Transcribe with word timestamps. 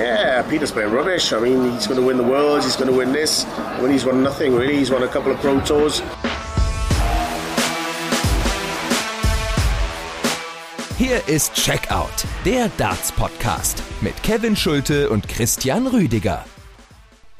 Yeah, 0.00 0.42
Peter's 0.48 0.72
playing 0.72 0.92
rubbish. 0.92 1.32
I 1.32 1.40
mean, 1.40 1.72
he's 1.72 1.86
going 1.86 2.00
to 2.00 2.06
win 2.06 2.16
the 2.16 2.22
Worlds, 2.24 2.64
he's 2.64 2.76
going 2.76 2.90
to 2.90 2.96
win 2.96 3.12
this. 3.12 3.44
When 3.80 3.90
he's 3.90 4.06
won 4.06 4.22
nothing 4.22 4.54
really, 4.54 4.76
he's 4.76 4.90
won 4.90 5.02
a 5.02 5.08
couple 5.08 5.30
of 5.30 5.38
Pro 5.40 5.60
Tours. 5.60 6.02
Hier 10.96 11.20
ist 11.26 11.54
Checkout, 11.54 12.26
der 12.44 12.70
Darts-Podcast 12.76 13.82
mit 14.00 14.22
Kevin 14.22 14.54
Schulte 14.54 15.08
und 15.08 15.28
Christian 15.28 15.86
Rüdiger. 15.86 16.44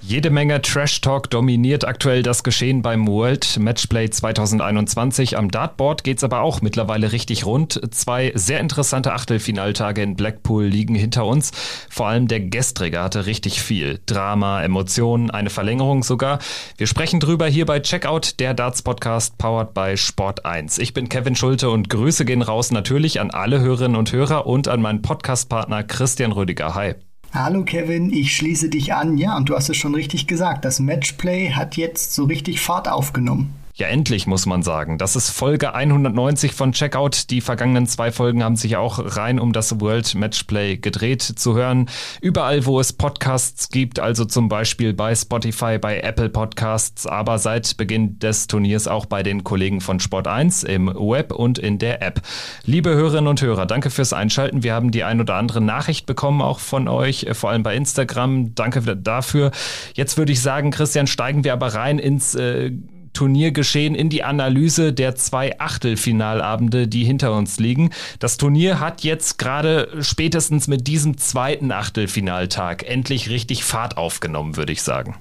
Jede 0.03 0.30
Menge 0.30 0.62
Trash 0.62 1.03
Talk 1.03 1.29
dominiert 1.29 1.85
aktuell 1.85 2.23
das 2.23 2.43
Geschehen 2.43 2.80
beim 2.80 3.07
World 3.07 3.59
Matchplay 3.59 4.09
2021. 4.09 5.37
Am 5.37 5.50
Dartboard 5.50 6.05
geht's 6.05 6.25
aber 6.25 6.41
auch 6.41 6.62
mittlerweile 6.62 7.12
richtig 7.12 7.45
rund. 7.45 7.80
Zwei 7.95 8.32
sehr 8.35 8.61
interessante 8.61 9.13
Achtelfinaltage 9.13 10.03
in 10.03 10.17
Blackpool 10.17 10.64
liegen 10.64 10.95
hinter 10.95 11.26
uns. 11.26 11.53
Vor 11.90 12.07
allem 12.07 12.29
der 12.29 12.40
gestrige 12.40 13.03
hatte 13.03 13.26
richtig 13.26 13.61
viel. 13.61 14.00
Drama, 14.07 14.63
Emotionen, 14.63 15.31
eine 15.31 15.50
Verlängerung 15.50 16.03
sogar. 16.03 16.39
Wir 16.79 16.87
sprechen 16.87 17.21
drüber 17.21 17.46
hier 17.46 17.67
bei 17.67 17.81
Checkout, 17.81 18.40
der 18.40 18.54
Darts 18.54 18.82
Podcast 18.82 19.37
powered 19.37 19.75
by 19.75 19.96
Sport 19.98 20.46
1. 20.46 20.79
Ich 20.79 20.95
bin 20.95 21.11
Kevin 21.11 21.37
Schulte 21.37 21.68
und 21.68 21.90
Grüße 21.90 22.25
gehen 22.25 22.43
raus 22.43 22.71
natürlich 22.71 23.21
an 23.21 23.31
alle 23.31 23.61
Hörerinnen 23.61 23.96
und 23.96 24.12
Hörer 24.12 24.46
und 24.46 24.67
an 24.67 24.81
meinen 24.81 25.03
Podcastpartner 25.03 25.85
Christian 25.85 26.32
Rüdiger. 26.32 26.75
Hi. 26.75 26.95
Hallo 27.32 27.62
Kevin, 27.62 28.12
ich 28.12 28.34
schließe 28.34 28.70
dich 28.70 28.93
an. 28.93 29.16
Ja, 29.16 29.36
und 29.36 29.48
du 29.48 29.54
hast 29.54 29.70
es 29.70 29.76
schon 29.76 29.94
richtig 29.94 30.26
gesagt. 30.26 30.64
Das 30.64 30.80
Matchplay 30.80 31.53
hat 31.53 31.76
jetzt 31.76 32.12
so 32.12 32.25
richtig 32.25 32.61
Fahrt 32.61 32.89
aufgenommen. 32.89 33.55
Ja, 33.80 33.86
endlich 33.86 34.27
muss 34.27 34.44
man 34.44 34.62
sagen. 34.62 34.98
Das 34.98 35.16
ist 35.16 35.30
Folge 35.30 35.72
190 35.72 36.52
von 36.52 36.72
Checkout. 36.72 37.30
Die 37.30 37.41
vergangenen 37.41 37.86
zwei 37.86 38.12
Folgen 38.12 38.44
haben 38.44 38.56
sich 38.56 38.77
auch 38.77 39.16
rein 39.16 39.41
um 39.41 39.55
das 39.55 39.80
World 39.80 40.14
Matchplay 40.14 40.77
gedreht 40.77 41.22
zu 41.22 41.55
hören. 41.55 41.89
Überall, 42.20 42.67
wo 42.67 42.78
es 42.78 42.92
Podcasts 42.92 43.70
gibt, 43.70 43.98
also 43.98 44.27
zum 44.27 44.50
Beispiel 44.50 44.92
bei 44.92 45.14
Spotify, 45.14 45.78
bei 45.78 46.00
Apple 46.00 46.28
Podcasts, 46.28 47.06
aber 47.06 47.39
seit 47.39 47.78
Beginn 47.78 48.19
des 48.19 48.48
Turniers 48.48 48.87
auch 48.87 49.06
bei 49.06 49.22
den 49.22 49.45
Kollegen 49.45 49.81
von 49.81 49.98
Sport 49.98 50.28
1 50.28 50.62
im 50.65 50.89
Web 50.89 51.33
und 51.33 51.59
in 51.59 51.78
der 51.78 52.03
App. 52.03 52.20
Liebe 52.67 52.91
Hörerinnen 52.91 53.28
und 53.28 53.41
Hörer, 53.41 53.65
danke 53.65 53.89
fürs 53.89 54.12
Einschalten. 54.12 54.62
Wir 54.62 54.75
haben 54.75 54.91
die 54.91 55.05
ein 55.05 55.22
oder 55.22 55.37
andere 55.37 55.62
Nachricht 55.62 56.05
bekommen, 56.05 56.42
auch 56.42 56.59
von 56.59 56.87
euch, 56.87 57.28
vor 57.33 57.48
allem 57.48 57.62
bei 57.62 57.75
Instagram. 57.77 58.55
Danke 58.55 58.94
dafür. 58.98 59.53
Jetzt 59.94 60.19
würde 60.19 60.33
ich 60.33 60.42
sagen, 60.42 60.70
Christian, 60.70 61.06
steigen 61.06 61.44
wir 61.44 61.55
aber 61.55 61.69
rein 61.69 61.98
ins 61.98 62.34
äh, 62.34 62.72
Turniergeschehen 63.21 63.95
in 63.95 64.09
die 64.09 64.25
Analyse 64.25 64.95
der 64.95 65.15
zwei 65.15 65.61
Achtelfinalabende, 65.61 66.89
die 66.89 67.05
hinter 67.05 67.35
uns 67.35 67.61
liegen. 67.61 67.91
Das 68.19 68.39
Turnier 68.39 68.81
hat 68.81 69.03
jetzt 69.03 69.37
gerade 69.37 69.89
spätestens 70.01 70.69
mit 70.69 70.87
diesem 70.87 71.19
zweiten 71.19 71.71
Achtelfinaltag 71.71 72.83
endlich 72.83 73.29
richtig 73.29 73.62
Fahrt 73.62 73.99
aufgenommen, 73.99 74.57
würde 74.57 74.73
ich 74.73 74.81
sagen. 74.81 75.17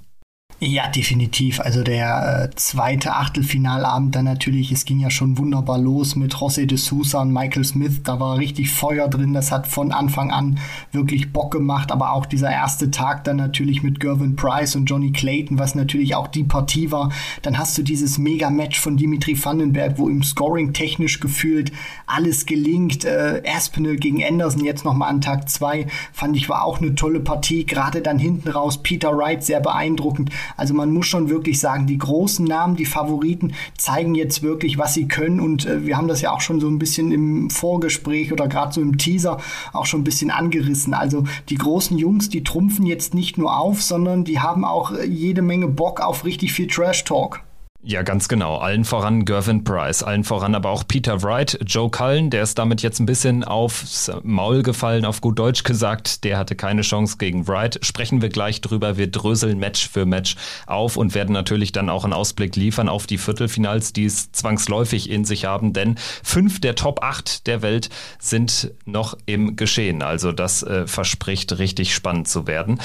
Ja, 0.62 0.90
definitiv. 0.90 1.62
Also 1.62 1.84
der 1.84 2.50
äh, 2.52 2.56
zweite 2.58 3.16
Achtelfinalabend 3.16 4.14
dann 4.14 4.26
natürlich, 4.26 4.74
es 4.74 4.84
ging 4.84 5.00
ja 5.00 5.10
schon 5.10 5.38
wunderbar 5.38 5.78
los 5.78 6.18
mit 6.18 6.36
José 6.36 6.66
de 6.66 6.78
Sousa 6.78 7.22
und 7.22 7.32
Michael 7.32 7.64
Smith. 7.64 8.02
Da 8.04 8.20
war 8.20 8.38
richtig 8.38 8.70
Feuer 8.70 9.08
drin. 9.08 9.34
Das 9.34 9.54
hat 9.54 9.68
von 9.68 9.94
Anfang 9.94 10.32
an 10.32 10.60
wirklich 10.92 11.32
Bock 11.32 11.52
gemacht. 11.52 11.94
Aber 11.94 12.12
auch 12.12 12.26
dieser 12.26 12.52
erste 12.52 12.92
Tag 12.92 13.24
dann 13.24 13.38
natürlich 13.38 13.84
mit 13.84 14.02
Gervin 14.02 14.36
Price 14.36 14.76
und 14.76 14.88
Johnny 14.88 15.14
Clayton, 15.14 15.60
was 15.60 15.76
natürlich 15.76 16.16
auch 16.16 16.28
die 16.28 16.44
Partie 16.44 16.92
war. 16.92 17.10
Dann 17.42 17.58
hast 17.58 17.78
du 17.78 17.82
dieses 17.82 18.18
Mega-Match 18.18 18.82
von 18.82 18.98
Dimitri 18.98 19.42
Vandenberg, 19.42 19.98
wo 19.98 20.10
im 20.10 20.24
Scoring 20.24 20.74
technisch 20.74 21.22
gefühlt 21.22 21.72
alles 22.06 22.46
gelingt. 22.46 23.06
Äh, 23.06 23.44
Aspinall 23.48 23.96
gegen 23.96 24.22
Anderson 24.26 24.66
jetzt 24.66 24.84
nochmal 24.84 25.10
an 25.10 25.22
Tag 25.22 25.50
zwei 25.50 25.88
fand 26.12 26.36
ich 26.36 26.50
war 26.50 26.66
auch 26.66 26.82
eine 26.82 26.96
tolle 26.96 27.22
Partie. 27.22 27.66
Gerade 27.66 28.02
dann 28.02 28.20
hinten 28.20 28.50
raus 28.50 28.84
Peter 28.84 29.16
Wright 29.18 29.42
sehr 29.42 29.62
beeindruckend. 29.62 30.32
Also 30.58 30.74
man 30.74 30.92
muss 30.92 31.08
schon 31.08 31.30
wirklich 31.30 31.60
sagen, 31.60 31.88
die 31.88 31.98
großen 31.98 32.46
Namen, 32.46 32.76
die 32.76 32.86
Favoriten 32.86 33.54
zeigen 33.78 34.16
jetzt 34.16 34.42
wirklich, 34.42 34.78
was 34.78 34.94
sie 34.94 35.08
können. 35.08 35.40
Und 35.40 35.66
äh, 35.66 35.86
wir 35.86 35.98
haben 35.98 36.08
das 36.08 36.22
ja 36.22 36.32
auch 36.32 36.42
schon 36.42 36.60
so 36.60 36.68
ein 36.68 36.80
bisschen 36.80 37.12
im 37.12 37.50
Vorgespräch 37.50 38.32
oder 38.32 38.48
gerade 38.48 38.74
so 38.74 38.82
im 38.82 38.98
Teaser 38.98 39.40
auch 39.74 39.86
schon 39.86 40.02
ein 40.02 40.06
bisschen 40.06 40.32
angerissen. 40.32 40.94
Also 40.94 41.24
die 41.50 41.56
großen 41.56 41.98
Jungs, 41.98 42.30
die 42.30 42.44
trumpfen 42.44 42.86
jetzt 42.86 43.14
nicht 43.14 43.38
nur 43.38 43.58
auf, 43.58 43.82
sondern 43.82 44.24
die 44.24 44.40
haben 44.40 44.66
auch 44.66 44.92
äh, 44.92 45.06
jede 45.06 45.42
Menge 45.42 45.68
Bock 45.68 46.02
auf 46.02 46.26
richtig 46.26 46.54
viel 46.54 46.68
Trash 46.68 47.04
Talk. 47.04 47.42
Ja, 47.82 48.02
ganz 48.02 48.28
genau. 48.28 48.58
Allen 48.58 48.84
voran 48.84 49.24
Gervin 49.24 49.64
Price, 49.64 50.04
allen 50.04 50.26
voran 50.26 50.54
aber 50.54 50.70
auch 50.70 50.86
Peter 50.86 51.24
Wright, 51.24 51.58
Joe 51.66 51.90
Cullen, 51.90 52.30
der 52.30 52.44
ist 52.44 52.60
damit 52.60 52.82
jetzt 52.82 53.00
ein 53.00 53.06
bisschen 53.06 53.46
aufs 53.46 54.12
Maul 54.22 54.64
gefallen, 54.64 55.06
auf 55.06 55.22
gut 55.22 55.40
Deutsch 55.40 55.64
gesagt. 55.64 56.26
Der 56.26 56.38
hatte 56.38 56.58
keine 56.58 56.82
Chance 56.82 57.16
gegen 57.18 57.48
Wright. 57.48 57.80
Sprechen 57.82 58.22
wir 58.22 58.28
gleich 58.28 58.60
drüber. 58.60 58.98
Wir 58.98 59.10
dröseln 59.10 59.60
Match 59.60 59.88
für 59.88 60.06
Match 60.06 60.36
auf 60.68 60.98
und 60.98 61.16
werden 61.16 61.32
natürlich 61.32 61.72
dann 61.72 61.90
auch 61.90 62.04
einen 62.04 62.12
Ausblick 62.12 62.58
liefern 62.58 62.90
auf 62.90 63.08
die 63.08 63.18
Viertelfinals, 63.18 63.94
die 63.94 64.04
es 64.04 64.34
zwangsläufig 64.34 65.10
in 65.10 65.24
sich 65.24 65.46
haben, 65.46 65.72
denn 65.72 65.96
fünf 66.22 66.60
der 66.60 66.76
Top 66.76 67.02
8 67.02 67.48
der 67.48 67.62
Welt 67.62 67.90
sind 68.20 68.74
noch 68.84 69.18
im 69.26 69.56
Geschehen. 69.56 70.02
Also 70.02 70.34
das 70.34 70.64
äh, 70.64 70.86
verspricht 70.86 71.58
richtig 71.58 71.96
spannend 71.96 72.28
zu 72.28 72.46
werden. 72.46 72.82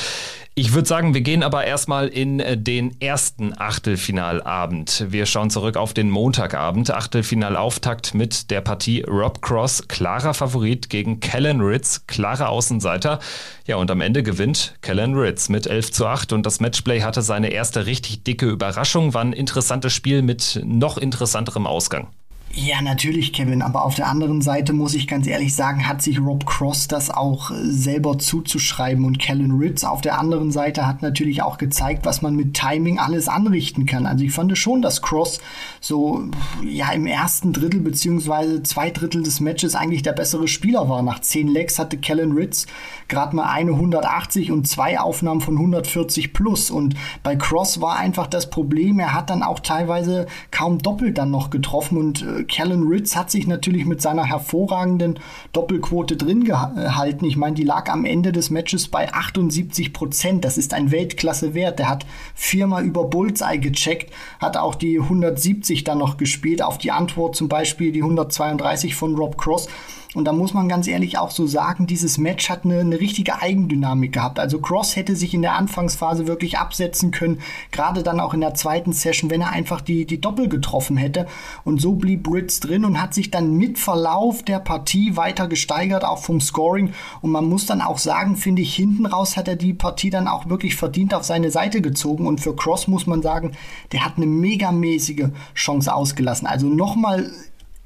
Ich 0.57 0.73
würde 0.73 0.87
sagen, 0.87 1.15
wir 1.15 1.21
gehen 1.23 1.43
aber 1.43 1.65
erstmal 1.65 2.07
in 2.07 2.39
äh, 2.39 2.57
den 2.57 3.01
ersten 3.01 3.59
Achtelfinalabend. 3.59 5.07
Wir 5.09 5.27
schauen 5.27 5.51
zurück 5.51 5.77
auf 5.77 5.95
den 5.95 6.11
Montagabend. 6.11 6.93
Achtelfinalauftakt 6.93 8.15
mit 8.15 8.53
der 8.53 8.61
Partie 8.61 9.03
Rob 9.03 9.43
Cross, 9.43 9.89
klarer 9.89 10.33
Favorit 10.33 10.91
gegen 10.91 11.19
Kellen 11.19 11.61
Ritz, 11.61 12.07
klarer 12.07 12.51
Außenseiter. 12.51 13.19
Ja, 13.67 13.79
und 13.79 13.91
am 13.91 14.01
Ende 14.01 14.23
gewinnt 14.23 14.77
Kellen 14.81 15.19
Ritz 15.19 15.49
mit 15.49 15.67
11 15.67 15.91
zu 15.91 16.07
8 16.07 16.33
und 16.33 16.47
das 16.47 16.61
Matchplay 16.61 17.01
hatte 17.01 17.23
seine 17.23 17.49
erste 17.49 17.87
richtig 17.87 18.23
dicke 18.23 18.47
Überraschung, 18.47 19.13
war 19.13 19.23
ein 19.23 19.33
interessantes 19.33 19.93
Spiel 19.93 20.23
mit 20.23 20.61
noch 20.65 20.99
interessanterem 20.99 21.67
Ausgang. 21.67 22.13
Ja, 22.57 22.81
natürlich, 22.83 23.33
Kevin. 23.33 23.63
Aber 23.63 23.85
auf 23.85 23.97
der 23.97 24.07
anderen 24.07 24.41
Seite 24.41 24.73
muss 24.73 24.95
ich 24.95 25.09
ganz 25.09 25.27
ehrlich 25.27 25.57
sagen, 25.57 25.89
hat 25.89 26.03
sich 26.03 26.21
Rob 26.21 26.47
Cross 26.47 26.87
das 26.87 27.11
auch 27.11 27.51
äh, 27.51 27.55
selber 27.65 28.17
zuzuschreiben. 28.19 29.05
Und 29.05 29.19
Kellen 29.19 29.51
Ritz 29.59 29.83
auf 29.83 30.03
der 30.03 30.21
anderen 30.21 30.53
Seite 30.53 30.87
hat 30.87 31.03
natürlich 31.03 31.43
auch 31.43 31.59
gezeigt, 31.59 32.07
was 32.07 32.23
man 32.23 32.37
mit 32.37 32.55
Timing 32.55 33.01
alles 33.01 33.27
anrichten 33.27 33.87
kann. 33.87 34.07
Also 34.07 34.25
ich 34.25 34.31
fand 34.31 34.57
schon, 34.57 34.83
dass 34.83 35.03
Cross 35.03 35.41
so 35.81 36.23
ja 36.65 36.93
im 36.93 37.07
ersten 37.07 37.53
Drittel 37.53 37.81
beziehungsweise 37.81 38.63
zwei 38.63 38.91
Drittel 38.91 39.25
des 39.25 39.41
Matches 39.41 39.75
eigentlich 39.75 40.03
der 40.03 40.13
bessere 40.13 40.47
Spieler 40.47 40.89
war. 40.89 41.03
Nach 41.03 41.21
zehn 41.21 41.49
Legs 41.49 41.81
hatte 41.81 41.97
Kellen 41.97 42.33
Ritz 42.33 42.69
gerade 43.09 43.35
mal 43.35 43.51
eine 43.51 43.73
180 43.73 44.53
und 44.53 44.69
zwei 44.69 45.01
Aufnahmen 45.01 45.41
von 45.41 45.57
140 45.57 46.33
plus. 46.33 46.71
Und 46.71 46.95
bei 47.25 47.35
Cross 47.35 47.81
war 47.81 47.97
einfach 47.97 48.29
das 48.29 48.49
Problem, 48.49 49.01
er 49.01 49.13
hat 49.13 49.31
dann 49.31 49.43
auch 49.43 49.59
teilweise 49.59 50.27
kaum 50.53 50.79
doppelt 50.79 51.19
dann 51.19 51.33
noch 51.33 51.51
getroffen 51.51 51.99
und 51.99 52.23
äh, 52.23 52.44
Callan 52.45 52.87
Ritz 52.87 53.17
hat 53.17 53.31
sich 53.31 53.47
natürlich 53.47 53.85
mit 53.85 54.01
seiner 54.01 54.25
hervorragenden 54.25 55.19
Doppelquote 55.53 56.17
drin 56.17 56.45
gehalten. 56.45 57.25
Ich 57.25 57.37
meine, 57.37 57.55
die 57.55 57.65
lag 57.65 57.89
am 57.91 58.05
Ende 58.05 58.33
des 58.33 58.51
Matches 58.51 58.89
bei 58.89 59.13
78 59.13 59.93
Prozent. 59.93 60.45
Das 60.45 60.59
ist 60.59 60.75
ein 60.75 60.91
Weltklasse-Wert. 60.91 61.79
Der 61.79 61.89
hat 61.89 62.07
viermal 62.35 62.85
über 62.85 63.05
Bullseye 63.05 63.59
gecheckt, 63.59 64.13
hat 64.39 64.57
auch 64.57 64.75
die 64.75 65.01
170 65.01 65.85
dann 65.85 65.99
noch 65.99 66.17
gespielt. 66.17 66.63
Auf 66.63 66.79
die 66.79 66.91
Antwort 66.91 67.37
zum 67.37 67.49
Beispiel 67.49 67.93
die 67.93 68.03
132 68.03 68.95
von 68.95 69.15
Rob 69.15 69.37
Cross. 69.39 69.69
Und 70.15 70.27
da 70.27 70.33
muss 70.33 70.55
man 70.55 70.69
ganz 70.69 70.87
ehrlich 70.87 71.19
auch 71.19 71.31
so 71.31 71.47
sagen, 71.47 71.87
dieses 71.87 72.19
Match 72.19 72.49
hat 72.49 72.65
eine, 72.65 72.79
eine 72.79 73.01
richtige 73.01 73.43
Eigendynamik 73.43 74.13
gehabt. 74.13 74.39
Also 74.39 74.61
Cross 74.61 74.97
hätte 74.97 75.17
sich 75.17 75.35
in 75.35 75.43
der 75.43 75.57
Anfangsphase 75.57 76.27
wirklich 76.27 76.59
absetzen 76.59 77.11
können, 77.11 77.41
gerade 77.73 78.03
dann 78.03 78.21
auch 78.21 78.33
in 78.33 78.41
der 78.41 78.55
zweiten 78.55 78.93
Session, 78.93 79.31
wenn 79.31 79.41
er 79.41 79.51
einfach 79.51 79.81
die, 79.81 80.07
die 80.07 80.21
Doppel 80.21 80.49
getroffen 80.49 80.97
hätte. 80.97 81.27
Und 81.65 81.81
so 81.81 81.95
blieb 81.97 82.23
Brits 82.23 82.61
drin 82.61 82.85
und 82.85 83.01
hat 83.03 83.13
sich 83.13 83.31
dann 83.31 83.55
mit 83.55 83.79
Verlauf 83.79 84.43
der 84.45 84.61
Partie 84.61 85.17
weiter 85.17 85.49
gesteigert, 85.49 86.05
auch 86.05 86.23
vom 86.23 86.41
Scoring. 86.41 86.93
Und 87.21 87.33
man 87.33 87.49
muss 87.49 87.67
dann 87.67 87.81
auch 87.81 87.99
sagen, 87.99 88.37
finde 88.37 88.63
ich, 88.63 88.75
hinten 88.75 89.07
raus 89.07 89.37
hat 89.37 89.49
er 89.49 89.57
die 89.57 89.75
Partie 89.75 90.11
dann 90.11 90.29
auch 90.29 90.49
wirklich 90.49 90.77
verdient 90.77 91.13
auf 91.13 91.25
seine 91.25 91.51
Seite 91.51 91.81
gezogen. 91.81 92.27
Und 92.27 92.41
für 92.41 92.55
Cross 92.55 92.87
muss 92.87 93.07
man 93.07 93.21
sagen, 93.21 93.53
der 93.93 94.05
hat 94.05 94.17
eine 94.17 94.27
megamäßige 94.27 95.29
Chance 95.55 95.93
ausgelassen. 95.93 96.47
Also 96.47 96.69
nochmal 96.69 97.31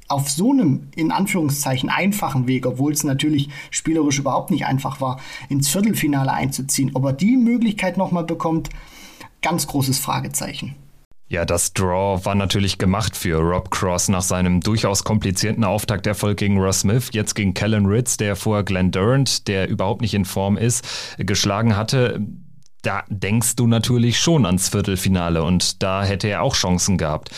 auf 0.09 0.31
so 0.31 0.53
einem 0.53 0.89
in 0.97 1.13
Anführungszeichen 1.13 1.91
einfachen 1.91 2.47
Weg, 2.47 2.67
obwohl 2.67 2.93
es 2.93 3.05
natürlich 3.05 3.51
spielerisch 3.71 4.19
überhaupt 4.19 4.51
nicht 4.51 4.67
einfach 4.67 5.01
war, 5.01 5.21
ins 5.49 5.69
Viertelfinale 5.69 6.33
einzuziehen, 6.33 6.91
ob 6.95 7.05
er 7.05 7.13
die 7.13 7.37
Möglichkeit 7.37 7.97
nochmal 7.97 8.25
bekommt, 8.25 8.71
ganz 9.43 9.67
großes 9.67 9.99
Fragezeichen. 9.99 10.75
Ja, 11.31 11.45
das 11.45 11.75
Draw 11.75 12.25
war 12.25 12.35
natürlich 12.35 12.79
gemacht 12.79 13.15
für 13.15 13.37
Rob 13.37 13.71
Cross 13.71 14.09
nach 14.09 14.23
seinem 14.23 14.63
durchaus 14.63 15.05
komplizierten 15.05 15.63
Auftakterfolg 15.63 16.39
gegen 16.39 16.59
Ross 16.59 16.81
Smith, 16.81 17.11
jetzt 17.13 17.35
gegen 17.35 17.53
Kellen 17.53 17.85
Ritz, 17.85 18.17
der 18.17 18.35
vor 18.35 18.63
Glenn 18.63 18.91
Durant, 18.91 19.47
der 19.47 19.69
überhaupt 19.69 20.01
nicht 20.01 20.15
in 20.15 20.25
Form 20.25 20.57
ist, 20.57 20.87
geschlagen 21.19 21.77
hatte 21.77 22.27
da 22.83 23.03
denkst 23.09 23.57
du 23.57 23.67
natürlich 23.67 24.21
schon 24.21 24.47
ans 24.47 24.69
Viertelfinale 24.69 25.43
und 25.43 25.83
da 25.83 26.05
hätte 26.05 26.29
er 26.29 26.43
auch 26.43 26.55
Chancen 26.55 26.97
gehabt. 26.97 27.31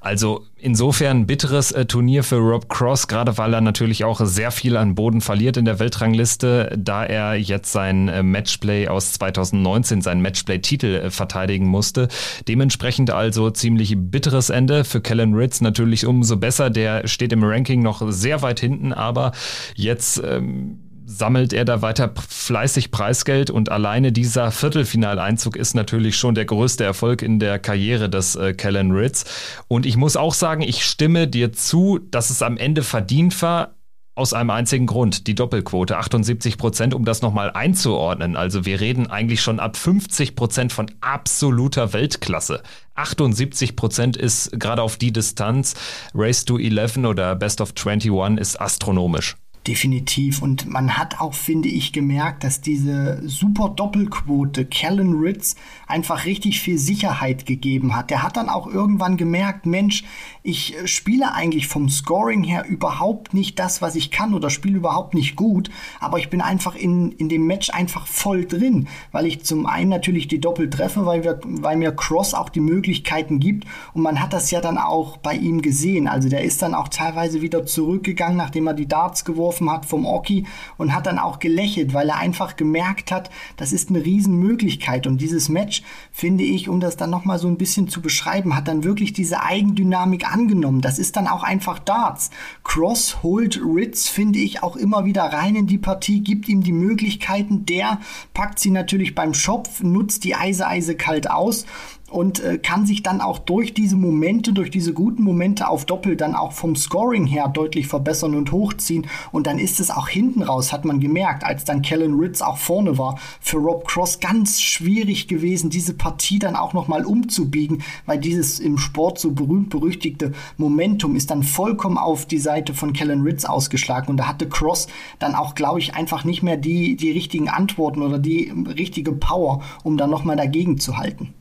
Also 0.00 0.44
insofern 0.56 1.26
bitteres 1.26 1.70
äh, 1.70 1.86
Turnier 1.86 2.24
für 2.24 2.38
Rob 2.38 2.68
Cross, 2.68 3.06
gerade 3.06 3.38
weil 3.38 3.54
er 3.54 3.60
natürlich 3.60 4.04
auch 4.04 4.20
sehr 4.24 4.50
viel 4.50 4.76
an 4.76 4.96
Boden 4.96 5.20
verliert 5.20 5.56
in 5.56 5.64
der 5.64 5.78
Weltrangliste, 5.78 6.76
da 6.76 7.04
er 7.04 7.36
jetzt 7.36 7.70
sein 7.70 8.08
äh, 8.08 8.24
Matchplay 8.24 8.88
aus 8.88 9.12
2019, 9.12 10.02
seinen 10.02 10.20
Matchplay-Titel 10.20 10.86
äh, 10.86 11.10
verteidigen 11.10 11.66
musste. 11.66 12.08
Dementsprechend 12.48 13.10
also 13.10 13.50
ziemlich 13.50 13.94
bitteres 13.96 14.50
Ende 14.50 14.82
für 14.82 15.00
Kellen 15.00 15.34
Ritz 15.34 15.60
natürlich 15.60 16.06
umso 16.06 16.36
besser. 16.36 16.70
Der 16.70 17.06
steht 17.06 17.32
im 17.32 17.44
Ranking 17.44 17.82
noch 17.82 18.02
sehr 18.10 18.42
weit 18.42 18.58
hinten, 18.58 18.92
aber 18.92 19.30
jetzt 19.76 20.20
ähm, 20.24 20.80
sammelt 21.18 21.52
er 21.52 21.64
da 21.64 21.82
weiter 21.82 22.12
fleißig 22.28 22.90
Preisgeld 22.90 23.50
und 23.50 23.70
alleine 23.70 24.12
dieser 24.12 24.50
Viertelfinaleinzug 24.50 25.56
ist 25.56 25.74
natürlich 25.74 26.16
schon 26.16 26.34
der 26.34 26.44
größte 26.44 26.84
Erfolg 26.84 27.22
in 27.22 27.38
der 27.38 27.58
Karriere 27.58 28.08
des 28.08 28.36
äh, 28.36 28.54
Kellen 28.54 28.92
Ritz. 28.92 29.24
Und 29.66 29.84
ich 29.84 29.96
muss 29.96 30.16
auch 30.16 30.34
sagen, 30.34 30.62
ich 30.62 30.84
stimme 30.84 31.28
dir 31.28 31.52
zu, 31.52 31.98
dass 31.98 32.30
es 32.30 32.40
am 32.42 32.56
Ende 32.56 32.82
verdient 32.82 33.40
war, 33.42 33.74
aus 34.14 34.32
einem 34.32 34.50
einzigen 34.50 34.86
Grund, 34.86 35.28
die 35.28 35.36
Doppelquote, 35.36 35.96
78 35.96 36.58
Prozent, 36.58 36.92
um 36.92 37.04
das 37.04 37.22
nochmal 37.22 37.52
einzuordnen. 37.52 38.36
Also 38.36 38.64
wir 38.64 38.80
reden 38.80 39.06
eigentlich 39.06 39.40
schon 39.40 39.60
ab 39.60 39.76
50 39.76 40.34
Prozent 40.34 40.72
von 40.72 40.90
absoluter 41.00 41.92
Weltklasse. 41.92 42.64
78 42.96 43.76
Prozent 43.76 44.16
ist 44.16 44.58
gerade 44.58 44.82
auf 44.82 44.96
die 44.96 45.12
Distanz, 45.12 45.74
Race 46.14 46.44
to 46.44 46.58
11 46.58 46.96
oder 46.98 47.36
Best 47.36 47.60
of 47.60 47.74
21 47.76 48.40
ist 48.40 48.60
astronomisch. 48.60 49.36
Definitiv. 49.68 50.40
Und 50.40 50.66
man 50.66 50.96
hat 50.96 51.20
auch, 51.20 51.34
finde 51.34 51.68
ich, 51.68 51.92
gemerkt, 51.92 52.42
dass 52.42 52.62
diese 52.62 53.20
super 53.28 53.68
Doppelquote 53.68 54.64
Callan 54.64 55.12
Ritz 55.12 55.56
einfach 55.86 56.24
richtig 56.24 56.60
viel 56.62 56.78
Sicherheit 56.78 57.44
gegeben 57.44 57.94
hat. 57.94 58.08
Der 58.08 58.22
hat 58.22 58.38
dann 58.38 58.48
auch 58.48 58.66
irgendwann 58.66 59.18
gemerkt, 59.18 59.66
Mensch, 59.66 60.04
ich 60.48 60.74
äh, 60.74 60.86
spiele 60.86 61.34
eigentlich 61.34 61.68
vom 61.68 61.88
Scoring 61.88 62.42
her 62.42 62.64
überhaupt 62.66 63.34
nicht 63.34 63.58
das, 63.58 63.82
was 63.82 63.94
ich 63.94 64.10
kann 64.10 64.32
oder 64.32 64.48
spiele 64.48 64.78
überhaupt 64.78 65.12
nicht 65.12 65.36
gut, 65.36 65.70
aber 66.00 66.18
ich 66.18 66.30
bin 66.30 66.40
einfach 66.40 66.74
in, 66.74 67.12
in 67.12 67.28
dem 67.28 67.46
Match 67.46 67.70
einfach 67.70 68.06
voll 68.06 68.46
drin, 68.46 68.88
weil 69.12 69.26
ich 69.26 69.44
zum 69.44 69.66
einen 69.66 69.90
natürlich 69.90 70.28
die 70.28 70.40
Doppel 70.40 70.70
treffe, 70.70 71.04
weil, 71.04 71.24
wir, 71.24 71.40
weil 71.44 71.76
mir 71.76 71.92
Cross 71.92 72.32
auch 72.32 72.48
die 72.48 72.60
Möglichkeiten 72.60 73.40
gibt 73.40 73.66
und 73.92 74.02
man 74.02 74.20
hat 74.20 74.32
das 74.32 74.50
ja 74.50 74.60
dann 74.60 74.78
auch 74.78 75.18
bei 75.18 75.34
ihm 75.34 75.60
gesehen. 75.60 76.08
Also 76.08 76.28
der 76.28 76.42
ist 76.42 76.62
dann 76.62 76.74
auch 76.74 76.88
teilweise 76.88 77.42
wieder 77.42 77.66
zurückgegangen, 77.66 78.36
nachdem 78.36 78.66
er 78.66 78.74
die 78.74 78.88
Darts 78.88 79.24
geworfen 79.24 79.57
getroffen 79.58 79.70
hat 79.70 79.86
vom 79.86 80.06
Oki 80.06 80.46
und 80.76 80.94
hat 80.94 81.06
dann 81.06 81.18
auch 81.18 81.38
gelächelt, 81.38 81.94
weil 81.94 82.08
er 82.08 82.18
einfach 82.18 82.56
gemerkt 82.56 83.10
hat, 83.10 83.30
das 83.56 83.72
ist 83.72 83.90
eine 83.90 84.04
Riesenmöglichkeit. 84.04 85.06
Und 85.06 85.20
dieses 85.20 85.48
Match, 85.48 85.82
finde 86.12 86.44
ich, 86.44 86.68
um 86.68 86.80
das 86.80 86.96
dann 86.96 87.10
nochmal 87.10 87.38
so 87.38 87.48
ein 87.48 87.58
bisschen 87.58 87.88
zu 87.88 88.00
beschreiben, 88.00 88.54
hat 88.54 88.68
dann 88.68 88.84
wirklich 88.84 89.12
diese 89.12 89.42
Eigendynamik 89.42 90.30
angenommen. 90.30 90.80
Das 90.80 90.98
ist 90.98 91.16
dann 91.16 91.26
auch 91.26 91.42
einfach 91.42 91.78
Darts. 91.78 92.30
Cross 92.64 93.22
holt 93.22 93.60
Ritz, 93.62 94.08
finde 94.08 94.38
ich, 94.38 94.62
auch 94.62 94.76
immer 94.76 95.04
wieder 95.04 95.24
rein 95.24 95.56
in 95.56 95.66
die 95.66 95.78
Partie, 95.78 96.20
gibt 96.20 96.48
ihm 96.48 96.62
die 96.62 96.72
Möglichkeiten. 96.72 97.66
Der 97.66 98.00
packt 98.34 98.58
sie 98.58 98.70
natürlich 98.70 99.14
beim 99.14 99.34
Schopf, 99.34 99.82
nutzt 99.82 100.24
die 100.24 100.34
Eise 100.34 100.66
Eise 100.66 100.94
kalt 100.94 101.30
aus 101.30 101.66
und 102.10 102.40
äh, 102.40 102.58
kann 102.58 102.86
sich 102.86 103.02
dann 103.02 103.20
auch 103.20 103.38
durch 103.38 103.74
diese 103.74 103.96
Momente, 103.96 104.52
durch 104.52 104.70
diese 104.70 104.92
guten 104.92 105.22
Momente 105.22 105.68
auf 105.68 105.84
Doppel 105.84 106.16
dann 106.16 106.34
auch 106.34 106.52
vom 106.52 106.74
Scoring 106.76 107.26
her 107.26 107.48
deutlich 107.48 107.86
verbessern 107.86 108.34
und 108.34 108.52
hochziehen. 108.52 109.06
Und 109.32 109.46
dann 109.46 109.58
ist 109.58 109.80
es 109.80 109.90
auch 109.90 110.08
hinten 110.08 110.42
raus, 110.42 110.72
hat 110.72 110.84
man 110.84 111.00
gemerkt, 111.00 111.44
als 111.44 111.64
dann 111.64 111.82
Kellen 111.82 112.18
Ritz 112.18 112.40
auch 112.40 112.56
vorne 112.56 112.98
war, 112.98 113.18
für 113.40 113.58
Rob 113.58 113.86
Cross 113.86 114.20
ganz 114.20 114.60
schwierig 114.60 115.28
gewesen, 115.28 115.70
diese 115.70 115.94
Partie 115.94 116.38
dann 116.38 116.56
auch 116.56 116.72
nochmal 116.72 117.04
umzubiegen, 117.04 117.82
weil 118.06 118.18
dieses 118.18 118.60
im 118.60 118.78
Sport 118.78 119.18
so 119.18 119.32
berühmt-berüchtigte 119.32 120.32
Momentum 120.56 121.14
ist 121.14 121.30
dann 121.30 121.42
vollkommen 121.42 121.98
auf 121.98 122.26
die 122.26 122.38
Seite 122.38 122.74
von 122.74 122.92
Kellen 122.92 123.22
Ritz 123.22 123.44
ausgeschlagen. 123.44 124.08
Und 124.08 124.16
da 124.18 124.28
hatte 124.28 124.48
Cross 124.48 124.88
dann 125.18 125.34
auch, 125.34 125.54
glaube 125.54 125.80
ich, 125.80 125.94
einfach 125.94 126.24
nicht 126.24 126.42
mehr 126.42 126.56
die, 126.56 126.96
die 126.96 127.10
richtigen 127.10 127.48
Antworten 127.48 128.02
oder 128.02 128.18
die 128.18 128.52
richtige 128.66 129.12
Power, 129.12 129.62
um 129.82 129.96
dann 129.96 130.10
nochmal 130.10 130.36
dagegen 130.36 130.78
zu 130.78 130.96
halten. 130.96 131.34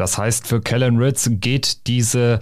Das 0.00 0.16
heißt, 0.16 0.46
für 0.46 0.62
Kellen 0.62 0.96
Ritz 0.96 1.28
geht 1.30 1.86
diese 1.86 2.40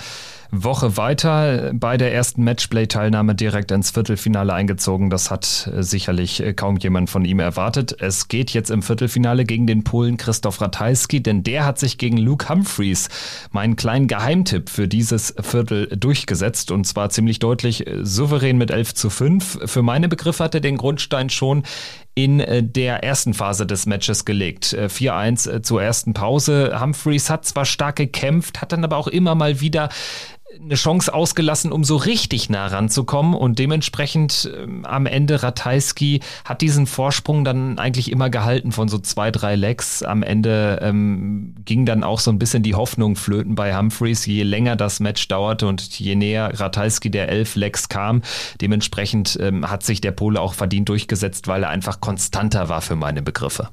Woche 0.52 0.96
weiter 0.96 1.72
bei 1.74 1.96
der 1.96 2.14
ersten 2.14 2.44
Matchplay-Teilnahme 2.44 3.34
direkt 3.34 3.72
ins 3.72 3.90
Viertelfinale 3.90 4.54
eingezogen. 4.54 5.10
Das 5.10 5.30
hat 5.30 5.68
äh, 5.74 5.82
sicherlich 5.82 6.40
äh, 6.40 6.54
kaum 6.54 6.76
jemand 6.76 7.10
von 7.10 7.24
ihm 7.24 7.40
erwartet. 7.40 7.96
Es 8.00 8.28
geht 8.28 8.52
jetzt 8.52 8.70
im 8.70 8.82
Viertelfinale 8.82 9.44
gegen 9.44 9.66
den 9.66 9.82
Polen 9.84 10.16
Christoph 10.16 10.60
Ratajski, 10.60 11.20
denn 11.20 11.42
der 11.42 11.66
hat 11.66 11.78
sich 11.80 11.98
gegen 11.98 12.16
Luke 12.16 12.48
Humphreys, 12.48 13.08
meinen 13.50 13.76
kleinen 13.76 14.06
Geheimtipp 14.06 14.70
für 14.70 14.88
dieses 14.88 15.34
Viertel, 15.40 15.88
durchgesetzt 15.88 16.70
und 16.70 16.86
zwar 16.86 17.10
ziemlich 17.10 17.40
deutlich 17.40 17.86
äh, 17.86 18.04
souverän 18.04 18.56
mit 18.56 18.70
11 18.70 18.94
zu 18.94 19.10
5. 19.10 19.58
Für 19.66 19.82
meine 19.82 20.08
Begriffe 20.08 20.44
hat 20.44 20.54
er 20.54 20.60
den 20.60 20.76
Grundstein 20.78 21.28
schon 21.28 21.64
in 22.24 22.72
der 22.72 23.04
ersten 23.04 23.32
Phase 23.32 23.64
des 23.64 23.86
Matches 23.86 24.24
gelegt. 24.24 24.76
4-1 24.76 25.62
zur 25.62 25.80
ersten 25.80 26.14
Pause. 26.14 26.80
Humphreys 26.80 27.30
hat 27.30 27.44
zwar 27.44 27.64
stark 27.64 27.94
gekämpft, 27.94 28.60
hat 28.60 28.72
dann 28.72 28.82
aber 28.82 28.96
auch 28.96 29.06
immer 29.06 29.36
mal 29.36 29.60
wieder 29.60 29.88
eine 30.60 30.74
Chance 30.74 31.12
ausgelassen, 31.12 31.72
um 31.72 31.84
so 31.84 31.96
richtig 31.96 32.50
nah 32.50 32.66
ranzukommen 32.66 33.34
und 33.34 33.58
dementsprechend 33.58 34.50
ähm, 34.56 34.84
am 34.84 35.06
Ende 35.06 35.42
Ratajski 35.42 36.20
hat 36.44 36.60
diesen 36.60 36.86
Vorsprung 36.86 37.44
dann 37.44 37.78
eigentlich 37.78 38.10
immer 38.10 38.30
gehalten 38.30 38.72
von 38.72 38.88
so 38.88 38.98
zwei, 38.98 39.30
drei 39.30 39.56
Legs. 39.56 40.02
Am 40.02 40.22
Ende 40.22 40.80
ähm, 40.82 41.54
ging 41.64 41.86
dann 41.86 42.04
auch 42.04 42.20
so 42.20 42.30
ein 42.30 42.38
bisschen 42.38 42.62
die 42.62 42.74
Hoffnung 42.74 43.16
flöten 43.16 43.54
bei 43.54 43.76
Humphreys, 43.76 44.26
je 44.26 44.42
länger 44.42 44.76
das 44.76 45.00
Match 45.00 45.28
dauerte 45.28 45.66
und 45.66 45.98
je 45.98 46.14
näher 46.14 46.58
Ratajski 46.58 47.10
der 47.10 47.28
elf 47.28 47.56
Legs 47.56 47.88
kam. 47.88 48.22
Dementsprechend 48.60 49.38
ähm, 49.40 49.68
hat 49.70 49.82
sich 49.82 50.00
der 50.00 50.12
Pole 50.12 50.40
auch 50.40 50.54
verdient 50.54 50.88
durchgesetzt, 50.88 51.48
weil 51.48 51.62
er 51.62 51.70
einfach 51.70 52.00
konstanter 52.00 52.68
war 52.68 52.80
für 52.80 52.96
meine 52.96 53.22
Begriffe. 53.22 53.68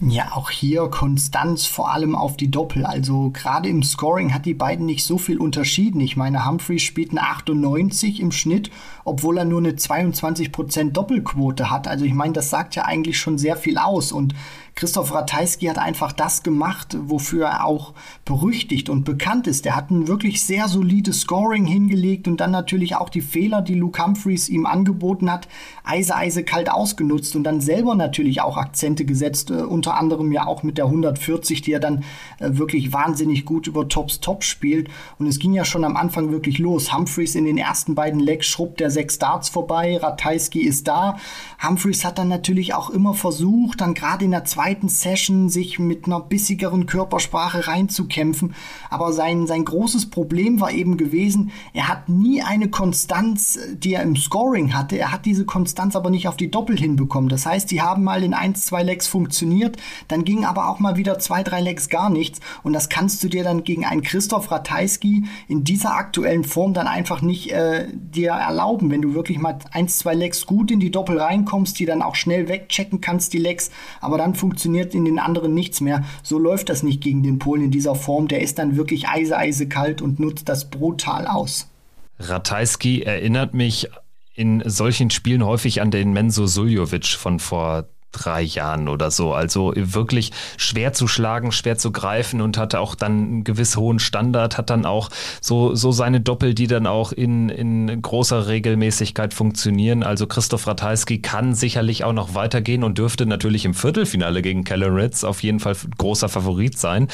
Ja, 0.00 0.30
auch 0.34 0.50
hier 0.50 0.86
Konstanz 0.86 1.66
vor 1.66 1.90
allem 1.90 2.14
auf 2.14 2.36
die 2.36 2.52
Doppel. 2.52 2.86
Also 2.86 3.30
gerade 3.32 3.68
im 3.68 3.82
Scoring 3.82 4.32
hat 4.32 4.46
die 4.46 4.54
beiden 4.54 4.86
nicht 4.86 5.04
so 5.04 5.18
viel 5.18 5.38
unterschieden. 5.38 6.00
Ich 6.00 6.16
meine, 6.16 6.46
Humphreys 6.46 6.82
spielt 6.82 7.10
eine 7.10 7.22
98 7.22 8.20
im 8.20 8.30
Schnitt, 8.30 8.70
obwohl 9.04 9.38
er 9.38 9.44
nur 9.44 9.58
eine 9.58 9.72
22% 9.72 10.92
Doppelquote 10.92 11.68
hat. 11.68 11.88
Also 11.88 12.04
ich 12.04 12.14
meine, 12.14 12.32
das 12.32 12.48
sagt 12.48 12.76
ja 12.76 12.84
eigentlich 12.84 13.18
schon 13.18 13.38
sehr 13.38 13.56
viel 13.56 13.76
aus. 13.76 14.12
Und 14.12 14.36
Christoph 14.78 15.12
Ratajski 15.12 15.66
hat 15.66 15.76
einfach 15.76 16.12
das 16.12 16.44
gemacht, 16.44 16.96
wofür 17.00 17.46
er 17.46 17.64
auch 17.64 17.94
berüchtigt 18.24 18.88
und 18.88 19.02
bekannt 19.02 19.48
ist. 19.48 19.66
Er 19.66 19.74
hat 19.74 19.90
ein 19.90 20.06
wirklich 20.06 20.44
sehr 20.44 20.68
solides 20.68 21.22
Scoring 21.22 21.64
hingelegt 21.64 22.28
und 22.28 22.36
dann 22.36 22.52
natürlich 22.52 22.94
auch 22.94 23.08
die 23.08 23.20
Fehler, 23.20 23.60
die 23.60 23.74
Luke 23.74 24.00
Humphreys 24.00 24.48
ihm 24.48 24.66
angeboten 24.66 25.32
hat, 25.32 25.48
eise, 25.82 26.14
eise 26.14 26.44
kalt 26.44 26.70
ausgenutzt 26.70 27.34
und 27.34 27.42
dann 27.42 27.60
selber 27.60 27.96
natürlich 27.96 28.40
auch 28.40 28.56
Akzente 28.56 29.04
gesetzt, 29.04 29.50
äh, 29.50 29.54
unter 29.54 29.96
anderem 29.96 30.30
ja 30.30 30.46
auch 30.46 30.62
mit 30.62 30.78
der 30.78 30.84
140, 30.84 31.60
die 31.60 31.72
er 31.72 31.80
dann 31.80 32.04
äh, 32.38 32.50
wirklich 32.52 32.92
wahnsinnig 32.92 33.44
gut 33.44 33.66
über 33.66 33.88
Tops 33.88 34.20
Top 34.20 34.44
spielt. 34.44 34.90
Und 35.18 35.26
es 35.26 35.40
ging 35.40 35.54
ja 35.54 35.64
schon 35.64 35.82
am 35.82 35.96
Anfang 35.96 36.30
wirklich 36.30 36.58
los. 36.60 36.94
Humphreys 36.94 37.34
in 37.34 37.46
den 37.46 37.58
ersten 37.58 37.96
beiden 37.96 38.20
Legs 38.20 38.46
schrubbt 38.46 38.78
der 38.78 38.92
sechs 38.92 39.18
Darts 39.18 39.48
vorbei, 39.48 39.96
Ratajski 39.96 40.60
ist 40.60 40.86
da. 40.86 41.18
Humphreys 41.66 42.04
hat 42.04 42.18
dann 42.18 42.28
natürlich 42.28 42.74
auch 42.74 42.90
immer 42.90 43.14
versucht, 43.14 43.80
dann 43.80 43.94
gerade 43.94 44.24
in 44.24 44.30
der 44.30 44.44
zweiten 44.44 44.67
zweiten 44.68 44.90
Session 44.90 45.48
sich 45.48 45.78
mit 45.78 46.04
einer 46.04 46.20
bissigeren 46.20 46.84
Körpersprache 46.84 47.68
reinzukämpfen. 47.68 48.54
Aber 48.90 49.14
sein, 49.14 49.46
sein 49.46 49.64
großes 49.64 50.10
Problem 50.10 50.60
war 50.60 50.70
eben 50.72 50.98
gewesen, 50.98 51.52
er 51.72 51.88
hat 51.88 52.10
nie 52.10 52.42
eine 52.42 52.68
Konstanz, 52.68 53.58
die 53.72 53.94
er 53.94 54.02
im 54.02 54.14
Scoring 54.14 54.74
hatte. 54.74 54.98
Er 54.98 55.10
hat 55.10 55.24
diese 55.24 55.46
Konstanz 55.46 55.96
aber 55.96 56.10
nicht 56.10 56.28
auf 56.28 56.36
die 56.36 56.50
Doppel 56.50 56.78
hinbekommen. 56.78 57.30
Das 57.30 57.46
heißt, 57.46 57.70
die 57.70 57.80
haben 57.80 58.04
mal 58.04 58.22
in 58.22 58.34
1, 58.34 58.66
2 58.66 58.82
Legs 58.82 59.06
funktioniert, 59.06 59.78
dann 60.06 60.24
ging 60.24 60.44
aber 60.44 60.68
auch 60.68 60.80
mal 60.80 60.98
wieder 60.98 61.18
zwei, 61.18 61.42
drei 61.42 61.62
Legs 61.62 61.88
gar 61.88 62.10
nichts. 62.10 62.40
Und 62.62 62.74
das 62.74 62.90
kannst 62.90 63.24
du 63.24 63.28
dir 63.28 63.44
dann 63.44 63.64
gegen 63.64 63.86
einen 63.86 64.02
Christoph 64.02 64.50
Ratajski 64.50 65.24
in 65.48 65.64
dieser 65.64 65.94
aktuellen 65.94 66.44
Form 66.44 66.74
dann 66.74 66.86
einfach 66.86 67.22
nicht 67.22 67.52
äh, 67.52 67.86
dir 67.94 68.32
erlauben. 68.32 68.90
Wenn 68.90 69.00
du 69.00 69.14
wirklich 69.14 69.38
mal 69.38 69.58
1, 69.72 69.96
2 69.96 70.14
Legs 70.14 70.44
gut 70.44 70.70
in 70.70 70.78
die 70.78 70.90
Doppel 70.90 71.18
reinkommst, 71.18 71.78
die 71.78 71.86
dann 71.86 72.02
auch 72.02 72.16
schnell 72.16 72.48
wegchecken 72.48 73.00
kannst, 73.00 73.32
die 73.32 73.38
Legs, 73.38 73.70
aber 74.02 74.18
dann 74.18 74.34
funktioniert 74.34 74.57
funktioniert 74.58 74.92
in 74.92 75.04
den 75.04 75.20
anderen 75.20 75.54
nichts 75.54 75.80
mehr. 75.80 76.04
So 76.24 76.36
läuft 76.36 76.68
das 76.68 76.82
nicht 76.82 77.00
gegen 77.00 77.22
den 77.22 77.38
Polen 77.38 77.62
in 77.62 77.70
dieser 77.70 77.94
Form. 77.94 78.26
Der 78.26 78.40
ist 78.40 78.58
dann 78.58 78.76
wirklich 78.76 79.08
eise, 79.08 79.38
eise 79.38 79.68
kalt 79.68 80.02
und 80.02 80.18
nutzt 80.18 80.48
das 80.48 80.68
brutal 80.68 81.28
aus. 81.28 81.70
Ratajski 82.18 83.02
erinnert 83.02 83.54
mich 83.54 83.88
in 84.34 84.64
solchen 84.66 85.10
Spielen 85.10 85.46
häufig 85.46 85.80
an 85.80 85.92
den 85.92 86.12
Menzo 86.12 86.46
Suljovic 86.46 87.06
von 87.06 87.38
vor 87.38 87.86
drei 88.12 88.42
Jahren 88.42 88.88
oder 88.88 89.10
so. 89.10 89.32
Also 89.32 89.72
wirklich 89.76 90.32
schwer 90.56 90.92
zu 90.92 91.06
schlagen, 91.06 91.52
schwer 91.52 91.76
zu 91.76 91.92
greifen 91.92 92.40
und 92.40 92.56
hatte 92.58 92.80
auch 92.80 92.94
dann 92.94 93.12
einen 93.12 93.44
gewiss 93.44 93.76
hohen 93.76 93.98
Standard, 93.98 94.58
hat 94.58 94.70
dann 94.70 94.86
auch 94.86 95.10
so, 95.40 95.74
so 95.74 95.92
seine 95.92 96.20
Doppel, 96.20 96.54
die 96.54 96.66
dann 96.66 96.86
auch 96.86 97.12
in, 97.12 97.48
in 97.48 98.00
großer 98.00 98.48
Regelmäßigkeit 98.48 99.34
funktionieren. 99.34 100.02
Also 100.02 100.26
Christoph 100.26 100.66
Ratajski 100.66 101.20
kann 101.20 101.54
sicherlich 101.54 102.04
auch 102.04 102.12
noch 102.12 102.34
weitergehen 102.34 102.84
und 102.84 102.98
dürfte 102.98 103.26
natürlich 103.26 103.64
im 103.64 103.74
Viertelfinale 103.74 104.42
gegen 104.42 104.64
Keller 104.64 104.94
Ritz 104.94 105.24
auf 105.24 105.42
jeden 105.42 105.60
Fall 105.60 105.76
großer 105.98 106.28
Favorit 106.28 106.78
sein. 106.78 107.08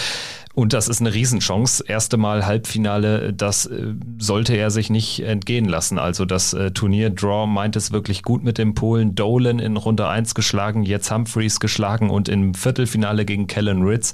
Und 0.55 0.73
das 0.73 0.87
ist 0.87 1.01
eine 1.01 1.13
Riesenchance. 1.13 1.85
Erste 1.87 2.17
Mal 2.17 2.47
Halbfinale, 2.47 3.33
das 3.33 3.67
äh, 3.67 3.95
sollte 4.19 4.55
er 4.55 4.71
sich 4.71 4.89
nicht 4.89 5.21
entgehen 5.21 5.65
lassen. 5.65 5.99
Also 5.99 6.25
das 6.25 6.55
äh, 6.55 6.71
Turnier 6.71 7.11
Draw 7.11 7.47
meint 7.49 7.75
es 7.75 7.91
wirklich 7.91 8.23
gut 8.23 8.45
mit 8.45 8.57
dem 8.57 8.75
Polen. 8.75 9.17
Dolan 9.17 9.59
in 9.59 9.77
Runde 9.77 10.09
1 10.09 10.37
geschlagen, 10.37 10.85
jetzt 10.85 11.11
Humphreys 11.11 11.59
geschlagen 11.59 12.09
und 12.09 12.29
im 12.29 12.55
Viertelfinale 12.55 13.25
gegen 13.25 13.49
Kellen 13.49 13.83
Ritz. 13.83 14.13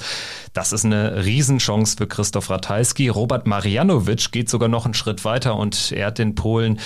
Das 0.54 0.73
ist 0.73 0.87
eine 0.87 1.25
Riesenchance 1.25 1.97
für 1.99 2.06
Christoph 2.06 2.49
Ratajski. 2.49 3.09
Robert 3.09 3.47
Marianovic 3.47 4.32
geht 4.32 4.49
sogar 4.49 4.70
noch 4.70 4.87
einen 4.87 4.94
Schritt 4.94 5.26
weiter 5.26 5.56
und 5.56 5.92
er 5.92 6.06
hat 6.06 6.18
den 6.18 6.35
Polen 6.35 6.80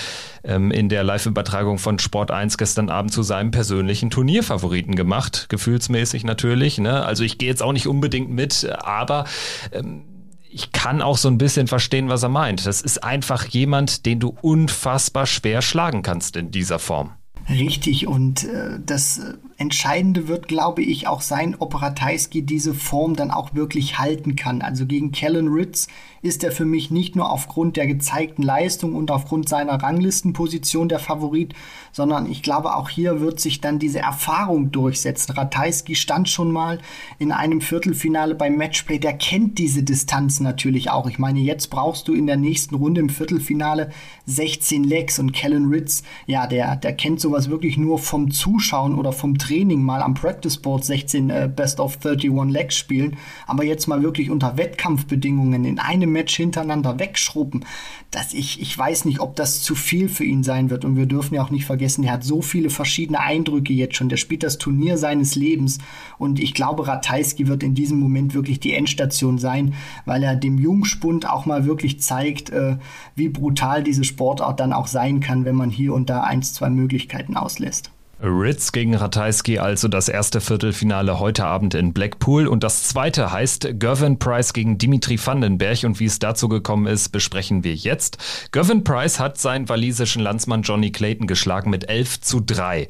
ähm, 0.45 0.71
in 0.71 0.89
der 0.89 1.03
Live-Übertragung 1.03 1.77
von 1.77 1.99
Sport 1.99 2.31
1 2.31 2.57
gestern 2.57 2.89
Abend 2.89 3.11
zu 3.11 3.23
seinem 3.23 3.51
persönlichen 3.51 4.09
Turnierfavoriten 4.09 4.95
gemacht. 4.95 5.47
Gefühlsmäßig 5.49 6.23
natürlich. 6.23 6.77
Ne? 6.77 7.05
Also 7.05 7.23
ich 7.23 7.37
gehe 7.37 7.49
jetzt 7.49 7.63
auch 7.63 7.73
nicht 7.73 7.87
unbedingt 7.87 8.29
mit, 8.29 8.67
aber 8.79 9.25
ähm, 9.71 10.03
ich 10.49 10.71
kann 10.71 11.01
auch 11.01 11.17
so 11.17 11.27
ein 11.27 11.37
bisschen 11.37 11.67
verstehen, 11.67 12.07
was 12.07 12.23
er 12.23 12.29
meint. 12.29 12.65
Das 12.65 12.81
ist 12.81 13.03
einfach 13.03 13.45
jemand, 13.45 14.05
den 14.05 14.21
du 14.21 14.37
unfassbar 14.41 15.25
schwer 15.25 15.61
schlagen 15.61 16.01
kannst 16.01 16.37
in 16.37 16.51
dieser 16.51 16.79
Form. 16.79 17.11
Richtig, 17.49 18.07
und 18.07 18.45
äh, 18.45 18.79
das 18.83 19.19
äh, 19.19 19.33
Entscheidende 19.57 20.27
wird, 20.27 20.49
glaube 20.49 20.81
ich, 20.81 21.07
auch 21.07 21.21
sein, 21.21 21.55
ob 21.57 21.81
Ratajski 21.81 22.41
diese 22.41 22.73
Form 22.73 23.15
dann 23.15 23.31
auch 23.31 23.53
wirklich 23.53 23.97
halten 23.97 24.35
kann. 24.35 24.61
Also 24.61 24.85
gegen 24.85 25.13
Kellen 25.13 25.47
Ritz 25.47 25.87
ist 26.21 26.43
er 26.43 26.51
für 26.51 26.65
mich 26.65 26.91
nicht 26.91 27.15
nur 27.15 27.31
aufgrund 27.31 27.77
der 27.77 27.87
gezeigten 27.87 28.41
Leistung 28.41 28.95
und 28.95 29.11
aufgrund 29.11 29.47
seiner 29.47 29.81
Ranglistenposition 29.81 30.89
der 30.89 30.99
Favorit, 30.99 31.53
sondern 31.93 32.29
ich 32.29 32.41
glaube, 32.41 32.75
auch 32.75 32.89
hier 32.89 33.21
wird 33.21 33.39
sich 33.39 33.61
dann 33.61 33.79
diese 33.79 33.99
Erfahrung 33.99 34.71
durchsetzen. 34.71 35.33
Ratajski 35.33 35.95
stand 35.95 36.27
schon 36.27 36.51
mal 36.51 36.79
in 37.19 37.31
einem 37.31 37.61
Viertelfinale 37.61 38.35
beim 38.35 38.57
Matchplay, 38.57 38.99
der 38.99 39.13
kennt 39.13 39.57
diese 39.57 39.83
Distanz 39.83 40.41
natürlich 40.41 40.89
auch. 40.89 41.07
Ich 41.07 41.19
meine, 41.19 41.39
jetzt 41.39 41.69
brauchst 41.69 42.07
du 42.07 42.13
in 42.13 42.27
der 42.27 42.37
nächsten 42.37 42.75
Runde 42.75 42.99
im 42.99 43.09
Viertelfinale 43.09 43.91
16 44.25 44.83
Legs 44.83 45.19
und 45.19 45.31
Kellen 45.31 45.69
Ritz, 45.69 46.03
ja, 46.25 46.47
der, 46.47 46.75
der 46.75 46.93
kennt 46.93 47.21
sowas 47.21 47.49
wirklich 47.49 47.77
nur 47.77 47.99
vom 47.99 48.31
Zuschauen 48.31 48.95
oder 48.95 49.13
vom 49.13 49.37
Training 49.37 49.44
mal 49.83 50.01
am 50.01 50.13
Practice 50.13 50.57
Board 50.57 50.85
16 50.85 51.29
äh, 51.29 51.49
Best 51.53 51.79
of 51.79 51.97
31 52.03 52.51
Legs 52.51 52.75
spielen, 52.75 53.17
aber 53.47 53.63
jetzt 53.63 53.87
mal 53.87 54.03
wirklich 54.03 54.29
unter 54.29 54.57
Wettkampfbedingungen 54.57 55.65
in 55.65 55.79
einem 55.79 56.11
Match 56.11 56.35
hintereinander 56.35 56.99
wegschrubben, 56.99 57.65
dass 58.11 58.33
ich, 58.33 58.61
ich 58.61 58.77
weiß 58.77 59.05
nicht, 59.05 59.19
ob 59.19 59.35
das 59.35 59.61
zu 59.61 59.75
viel 59.75 60.09
für 60.09 60.23
ihn 60.23 60.43
sein 60.43 60.69
wird. 60.69 60.85
Und 60.85 60.95
wir 60.95 61.05
dürfen 61.05 61.35
ja 61.35 61.43
auch 61.43 61.49
nicht 61.49 61.65
vergessen, 61.65 62.03
er 62.03 62.13
hat 62.13 62.23
so 62.23 62.41
viele 62.41 62.69
verschiedene 62.69 63.19
Eindrücke 63.19 63.73
jetzt 63.73 63.95
schon, 63.95 64.09
der 64.09 64.17
spielt 64.17 64.43
das 64.43 64.57
Turnier 64.57 64.97
seines 64.97 65.35
Lebens. 65.35 65.79
Und 66.17 66.39
ich 66.39 66.53
glaube, 66.53 66.87
Ratajski 66.87 67.47
wird 67.47 67.63
in 67.63 67.75
diesem 67.75 67.99
Moment 67.99 68.33
wirklich 68.33 68.59
die 68.59 68.73
Endstation 68.73 69.37
sein, 69.37 69.73
weil 70.05 70.23
er 70.23 70.35
dem 70.35 70.57
Jungspund 70.57 71.29
auch 71.29 71.45
mal 71.45 71.65
wirklich 71.65 71.99
zeigt, 72.01 72.49
äh, 72.49 72.77
wie 73.15 73.29
brutal 73.29 73.83
diese 73.83 74.03
Sportart 74.03 74.59
dann 74.59 74.73
auch 74.73 74.87
sein 74.87 75.19
kann, 75.19 75.45
wenn 75.45 75.55
man 75.55 75.69
hier 75.69 75.93
und 75.93 76.09
da 76.09 76.21
eins, 76.21 76.53
zwei 76.53 76.69
Möglichkeiten 76.69 77.35
auslässt. 77.35 77.91
Ritz 78.21 78.71
gegen 78.71 78.95
Ratajski 78.95 79.59
also 79.59 79.89
das 79.89 80.07
erste 80.07 80.39
Viertelfinale 80.39 81.19
heute 81.19 81.45
Abend 81.45 81.75
in 81.75 81.91
Blackpool 81.91 82.47
und 82.47 82.63
das 82.63 82.83
zweite 82.83 83.31
heißt 83.31 83.67
Gervin 83.73 84.19
Price 84.19 84.53
gegen 84.53 84.77
Dimitri 84.77 85.19
Vandenberg 85.23 85.83
und 85.83 85.99
wie 85.99 86.05
es 86.05 86.19
dazu 86.19 86.47
gekommen 86.47 86.87
ist, 86.87 87.09
besprechen 87.09 87.65
wir 87.65 87.75
jetzt. 87.75 88.17
Gervin 88.51 88.85
Price 88.85 89.19
hat 89.19 89.37
seinen 89.37 89.67
walisischen 89.67 90.21
Landsmann 90.21 90.61
Johnny 90.61 90.91
Clayton 90.91 91.27
geschlagen 91.27 91.69
mit 91.69 91.89
11 91.89 92.21
zu 92.21 92.39
3. 92.39 92.87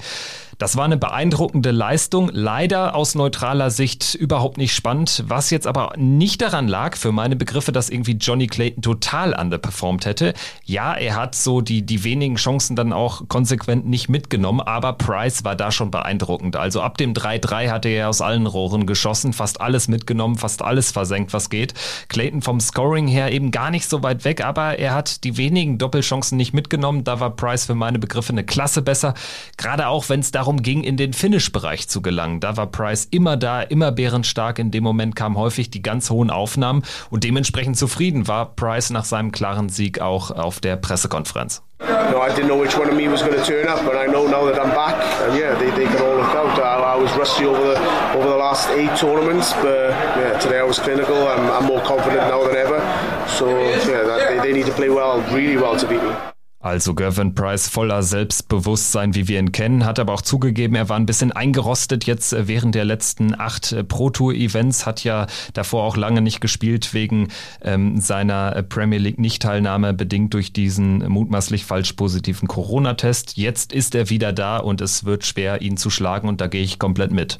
Das 0.57 0.77
war 0.77 0.85
eine 0.85 0.95
beeindruckende 0.95 1.71
Leistung, 1.71 2.29
leider 2.31 2.95
aus 2.95 3.13
neutraler 3.13 3.71
Sicht 3.71 4.15
überhaupt 4.15 4.57
nicht 4.57 4.73
spannend, 4.73 5.23
was 5.27 5.49
jetzt 5.49 5.67
aber 5.67 5.93
nicht 5.97 6.41
daran 6.41 6.69
lag, 6.69 6.95
für 6.95 7.11
meine 7.11 7.35
Begriffe, 7.35 7.73
dass 7.73 7.89
irgendwie 7.89 8.13
Johnny 8.13 8.47
Clayton 8.47 8.81
total 8.81 9.33
underperformed 9.33 10.05
hätte. 10.05 10.33
Ja, 10.63 10.93
er 10.93 11.17
hat 11.17 11.35
so 11.35 11.59
die, 11.59 11.85
die 11.85 12.05
wenigen 12.05 12.35
Chancen 12.35 12.77
dann 12.77 12.93
auch 12.93 13.27
konsequent 13.27 13.85
nicht 13.85 14.07
mitgenommen, 14.07 14.61
aber 14.61 14.93
Price 14.93 15.43
war 15.43 15.57
da 15.57 15.71
schon 15.73 15.91
beeindruckend. 15.91 16.55
Also 16.55 16.81
ab 16.81 16.97
dem 16.97 17.13
3-3 17.13 17.69
hatte 17.69 17.89
er 17.89 18.07
aus 18.07 18.21
allen 18.21 18.47
Rohren 18.47 18.85
geschossen, 18.85 19.33
fast 19.33 19.59
alles 19.59 19.89
mitgenommen, 19.89 20.37
fast 20.37 20.61
alles 20.61 20.91
versenkt, 20.91 21.33
was 21.33 21.49
geht. 21.49 21.73
Clayton 22.07 22.41
vom 22.41 22.61
Scoring 22.61 23.07
her 23.07 23.33
eben 23.33 23.51
gar 23.51 23.71
nicht 23.71 23.89
so 23.89 24.03
weit 24.03 24.23
weg, 24.23 24.41
aber 24.43 24.79
er 24.79 24.93
hat 24.93 25.25
die 25.25 25.35
wenigen 25.35 25.79
Doppelchancen 25.79 26.37
nicht 26.37 26.53
mitgenommen. 26.53 27.03
Da 27.03 27.19
war 27.19 27.31
Price 27.31 27.65
für 27.65 27.75
meine 27.75 27.99
Begriffe 27.99 28.31
eine 28.31 28.45
Klasse 28.45 28.81
besser, 28.81 29.15
gerade 29.57 29.87
auch 29.87 30.07
wenn 30.07 30.21
es 30.21 30.31
darum 30.31 30.44
darum 30.45 30.61
ging, 30.61 30.83
in 30.83 30.95
den 30.95 31.13
Finish-Bereich 31.13 31.87
zu 31.89 32.03
gelangen. 32.03 32.39
Da 32.39 32.55
war 32.55 32.67
Price 32.67 33.07
immer 33.09 33.35
da, 33.35 33.63
immer 33.63 33.91
bärenstark. 33.91 34.59
In 34.59 34.69
dem 34.69 34.83
Moment 34.83 35.15
kamen 35.15 35.37
häufig 35.37 35.71
die 35.71 35.81
ganz 35.81 36.11
hohen 36.11 36.29
Aufnahmen 36.29 36.83
und 37.09 37.23
dementsprechend 37.23 37.77
zufrieden 37.77 38.27
war 38.27 38.55
Price 38.55 38.91
nach 38.91 39.05
seinem 39.05 39.31
klaren 39.31 39.69
Sieg 39.69 40.01
auch 40.01 40.29
auf 40.29 40.59
der 40.59 40.75
Pressekonferenz. 40.75 41.63
No, 41.79 42.21
I 42.21 42.29
didn't 42.29 42.45
know 42.45 42.61
which 42.61 42.77
one 42.77 42.89
of 42.89 42.95
me 42.95 43.09
was 43.09 43.21
going 43.21 43.35
to 43.35 43.43
turn 43.43 43.67
up, 43.67 43.83
but 43.83 43.95
I 43.95 44.05
know 44.05 44.27
now 44.27 44.45
that 44.45 44.59
I'm 44.59 44.69
back. 44.69 44.95
And 45.27 45.35
yeah, 45.35 45.55
they, 45.57 45.71
they 45.71 45.85
can 45.85 45.99
all 46.01 46.17
look 46.17 46.33
out. 46.35 46.59
I, 46.59 46.93
I 46.93 46.95
was 46.95 47.11
rusty 47.17 47.45
over 47.45 47.59
the 47.59 47.77
over 48.15 48.29
the 48.29 48.37
last 48.37 48.69
eight 48.69 48.95
tournaments, 48.95 49.51
but 49.53 49.89
yeah, 50.15 50.37
today 50.39 50.59
I 50.59 50.63
was 50.63 50.79
clinical. 50.79 51.27
I'm, 51.27 51.51
I'm 51.51 51.65
more 51.65 51.81
confident 51.81 52.29
now 52.29 52.45
than 52.47 52.55
ever. 52.55 52.79
So 53.27 53.49
yeah, 53.49 54.03
that, 54.03 54.29
they, 54.29 54.37
they 54.47 54.53
need 54.53 54.67
to 54.67 54.73
play 54.73 54.89
well, 54.89 55.21
really 55.33 55.57
well 55.57 55.75
to 55.75 55.87
beat 55.87 56.01
me. 56.01 56.34
Also 56.65 56.95
Gervin 56.95 57.35
Price 57.35 57.67
voller 57.69 58.01
Selbstbewusstsein, 58.01 59.13
wie 59.13 59.27
wir 59.27 59.37
ihn 59.37 59.51
kennen, 59.51 59.85
hat 59.85 59.99
aber 59.99 60.15
auch 60.15 60.23
zugegeben, 60.23 60.73
er 60.73 60.89
war 60.89 60.97
ein 60.97 61.05
bisschen 61.05 61.31
eingerostet 61.31 62.05
jetzt 62.05 62.33
äh, 62.33 62.47
während 62.47 62.73
der 62.73 62.85
letzten 62.85 63.39
acht 63.39 63.71
äh, 63.71 63.83
Pro 63.83 64.09
Tour 64.09 64.33
Events, 64.33 64.87
hat 64.87 65.03
ja 65.03 65.27
davor 65.53 65.83
auch 65.83 65.95
lange 65.95 66.21
nicht 66.21 66.41
gespielt 66.41 66.91
wegen 66.95 67.27
ähm, 67.61 68.01
seiner 68.01 68.55
äh, 68.55 68.63
Premier 68.63 68.97
League 68.97 69.19
Nichtteilnahme 69.19 69.93
bedingt 69.93 70.33
durch 70.33 70.53
diesen 70.53 71.07
mutmaßlich 71.07 71.65
falsch 71.65 71.93
positiven 71.93 72.47
Corona-Test. 72.47 73.37
Jetzt 73.37 73.71
ist 73.71 73.93
er 73.93 74.09
wieder 74.09 74.33
da 74.33 74.57
und 74.57 74.81
es 74.81 75.05
wird 75.05 75.23
schwer, 75.23 75.61
ihn 75.61 75.77
zu 75.77 75.91
schlagen 75.91 76.27
und 76.27 76.41
da 76.41 76.47
gehe 76.47 76.63
ich 76.63 76.79
komplett 76.79 77.11
mit. 77.11 77.39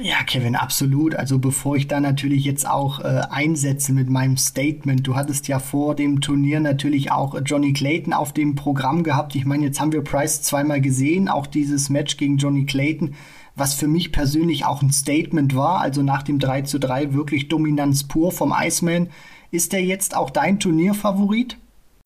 Ja, 0.00 0.22
Kevin, 0.22 0.54
absolut. 0.54 1.16
Also 1.16 1.40
bevor 1.40 1.74
ich 1.74 1.88
da 1.88 1.98
natürlich 1.98 2.44
jetzt 2.44 2.68
auch 2.68 3.00
äh, 3.00 3.22
einsetze 3.30 3.92
mit 3.92 4.08
meinem 4.08 4.36
Statement, 4.36 5.04
du 5.04 5.16
hattest 5.16 5.48
ja 5.48 5.58
vor 5.58 5.96
dem 5.96 6.20
Turnier 6.20 6.60
natürlich 6.60 7.10
auch 7.10 7.36
Johnny 7.44 7.72
Clayton 7.72 8.12
auf 8.12 8.32
dem 8.32 8.54
Programm 8.54 9.02
gehabt. 9.02 9.34
Ich 9.34 9.44
meine, 9.44 9.64
jetzt 9.64 9.80
haben 9.80 9.90
wir 9.90 10.04
Price 10.04 10.42
zweimal 10.42 10.80
gesehen, 10.80 11.28
auch 11.28 11.48
dieses 11.48 11.88
Match 11.90 12.16
gegen 12.16 12.36
Johnny 12.36 12.64
Clayton, 12.64 13.14
was 13.56 13.74
für 13.74 13.88
mich 13.88 14.12
persönlich 14.12 14.64
auch 14.64 14.82
ein 14.82 14.92
Statement 14.92 15.56
war. 15.56 15.80
Also 15.80 16.04
nach 16.04 16.22
dem 16.22 16.38
3 16.38 16.62
zu 16.62 16.78
3 16.78 17.12
wirklich 17.12 17.48
Dominanz 17.48 18.04
pur 18.04 18.30
vom 18.30 18.54
Iceman. 18.56 19.08
Ist 19.50 19.72
der 19.72 19.84
jetzt 19.84 20.16
auch 20.16 20.30
dein 20.30 20.60
Turnierfavorit? 20.60 21.56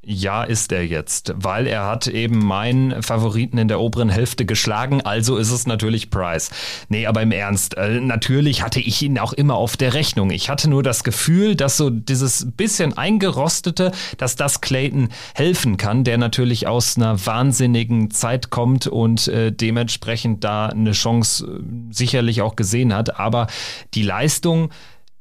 Ja, 0.05 0.43
ist 0.43 0.73
er 0.73 0.85
jetzt, 0.85 1.33
weil 1.37 1.69
er 1.69 1.87
hat 1.87 2.09
eben 2.09 2.45
meinen 2.45 3.05
Favoriten 3.05 3.57
in 3.57 3.69
der 3.69 3.79
oberen 3.79 4.09
Hälfte 4.09 4.45
geschlagen, 4.45 5.01
also 5.01 5.37
ist 5.37 5.53
es 5.53 5.65
natürlich 5.65 6.11
Price. 6.11 6.51
Nee, 6.89 7.07
aber 7.07 7.23
im 7.23 7.31
Ernst, 7.31 7.77
äh, 7.77 8.01
natürlich 8.01 8.65
hatte 8.65 8.81
ich 8.81 9.01
ihn 9.01 9.17
auch 9.21 9.33
immer 9.33 9.55
auf 9.55 9.77
der 9.77 9.95
Rechnung. 9.95 10.31
Ich 10.31 10.51
hatte 10.51 10.69
nur 10.69 10.83
das 10.83 11.05
Gefühl, 11.05 11.55
dass 11.55 11.77
so 11.77 11.89
dieses 11.89 12.49
bisschen 12.51 12.99
eingerostete, 12.99 13.93
dass 14.17 14.35
das 14.35 14.61
Clayton 14.61 15.11
helfen 15.37 15.77
kann, 15.77 16.03
der 16.03 16.19
natürlich 16.19 16.67
aus 16.67 16.97
einer 16.97 17.25
wahnsinnigen 17.25 18.11
Zeit 18.11 18.51
kommt 18.51 18.89
und 18.89 19.29
äh, 19.29 19.53
dementsprechend 19.53 20.43
da 20.43 20.67
eine 20.67 20.93
Chance 20.93 21.47
äh, 21.47 21.95
sicherlich 21.95 22.43
auch 22.43 22.57
gesehen 22.57 22.93
hat, 22.93 23.21
aber 23.21 23.47
die 23.95 24.03
Leistung 24.03 24.71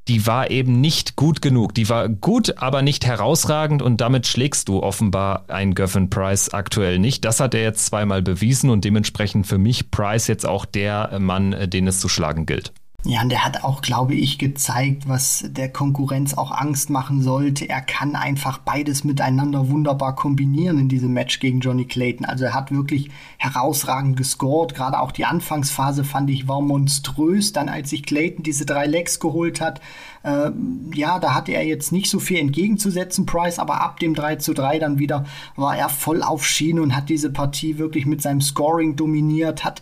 die 0.07 0.25
war 0.25 0.49
eben 0.49 0.81
nicht 0.81 1.15
gut 1.15 1.41
genug. 1.41 1.73
Die 1.75 1.89
war 1.89 2.09
gut, 2.09 2.57
aber 2.57 2.81
nicht 2.81 3.05
herausragend 3.05 3.81
und 3.81 4.01
damit 4.01 4.27
schlägst 4.27 4.67
du 4.67 4.81
offenbar 4.81 5.45
einen 5.47 5.75
Goffin 5.75 6.09
Price 6.09 6.49
aktuell 6.49 6.99
nicht. 6.99 7.23
Das 7.23 7.39
hat 7.39 7.53
er 7.53 7.61
jetzt 7.61 7.85
zweimal 7.85 8.21
bewiesen 8.21 8.69
und 8.69 8.83
dementsprechend 8.83 9.47
für 9.47 9.57
mich 9.57 9.91
Price 9.91 10.27
jetzt 10.27 10.45
auch 10.45 10.65
der 10.65 11.19
Mann, 11.19 11.53
äh, 11.53 11.67
den 11.67 11.87
es 11.87 11.99
zu 11.99 12.09
schlagen 12.09 12.45
gilt. 12.45 12.73
Ja, 13.03 13.23
und 13.23 13.29
der 13.29 13.43
hat 13.43 13.63
auch, 13.63 13.81
glaube 13.81 14.13
ich, 14.13 14.37
gezeigt, 14.37 15.09
was 15.09 15.43
der 15.47 15.69
Konkurrenz 15.69 16.35
auch 16.35 16.51
Angst 16.51 16.91
machen 16.91 17.23
sollte. 17.23 17.67
Er 17.67 17.81
kann 17.81 18.15
einfach 18.15 18.59
beides 18.59 19.03
miteinander 19.03 19.69
wunderbar 19.69 20.15
kombinieren 20.15 20.77
in 20.77 20.87
diesem 20.87 21.11
Match 21.11 21.39
gegen 21.39 21.61
Johnny 21.61 21.85
Clayton. 21.85 22.27
Also 22.27 22.45
er 22.45 22.53
hat 22.53 22.71
wirklich 22.71 23.09
herausragend 23.39 24.17
gescored. 24.17 24.75
Gerade 24.75 24.99
auch 24.99 25.11
die 25.11 25.25
Anfangsphase 25.25 26.03
fand 26.03 26.29
ich 26.29 26.47
war 26.47 26.61
monströs. 26.61 27.53
Dann 27.53 27.69
als 27.69 27.89
sich 27.89 28.03
Clayton 28.03 28.43
diese 28.43 28.67
drei 28.67 28.85
Legs 28.85 29.19
geholt 29.19 29.61
hat, 29.61 29.81
äh, 30.21 30.51
ja, 30.93 31.17
da 31.17 31.33
hatte 31.33 31.53
er 31.53 31.65
jetzt 31.65 31.91
nicht 31.91 32.07
so 32.07 32.19
viel 32.19 32.37
entgegenzusetzen, 32.37 33.25
Price, 33.25 33.57
aber 33.57 33.81
ab 33.81 33.99
dem 33.99 34.13
3 34.13 34.35
zu 34.35 34.53
3 34.53 34.77
dann 34.77 34.99
wieder 34.99 35.25
war 35.55 35.75
er 35.75 35.89
voll 35.89 36.21
auf 36.21 36.45
Schiene 36.45 36.83
und 36.83 36.95
hat 36.95 37.09
diese 37.09 37.31
Partie 37.31 37.79
wirklich 37.79 38.05
mit 38.05 38.21
seinem 38.21 38.41
Scoring 38.41 38.95
dominiert, 38.95 39.63
hat 39.63 39.81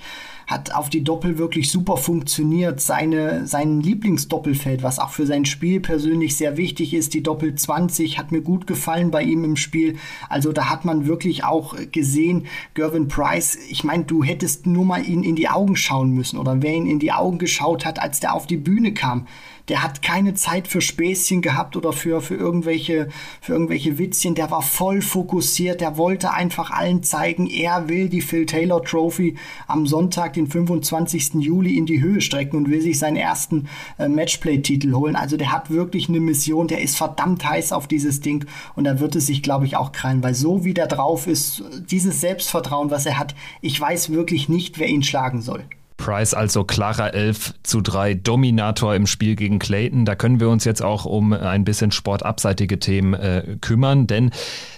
hat 0.49 0.73
auf 0.73 0.89
die 0.89 1.03
Doppel 1.03 1.37
wirklich 1.37 1.69
super 1.69 1.95
funktioniert. 1.95 2.81
Seine, 2.81 3.45
sein 3.45 3.81
Lieblingsdoppelfeld, 3.81 4.81
was 4.81 4.97
auch 4.97 5.11
für 5.11 5.27
sein 5.27 5.45
Spiel 5.45 5.79
persönlich 5.79 6.37
sehr 6.37 6.57
wichtig 6.57 6.95
ist, 6.95 7.13
die 7.13 7.21
Doppel 7.21 7.53
20, 7.53 8.17
hat 8.17 8.31
mir 8.31 8.41
gut 8.41 8.65
gefallen 8.65 9.11
bei 9.11 9.21
ihm 9.21 9.43
im 9.43 9.55
Spiel. 9.55 9.97
Also 10.27 10.51
da 10.51 10.67
hat 10.67 10.85
man 10.85 11.05
wirklich 11.05 11.43
auch 11.43 11.75
gesehen, 11.91 12.47
Gervin 12.73 13.07
Price, 13.07 13.59
ich 13.69 13.83
meine, 13.83 14.05
du 14.05 14.23
hättest 14.23 14.65
nur 14.65 14.85
mal 14.85 15.07
ihn 15.07 15.21
in 15.21 15.35
die 15.35 15.49
Augen 15.49 15.75
schauen 15.75 16.09
müssen 16.13 16.39
oder 16.39 16.63
wer 16.63 16.73
ihn 16.73 16.87
in 16.87 16.97
die 16.97 17.11
Augen 17.11 17.37
geschaut 17.37 17.85
hat, 17.85 18.01
als 18.01 18.19
der 18.19 18.33
auf 18.33 18.47
die 18.47 18.57
Bühne 18.57 18.91
kam 18.91 19.27
der 19.69 19.83
hat 19.83 20.01
keine 20.01 20.33
Zeit 20.33 20.67
für 20.67 20.81
Späßchen 20.81 21.41
gehabt 21.41 21.77
oder 21.77 21.93
für, 21.93 22.21
für, 22.21 22.35
irgendwelche, 22.35 23.09
für 23.39 23.53
irgendwelche 23.53 23.97
Witzchen. 23.99 24.35
Der 24.35 24.49
war 24.49 24.63
voll 24.63 25.01
fokussiert. 25.01 25.79
Der 25.79 25.97
wollte 25.97 26.33
einfach 26.33 26.71
allen 26.71 27.03
zeigen, 27.03 27.47
er 27.47 27.87
will 27.87 28.09
die 28.09 28.21
Phil 28.21 28.47
Taylor 28.47 28.83
Trophy 28.83 29.35
am 29.67 29.85
Sonntag, 29.85 30.33
den 30.33 30.47
25. 30.47 31.35
Juli, 31.35 31.77
in 31.77 31.85
die 31.85 32.01
Höhe 32.01 32.21
strecken 32.21 32.57
und 32.57 32.69
will 32.69 32.81
sich 32.81 32.97
seinen 32.97 33.15
ersten 33.15 33.67
äh, 33.99 34.07
Matchplay-Titel 34.07 34.93
holen. 34.93 35.15
Also 35.15 35.37
der 35.37 35.51
hat 35.51 35.69
wirklich 35.69 36.09
eine 36.09 36.19
Mission. 36.19 36.67
Der 36.67 36.81
ist 36.81 36.97
verdammt 36.97 37.47
heiß 37.47 37.71
auf 37.71 37.87
dieses 37.87 38.21
Ding 38.21 38.45
und 38.75 38.85
er 38.85 38.99
wird 38.99 39.15
es 39.15 39.27
sich, 39.27 39.43
glaube 39.43 39.65
ich, 39.65 39.77
auch 39.77 39.91
krallen, 39.91 40.23
weil 40.23 40.33
so 40.33 40.65
wie 40.65 40.73
der 40.73 40.87
drauf 40.87 41.27
ist, 41.27 41.63
dieses 41.91 42.21
Selbstvertrauen, 42.21 42.89
was 42.89 43.05
er 43.05 43.19
hat, 43.19 43.35
ich 43.61 43.79
weiß 43.79 44.09
wirklich 44.11 44.49
nicht, 44.49 44.79
wer 44.79 44.87
ihn 44.87 45.03
schlagen 45.03 45.41
soll. 45.41 45.63
Price 45.99 46.33
also 46.33 46.63
klarer 46.63 47.13
11 47.13 47.53
zu 47.61 47.81
3 47.81 48.15
Dominator 48.15 48.95
im 48.95 49.05
Spiel 49.05 49.35
gegen 49.35 49.59
Clayton. 49.59 50.05
Da 50.05 50.15
können 50.15 50.39
wir 50.39 50.49
uns 50.49 50.63
jetzt 50.63 50.81
auch 50.81 51.05
um 51.05 51.33
ein 51.33 51.65
bisschen 51.65 51.91
sportabseitige 51.91 52.79
Themen 52.79 53.13
äh, 53.13 53.57
kümmern, 53.61 54.07
denn 54.07 54.31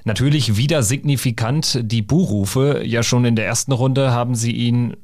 natürlich 0.04 0.58
wieder 0.58 0.84
signifikant 0.84 1.80
die 1.84 2.02
Buhrufe. 2.02 2.82
Ja, 2.84 3.04
schon 3.04 3.24
in 3.24 3.36
der 3.36 3.46
ersten 3.46 3.72
Runde 3.72 4.12
haben 4.12 4.36
sie 4.36 4.52
ihn 4.52 4.98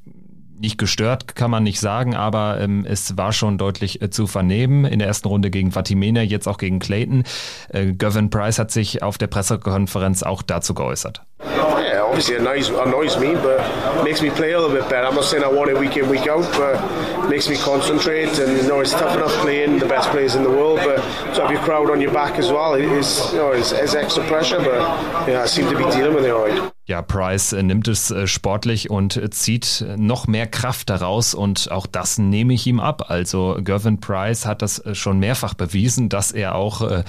nicht 0.60 0.78
gestört, 0.78 1.36
kann 1.36 1.52
man 1.52 1.64
nicht 1.64 1.80
sagen, 1.80 2.16
aber 2.16 2.60
ähm, 2.60 2.86
es 2.88 3.16
war 3.16 3.32
schon 3.32 3.58
deutlich 3.58 4.02
äh, 4.02 4.10
zu 4.10 4.28
vernehmen. 4.28 4.86
In 4.86 5.00
der 5.00 5.08
ersten 5.08 5.28
Runde 5.28 5.52
gegen 5.52 5.72
Fatimena, 5.72 6.22
jetzt 6.22 6.48
auch 6.48 6.58
gegen 6.58 6.80
Clayton. 6.80 7.24
Äh, 7.70 7.94
Gavin 7.94 8.30
Price 8.30 8.58
hat 8.58 8.72
sich 8.72 9.04
auf 9.04 9.18
der 9.18 9.28
Pressekonferenz 9.28 10.24
auch 10.24 10.42
dazu 10.42 10.74
geäußert. 10.74 11.22
Yeah, 11.44 12.04
obviously 12.04 12.36
annoys, 12.36 12.70
annoys 12.70 13.18
me, 13.20 13.36
but 13.36 14.04
makes 14.04 14.22
me 14.22 14.30
play 14.30 14.54
a 14.54 14.60
little 14.60 14.76
bit 14.76 14.90
better. 14.90 15.08
I'm 15.08 15.16
not 15.16 15.24
saying 15.24 15.44
I 15.44 15.48
want 15.48 15.70
it 15.70 15.78
week 15.78 15.96
in, 15.96 16.10
week 16.10 16.28
out, 16.28 16.52
but 16.54 17.30
makes 17.30 17.48
me 17.48 17.58
concentrate. 17.58 18.40
And 18.40 18.58
you 18.58 18.68
know, 18.68 18.80
it's 18.80 18.92
tough 18.92 19.16
enough 19.16 19.34
playing 19.42 19.80
the 19.80 19.86
best 19.86 20.10
players 20.10 20.36
in 20.36 20.44
the 20.44 20.50
world, 20.50 20.80
but 20.84 20.98
to 21.36 21.42
have 21.42 21.52
your 21.52 21.62
crowd 21.62 21.92
on 21.92 22.02
your 22.02 22.12
back 22.12 22.40
as 22.40 22.52
well 22.52 22.74
is, 22.74 23.32
you 23.32 23.38
know, 23.38 23.52
is, 23.52 23.72
is 23.72 23.94
extra 23.94 24.24
pressure. 24.26 24.58
But 24.58 24.82
yeah, 25.28 25.44
I 25.44 25.46
seem 25.46 25.70
to 25.70 25.78
be 25.78 25.84
dealing 25.92 26.16
with 26.16 26.26
it 26.26 26.32
all 26.32 26.48
right. 26.48 26.72
Ja, 26.86 27.02
Price 27.02 27.52
äh, 27.52 27.64
nimmt 27.64 27.90
es 27.90 28.12
äh, 28.12 28.28
sportlich 28.28 28.90
und 28.90 29.18
äh, 29.18 29.30
zieht 29.30 29.86
noch 29.98 30.26
mehr 30.28 30.48
Kraft 30.48 30.90
daraus 30.90 31.34
und 31.34 31.70
auch 31.70 31.86
das 31.86 32.18
nehme 32.18 32.54
ich 32.54 32.66
ihm 32.66 32.80
ab. 32.80 33.10
Also 33.10 33.58
Gervin 33.60 34.00
Price 34.00 34.46
hat 34.46 34.62
das 34.62 34.82
schon 34.94 35.20
mehrfach 35.20 35.54
bewiesen, 35.54 36.08
dass 36.08 36.32
er 36.32 36.56
auch 36.56 37.04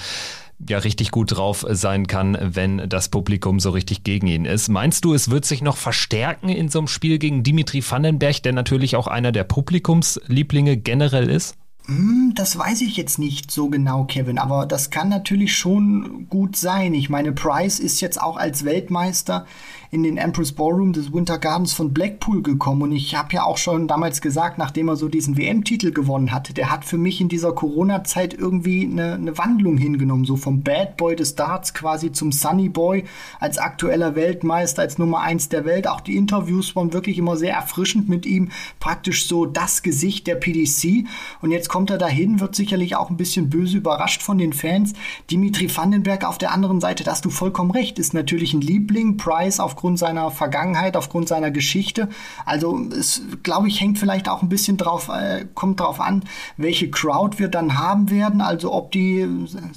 ja 0.67 0.79
richtig 0.79 1.11
gut 1.11 1.35
drauf 1.35 1.65
sein 1.69 2.07
kann, 2.07 2.37
wenn 2.41 2.89
das 2.89 3.09
Publikum 3.09 3.59
so 3.59 3.69
richtig 3.69 4.03
gegen 4.03 4.27
ihn 4.27 4.45
ist. 4.45 4.69
Meinst 4.69 5.05
du, 5.05 5.13
es 5.13 5.29
wird 5.29 5.45
sich 5.45 5.61
noch 5.61 5.77
verstärken 5.77 6.49
in 6.49 6.69
so 6.69 6.79
einem 6.79 6.87
Spiel 6.87 7.17
gegen 7.17 7.43
Dimitri 7.43 7.83
Vandenberg, 7.87 8.43
der 8.43 8.53
natürlich 8.53 8.95
auch 8.95 9.07
einer 9.07 9.31
der 9.31 9.43
Publikumslieblinge 9.43 10.77
generell 10.77 11.29
ist? 11.29 11.55
Hm, 11.85 12.33
das 12.35 12.57
weiß 12.57 12.81
ich 12.81 12.97
jetzt 12.97 13.17
nicht 13.17 13.49
so 13.49 13.69
genau, 13.69 14.03
Kevin, 14.03 14.37
aber 14.37 14.67
das 14.67 14.91
kann 14.91 15.09
natürlich 15.09 15.55
schon 15.55 16.27
gut 16.29 16.55
sein. 16.55 16.93
Ich 16.93 17.09
meine, 17.09 17.31
Price 17.31 17.79
ist 17.79 17.99
jetzt 17.99 18.21
auch 18.21 18.37
als 18.37 18.63
Weltmeister 18.63 19.47
in 19.91 20.03
den 20.03 20.17
Empress 20.17 20.51
Ballroom 20.51 20.93
des 20.93 21.11
Winter 21.11 21.39
Gardens 21.39 21.73
von 21.73 21.93
Blackpool 21.93 22.43
gekommen. 22.43 22.83
Und 22.83 22.91
ich 22.91 23.15
habe 23.15 23.33
ja 23.33 23.43
auch 23.43 23.57
schon 23.57 23.87
damals 23.87 24.21
gesagt, 24.21 24.57
nachdem 24.57 24.87
er 24.87 24.95
so 24.95 25.07
diesen 25.07 25.37
WM-Titel 25.37 25.91
gewonnen 25.91 26.31
hatte, 26.31 26.53
der 26.53 26.69
hat 26.69 26.85
für 26.85 26.97
mich 26.97 27.21
in 27.21 27.29
dieser 27.29 27.53
Corona-Zeit 27.53 28.33
irgendwie 28.33 28.85
eine, 28.85 29.15
eine 29.15 29.37
Wandlung 29.37 29.77
hingenommen. 29.77 30.25
So 30.25 30.35
vom 30.35 30.61
Bad 30.61 30.97
Boy 30.97 31.15
des 31.15 31.35
Darts 31.35 31.73
quasi 31.73 32.11
zum 32.11 32.31
Sunny 32.31 32.69
Boy 32.69 33.05
als 33.39 33.57
aktueller 33.57 34.15
Weltmeister, 34.15 34.83
als 34.83 34.99
Nummer 34.99 35.21
eins 35.21 35.49
der 35.49 35.65
Welt. 35.65 35.87
Auch 35.87 36.01
die 36.01 36.17
Interviews 36.17 36.75
waren 36.75 36.93
wirklich 36.93 37.17
immer 37.17 37.35
sehr 37.35 37.55
erfrischend 37.55 38.09
mit 38.09 38.27
ihm. 38.27 38.49
Praktisch 38.79 39.27
so 39.27 39.47
das 39.47 39.81
Gesicht 39.81 40.27
der 40.27 40.35
PDC. 40.35 41.07
Und 41.41 41.49
jetzt 41.49 41.69
kommt 41.69 41.89
er 41.89 41.97
dahin, 41.97 42.39
wird 42.39 42.55
sicherlich 42.55 42.95
auch 42.95 43.09
ein 43.09 43.17
bisschen 43.17 43.49
böse 43.49 43.77
überrascht 43.77 44.21
von 44.21 44.37
den 44.37 44.53
Fans. 44.53 44.93
Dimitri 45.31 45.75
Vandenberg 45.75 46.25
auf 46.25 46.37
der 46.37 46.51
anderen 46.51 46.79
Seite, 46.79 47.03
da 47.03 47.11
hast 47.11 47.25
du 47.25 47.31
vollkommen 47.31 47.71
recht, 47.71 47.97
ist 47.97 48.13
natürlich 48.13 48.53
ein 48.53 48.61
Liebling. 48.61 49.17
Price 49.17 49.59
auf 49.59 49.78
aufgrund 49.79 49.97
seiner 49.97 50.29
Vergangenheit, 50.29 50.97
aufgrund 50.97 51.29
seiner 51.29 51.51
Geschichte. 51.51 52.09
Also 52.45 52.77
es, 52.91 53.21
glaube 53.43 53.69
ich, 53.69 53.79
hängt 53.79 53.97
vielleicht 53.97 54.27
auch 54.27 54.41
ein 54.41 54.49
bisschen 54.49 54.75
drauf, 54.75 55.07
äh, 55.07 55.45
kommt 55.53 55.79
drauf 55.79 56.01
an, 56.01 56.23
welche 56.57 56.91
Crowd 56.91 57.39
wir 57.39 57.47
dann 57.47 57.79
haben 57.79 58.09
werden. 58.09 58.41
Also 58.41 58.73
ob 58.73 58.91
die, 58.91 59.25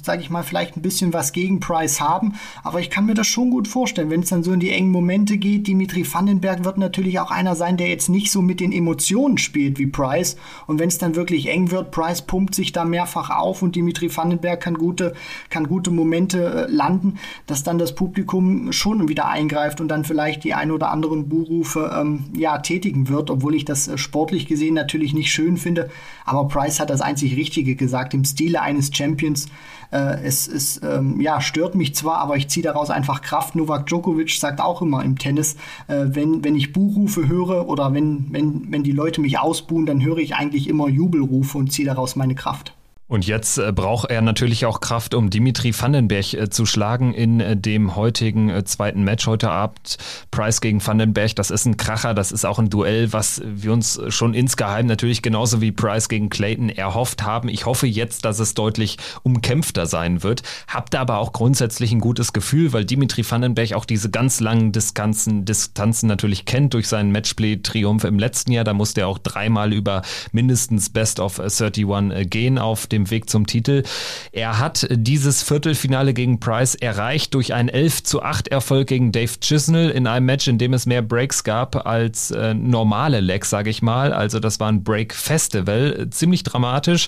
sage 0.03 0.21
ich 0.21 0.29
mal, 0.29 0.43
vielleicht 0.43 0.75
ein 0.75 0.81
bisschen 0.81 1.13
was 1.13 1.31
gegen 1.31 1.61
Price 1.61 2.01
haben. 2.01 2.33
Aber 2.63 2.81
ich 2.81 2.89
kann 2.89 3.05
mir 3.05 3.13
das 3.13 3.27
schon 3.27 3.49
gut 3.49 3.69
vorstellen, 3.69 4.09
wenn 4.09 4.23
es 4.23 4.29
dann 4.29 4.43
so 4.43 4.51
in 4.51 4.59
die 4.59 4.71
engen 4.71 4.91
Momente 4.91 5.37
geht. 5.37 5.67
Dimitri 5.67 6.05
Vandenberg 6.05 6.65
wird 6.65 6.77
natürlich 6.77 7.21
auch 7.21 7.31
einer 7.31 7.55
sein, 7.55 7.77
der 7.77 7.87
jetzt 7.87 8.09
nicht 8.09 8.29
so 8.29 8.41
mit 8.41 8.59
den 8.59 8.73
Emotionen 8.73 9.37
spielt 9.37 9.79
wie 9.79 9.87
Price. 9.87 10.35
Und 10.67 10.79
wenn 10.79 10.89
es 10.89 10.97
dann 10.97 11.15
wirklich 11.15 11.47
eng 11.47 11.71
wird, 11.71 11.91
Price 11.91 12.23
pumpt 12.23 12.55
sich 12.55 12.73
da 12.73 12.83
mehrfach 12.83 13.29
auf 13.29 13.61
und 13.61 13.77
Dimitri 13.77 14.13
Vandenberg 14.13 14.59
kann 14.59 14.73
gute, 14.73 15.13
kann 15.49 15.65
gute 15.65 15.91
Momente 15.91 16.67
äh, 16.67 16.69
landen, 16.69 17.19
dass 17.47 17.63
dann 17.63 17.77
das 17.77 17.95
Publikum 17.95 18.73
schon 18.73 19.07
wieder 19.07 19.29
eingreift 19.29 19.79
und 19.79 19.92
dann 19.93 20.03
vielleicht 20.03 20.43
die 20.43 20.53
ein 20.53 20.71
oder 20.71 20.91
anderen 20.91 21.29
Buhrufe 21.29 21.95
ähm, 21.97 22.25
ja, 22.35 22.57
tätigen 22.57 23.07
wird, 23.07 23.29
obwohl 23.29 23.55
ich 23.55 23.63
das 23.63 23.87
äh, 23.87 23.97
sportlich 23.97 24.47
gesehen 24.47 24.73
natürlich 24.73 25.13
nicht 25.13 25.31
schön 25.31 25.57
finde. 25.57 25.89
Aber 26.25 26.47
Price 26.47 26.79
hat 26.79 26.89
das 26.89 27.01
einzig 27.01 27.37
Richtige 27.37 27.75
gesagt, 27.75 28.13
im 28.13 28.25
Stile 28.25 28.61
eines 28.61 28.95
Champions. 28.95 29.47
Äh, 29.91 30.23
es 30.23 30.47
es 30.47 30.81
ähm, 30.83 31.21
ja, 31.21 31.39
stört 31.39 31.75
mich 31.75 31.95
zwar, 31.95 32.17
aber 32.17 32.35
ich 32.35 32.47
ziehe 32.49 32.63
daraus 32.63 32.89
einfach 32.89 33.21
Kraft. 33.21 33.55
Novak 33.55 33.85
Djokovic 33.85 34.31
sagt 34.31 34.59
auch 34.59 34.81
immer 34.81 35.03
im 35.03 35.17
Tennis, 35.17 35.55
äh, 35.87 36.05
wenn, 36.07 36.43
wenn 36.43 36.55
ich 36.55 36.73
Buhrufe 36.73 37.27
höre 37.27 37.69
oder 37.69 37.93
wenn, 37.93 38.27
wenn, 38.31 38.71
wenn 38.71 38.83
die 38.83 38.91
Leute 38.91 39.21
mich 39.21 39.39
ausbuhen, 39.39 39.85
dann 39.85 40.03
höre 40.03 40.17
ich 40.17 40.35
eigentlich 40.35 40.67
immer 40.67 40.89
Jubelrufe 40.89 41.57
und 41.57 41.71
ziehe 41.71 41.87
daraus 41.87 42.15
meine 42.15 42.35
Kraft. 42.35 42.73
Und 43.13 43.27
jetzt 43.27 43.59
äh, 43.59 43.71
braucht 43.71 44.09
er 44.09 44.23
natürlich 44.23 44.65
auch 44.65 44.81
Kraft, 44.81 45.13
um 45.13 45.29
Dimitri 45.29 45.71
Vandenberg 45.79 46.33
äh, 46.33 46.49
zu 46.49 46.65
schlagen 46.65 47.13
in 47.13 47.41
äh, 47.41 47.55
dem 47.55 47.95
heutigen 47.95 48.65
zweiten 48.65 49.03
Match 49.03 49.27
heute 49.27 49.51
Abend. 49.51 49.99
Price 50.31 50.61
gegen 50.61 50.83
Vandenberg, 50.83 51.35
das 51.35 51.51
ist 51.51 51.67
ein 51.67 51.77
Kracher, 51.77 52.15
das 52.15 52.31
ist 52.31 52.43
auch 52.43 52.57
ein 52.57 52.71
Duell, 52.71 53.13
was 53.13 53.39
wir 53.45 53.71
uns 53.71 54.01
schon 54.07 54.33
insgeheim 54.33 54.87
natürlich 54.87 55.21
genauso 55.21 55.61
wie 55.61 55.71
Price 55.71 56.09
gegen 56.09 56.31
Clayton 56.31 56.69
erhofft 56.69 57.21
haben. 57.21 57.49
Ich 57.49 57.67
hoffe 57.67 57.85
jetzt, 57.85 58.25
dass 58.25 58.39
es 58.39 58.55
deutlich 58.55 58.97
umkämpfter 59.21 59.85
sein 59.85 60.23
wird. 60.23 60.41
Hab 60.67 60.89
da 60.89 61.01
aber 61.01 61.19
auch 61.19 61.33
grundsätzlich 61.33 61.91
ein 61.91 61.99
gutes 61.99 62.33
Gefühl, 62.33 62.73
weil 62.73 62.83
Dimitri 62.83 63.23
Vandenberg 63.29 63.73
auch 63.73 63.85
diese 63.85 64.09
ganz 64.09 64.39
langen 64.39 64.71
Distanzen, 64.71 65.45
Distanzen 65.45 66.07
natürlich 66.07 66.45
kennt 66.45 66.73
durch 66.73 66.87
seinen 66.87 67.11
Matchplay-Triumph 67.11 68.05
im 68.05 68.17
letzten 68.17 68.53
Jahr. 68.53 68.63
Da 68.63 68.73
musste 68.73 69.01
er 69.01 69.07
auch 69.07 69.19
dreimal 69.19 69.71
über 69.71 70.01
mindestens 70.31 70.89
Best 70.89 71.19
of 71.19 71.39
31 71.39 71.83
äh, 72.11 72.25
gehen 72.25 72.57
auf 72.57 72.87
dem 72.87 73.02
dem 73.03 73.11
Weg 73.11 73.29
zum 73.29 73.47
Titel. 73.47 73.83
Er 74.31 74.59
hat 74.59 74.87
dieses 74.91 75.43
Viertelfinale 75.43 76.13
gegen 76.13 76.39
Price 76.39 76.75
erreicht 76.75 77.33
durch 77.33 77.53
einen 77.53 77.69
11 77.69 78.03
zu 78.03 78.21
8 78.21 78.47
Erfolg 78.47 78.87
gegen 78.87 79.11
Dave 79.11 79.39
Chisnell 79.39 79.89
in 79.89 80.07
einem 80.07 80.25
Match, 80.25 80.47
in 80.47 80.57
dem 80.57 80.73
es 80.73 80.85
mehr 80.85 81.01
Breaks 81.01 81.43
gab 81.43 81.85
als 81.85 82.31
äh, 82.31 82.53
normale 82.53 83.19
Legs, 83.19 83.49
sage 83.49 83.69
ich 83.69 83.81
mal. 83.81 84.13
Also 84.13 84.39
das 84.39 84.59
war 84.59 84.69
ein 84.69 84.83
Break-Festival, 84.83 86.07
ziemlich 86.09 86.43
dramatisch 86.43 87.07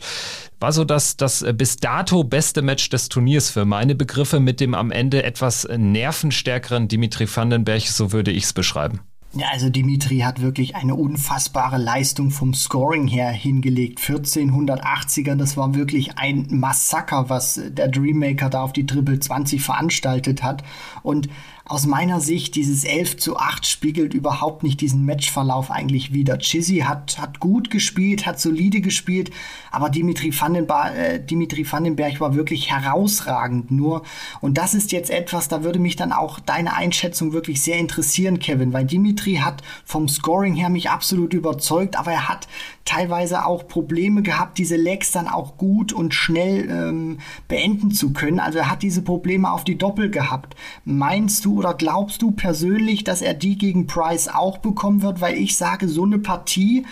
war 0.60 0.71
so 0.71 0.86
das, 0.86 1.17
das 1.17 1.45
bis 1.53 1.77
dato 1.77 2.23
beste 2.23 2.62
Match 2.62 2.89
des 2.89 3.10
Turniers 3.10 3.49
für 3.49 3.65
meine 3.65 3.93
Begriffe 3.93 4.39
mit 4.39 4.60
dem 4.60 4.73
am 4.73 4.89
Ende 4.89 5.21
etwas 5.23 5.67
nervenstärkeren 5.69 6.88
Dimitri 6.88 7.27
Vandenberg, 7.27 7.81
so 7.81 8.12
würde 8.12 8.31
ich 8.31 8.45
es 8.45 8.53
beschreiben. 8.53 9.01
Ja, 9.38 9.48
also 9.52 9.69
Dimitri 9.69 10.19
hat 10.19 10.41
wirklich 10.41 10.78
eine 10.78 10.95
unfassbare 10.95 11.78
Leistung 11.78 12.32
vom 12.32 12.54
Scoring 12.54 13.06
her 13.08 13.30
hingelegt. 13.30 14.00
1480er, 14.00 15.36
das 15.36 15.58
war 15.58 15.76
wirklich 15.76 16.17
ein 16.17 16.48
Massaker, 16.52 17.30
was 17.30 17.60
der 17.67 17.89
Dreammaker 17.89 18.50
da 18.50 18.62
auf 18.62 18.71
die 18.71 18.86
Triple 18.86 19.19
20 19.19 19.62
veranstaltet 19.62 20.41
hat. 20.41 20.63
Und 21.04 21.28
aus 21.67 21.88
meiner 21.88 22.21
Sicht, 22.21 22.54
dieses 22.56 22.84
11 22.84 23.17
zu 23.17 23.38
8 23.38 23.65
spiegelt 23.65 24.13
überhaupt 24.13 24.62
nicht 24.62 24.82
diesen 24.82 25.04
Matchverlauf 25.04 25.71
eigentlich 25.71 26.13
wieder. 26.13 26.38
Chizzy 26.38 26.84
hat, 26.86 27.17
hat 27.17 27.39
gut 27.39 27.71
gespielt, 27.71 28.28
hat 28.28 28.39
solide 28.39 28.82
gespielt, 28.82 29.32
aber 29.71 29.89
Dimitri, 29.89 30.32
Vandenba 30.32 30.91
äh, 30.91 31.19
Dimitri 31.19 31.65
Vandenberg 31.69 32.21
war 32.21 32.36
wirklich 32.36 32.69
herausragend 32.69 33.71
nur. 33.71 34.04
Und 34.41 34.60
das 34.60 34.75
ist 34.75 34.91
jetzt 34.91 35.10
etwas, 35.10 35.47
da 35.47 35.63
würde 35.63 35.80
mich 35.80 35.95
dann 35.95 36.12
auch 36.12 36.39
deine 36.39 36.75
Einschätzung 36.75 37.34
wirklich 37.34 37.63
sehr 37.63 37.80
interessieren, 37.80 38.38
Kevin, 38.38 38.71
weil 38.71 38.86
Dimitri 38.86 39.38
hat 39.38 39.63
vom 39.86 40.08
Scoring 40.08 40.54
her 40.54 40.69
mich 40.69 40.91
absolut 40.91 41.34
überzeugt, 41.34 41.97
aber 41.97 42.12
er 42.12 42.30
hat 42.30 42.47
teilweise 42.86 43.45
auch 43.45 43.67
Probleme 43.67 44.21
gehabt, 44.21 44.60
diese 44.60 44.75
Legs 44.75 45.12
dann 45.12 45.28
auch 45.28 45.58
gut 45.58 45.91
und 45.91 46.13
schnell 46.13 46.69
ähm, 46.69 47.17
beenden 47.47 47.89
zu 47.89 48.13
können. 48.13 48.39
Also 48.39 48.60
er 48.60 48.69
hat 48.69 48.84
diese 48.84 49.01
Probleme 49.01 49.51
auf 49.51 49.63
die 49.63 49.78
Doppel 49.78 50.12
gehabt. 50.12 50.56
Meinst 50.86 51.43
oder 51.56 51.74
glaubst 51.74 52.22
du 52.22 52.32
persönlich, 52.32 53.04
dass 53.04 53.22
er 53.22 53.34
die 53.34 53.58
gegen 53.58 53.88
Price 53.88 54.28
auch 54.28 54.58
bekommen 54.58 55.02
wird? 55.02 55.22
Weil 55.22 55.38
ich 55.38 55.58
sage, 55.58 55.88
so 55.88 56.04
eine 56.04 56.20
Partie 56.20 56.86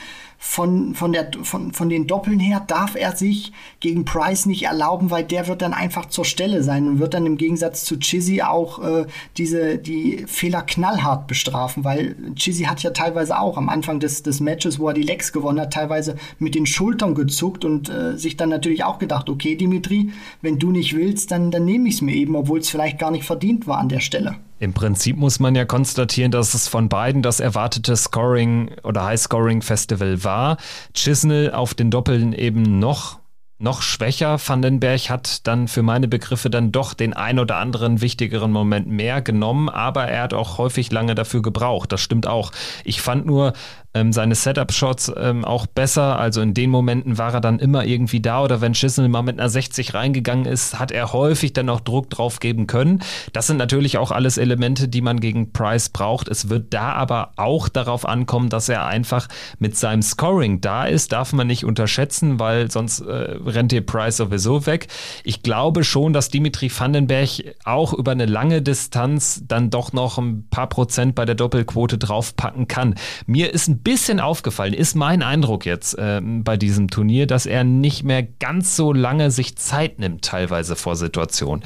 von, 0.45 0.93
von, 0.93 1.13
der, 1.13 1.31
von, 1.41 1.71
von 1.71 1.89
den 1.89 2.05
Doppeln 2.05 2.37
her 2.37 2.61
darf 2.67 2.95
er 2.95 3.15
sich 3.15 3.53
gegen 3.79 4.03
Price 4.03 4.45
nicht 4.45 4.63
erlauben, 4.63 5.09
weil 5.09 5.23
der 5.23 5.47
wird 5.47 5.61
dann 5.61 5.73
einfach 5.73 6.07
zur 6.07 6.25
Stelle 6.25 6.63
sein 6.63 6.85
und 6.87 6.99
wird 6.99 7.13
dann 7.13 7.25
im 7.25 7.37
Gegensatz 7.37 7.85
zu 7.85 7.97
Chizzy 7.97 8.41
auch 8.41 8.83
äh, 8.83 9.05
diese, 9.37 9.77
die 9.77 10.25
Fehler 10.27 10.61
knallhart 10.61 11.27
bestrafen, 11.27 11.85
weil 11.85 12.17
Chizzy 12.35 12.65
hat 12.65 12.83
ja 12.83 12.89
teilweise 12.89 13.39
auch 13.39 13.57
am 13.57 13.69
Anfang 13.69 14.01
des, 14.01 14.21
des 14.21 14.41
Matches, 14.41 14.79
wo 14.79 14.89
er 14.89 14.93
die 14.93 15.01
Legs 15.01 15.31
gewonnen 15.31 15.61
hat, 15.61 15.73
teilweise 15.73 16.17
mit 16.39 16.55
den 16.55 16.65
Schultern 16.65 17.15
gezuckt 17.15 17.63
und 17.63 17.89
äh, 17.89 18.17
sich 18.17 18.35
dann 18.35 18.49
natürlich 18.49 18.83
auch 18.83 18.99
gedacht, 18.99 19.29
okay, 19.29 19.55
Dimitri, 19.55 20.11
wenn 20.41 20.59
du 20.59 20.71
nicht 20.71 20.93
willst, 20.93 21.31
dann, 21.31 21.51
dann 21.51 21.63
nehme 21.63 21.87
ich 21.87 21.95
es 21.95 22.01
mir 22.01 22.13
eben, 22.13 22.35
obwohl 22.35 22.59
es 22.59 22.69
vielleicht 22.69 22.99
gar 22.99 23.11
nicht 23.11 23.23
verdient 23.23 23.65
war 23.65 23.77
an 23.77 23.89
der 23.89 24.01
Stelle. 24.01 24.35
Im 24.63 24.71
Prinzip 24.71 25.17
muss 25.17 25.41
man 25.41 25.55
ja 25.55 25.65
konstatieren, 25.65 26.31
dass 26.31 26.53
es 26.53 26.69
von 26.69 26.87
beiden 26.87 27.21
das 27.21 27.41
erwartete 27.41 27.97
Scoring 27.97 28.71
oder 28.83 29.03
High-Scoring-Festival 29.03 30.23
war. 30.23 30.55
Chisnell 30.93 31.51
auf 31.51 31.73
den 31.73 31.91
Doppeln 31.91 32.31
eben 32.31 32.79
noch 32.79 33.19
noch 33.59 33.81
schwächer. 33.81 34.39
Vandenberg 34.39 35.09
hat 35.09 35.47
dann 35.47 35.67
für 35.67 35.83
meine 35.83 36.07
Begriffe 36.07 36.49
dann 36.49 36.71
doch 36.71 36.93
den 36.93 37.13
ein 37.13 37.39
oder 37.39 37.57
anderen 37.57 37.99
wichtigeren 37.99 38.51
Moment 38.51 38.87
mehr 38.87 39.21
genommen, 39.21 39.67
aber 39.67 40.05
er 40.05 40.23
hat 40.23 40.33
auch 40.33 40.57
häufig 40.57 40.93
lange 40.93 41.13
dafür 41.13 41.41
gebraucht. 41.41 41.91
Das 41.91 41.99
stimmt 41.99 42.25
auch. 42.25 42.51
Ich 42.85 43.01
fand 43.01 43.25
nur, 43.25 43.51
ähm, 43.93 44.11
seine 44.11 44.35
Setup-Shots 44.35 45.11
ähm, 45.17 45.45
auch 45.45 45.67
besser. 45.67 46.19
Also 46.19 46.41
in 46.41 46.53
den 46.53 46.69
Momenten 46.69 47.17
war 47.17 47.33
er 47.33 47.41
dann 47.41 47.59
immer 47.59 47.85
irgendwie 47.85 48.21
da 48.21 48.41
oder 48.43 48.61
wenn 48.61 48.73
Schissel 48.73 49.07
mal 49.07 49.21
mit 49.21 49.39
einer 49.39 49.49
60 49.49 49.93
reingegangen 49.93 50.45
ist, 50.45 50.79
hat 50.79 50.91
er 50.91 51.13
häufig 51.13 51.53
dann 51.53 51.69
auch 51.69 51.79
Druck 51.79 52.09
drauf 52.09 52.39
geben 52.39 52.67
können. 52.67 53.03
Das 53.33 53.47
sind 53.47 53.57
natürlich 53.57 53.97
auch 53.97 54.11
alles 54.11 54.37
Elemente, 54.37 54.87
die 54.87 55.01
man 55.01 55.19
gegen 55.19 55.51
Price 55.51 55.89
braucht. 55.89 56.27
Es 56.27 56.49
wird 56.49 56.73
da 56.73 56.93
aber 56.93 57.31
auch 57.35 57.69
darauf 57.69 58.07
ankommen, 58.07 58.49
dass 58.49 58.69
er 58.69 58.85
einfach 58.85 59.27
mit 59.59 59.77
seinem 59.77 60.01
Scoring 60.01 60.61
da 60.61 60.85
ist. 60.85 61.11
Darf 61.11 61.33
man 61.33 61.47
nicht 61.47 61.65
unterschätzen, 61.65 62.39
weil 62.39 62.71
sonst 62.71 63.01
äh, 63.01 63.37
rennt 63.45 63.71
dir 63.71 63.85
Price 63.85 64.17
sowieso 64.17 64.65
weg. 64.65 64.87
Ich 65.23 65.43
glaube 65.43 65.83
schon, 65.83 66.13
dass 66.13 66.29
Dimitri 66.29 66.71
Vandenberg 66.75 67.29
auch 67.63 67.93
über 67.93 68.11
eine 68.11 68.25
lange 68.25 68.61
Distanz 68.61 69.43
dann 69.47 69.69
doch 69.69 69.93
noch 69.93 70.17
ein 70.17 70.47
paar 70.49 70.67
Prozent 70.67 71.15
bei 71.15 71.25
der 71.25 71.35
Doppelquote 71.35 71.97
draufpacken 71.97 72.67
kann. 72.67 72.95
Mir 73.25 73.53
ist 73.53 73.67
ein 73.67 73.82
bisschen 73.83 74.19
aufgefallen, 74.19 74.73
ist 74.73 74.95
mein 74.95 75.21
Eindruck 75.21 75.65
jetzt 75.65 75.97
äh, 75.97 76.21
bei 76.23 76.57
diesem 76.57 76.89
Turnier, 76.89 77.27
dass 77.27 77.45
er 77.45 77.63
nicht 77.63 78.03
mehr 78.03 78.23
ganz 78.23 78.75
so 78.75 78.93
lange 78.93 79.31
sich 79.31 79.57
Zeit 79.57 79.99
nimmt, 79.99 80.23
teilweise 80.23 80.75
vor 80.75 80.95
Situationen. 80.95 81.63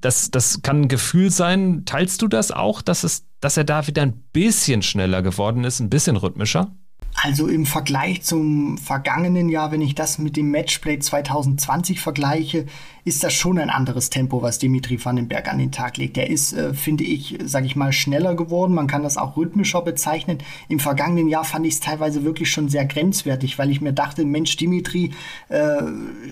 Das, 0.00 0.30
das 0.30 0.62
kann 0.62 0.82
ein 0.82 0.88
Gefühl 0.88 1.30
sein. 1.30 1.84
Teilst 1.84 2.22
du 2.22 2.28
das 2.28 2.50
auch, 2.50 2.82
dass, 2.82 3.04
es, 3.04 3.24
dass 3.40 3.56
er 3.56 3.64
da 3.64 3.86
wieder 3.86 4.02
ein 4.02 4.22
bisschen 4.32 4.82
schneller 4.82 5.22
geworden 5.22 5.64
ist, 5.64 5.80
ein 5.80 5.90
bisschen 5.90 6.16
rhythmischer? 6.16 6.70
Also 7.20 7.48
im 7.48 7.66
Vergleich 7.66 8.22
zum 8.22 8.78
vergangenen 8.78 9.48
Jahr, 9.48 9.72
wenn 9.72 9.80
ich 9.80 9.96
das 9.96 10.18
mit 10.18 10.36
dem 10.36 10.52
Matchplay 10.52 11.00
2020 11.00 12.00
vergleiche, 12.00 12.66
ist 13.04 13.24
das 13.24 13.34
schon 13.34 13.58
ein 13.58 13.70
anderes 13.70 14.10
Tempo, 14.10 14.42
was 14.42 14.58
Dimitri 14.58 15.02
Vandenberg 15.02 15.48
an 15.50 15.58
den 15.58 15.72
Tag 15.72 15.96
legt. 15.96 16.18
Er 16.18 16.28
ist, 16.28 16.52
äh, 16.52 16.74
finde 16.74 17.04
ich, 17.04 17.38
sage 17.44 17.66
ich 17.66 17.76
mal, 17.76 17.92
schneller 17.92 18.34
geworden. 18.34 18.74
Man 18.74 18.86
kann 18.86 19.02
das 19.02 19.16
auch 19.16 19.36
rhythmischer 19.36 19.82
bezeichnen. 19.82 20.38
Im 20.68 20.80
vergangenen 20.80 21.28
Jahr 21.28 21.44
fand 21.44 21.66
ich 21.66 21.74
es 21.74 21.80
teilweise 21.80 22.24
wirklich 22.24 22.50
schon 22.50 22.68
sehr 22.68 22.84
grenzwertig, 22.84 23.58
weil 23.58 23.70
ich 23.70 23.80
mir 23.80 23.92
dachte, 23.92 24.24
Mensch, 24.24 24.56
Dimitri, 24.56 25.12
äh, 25.48 25.82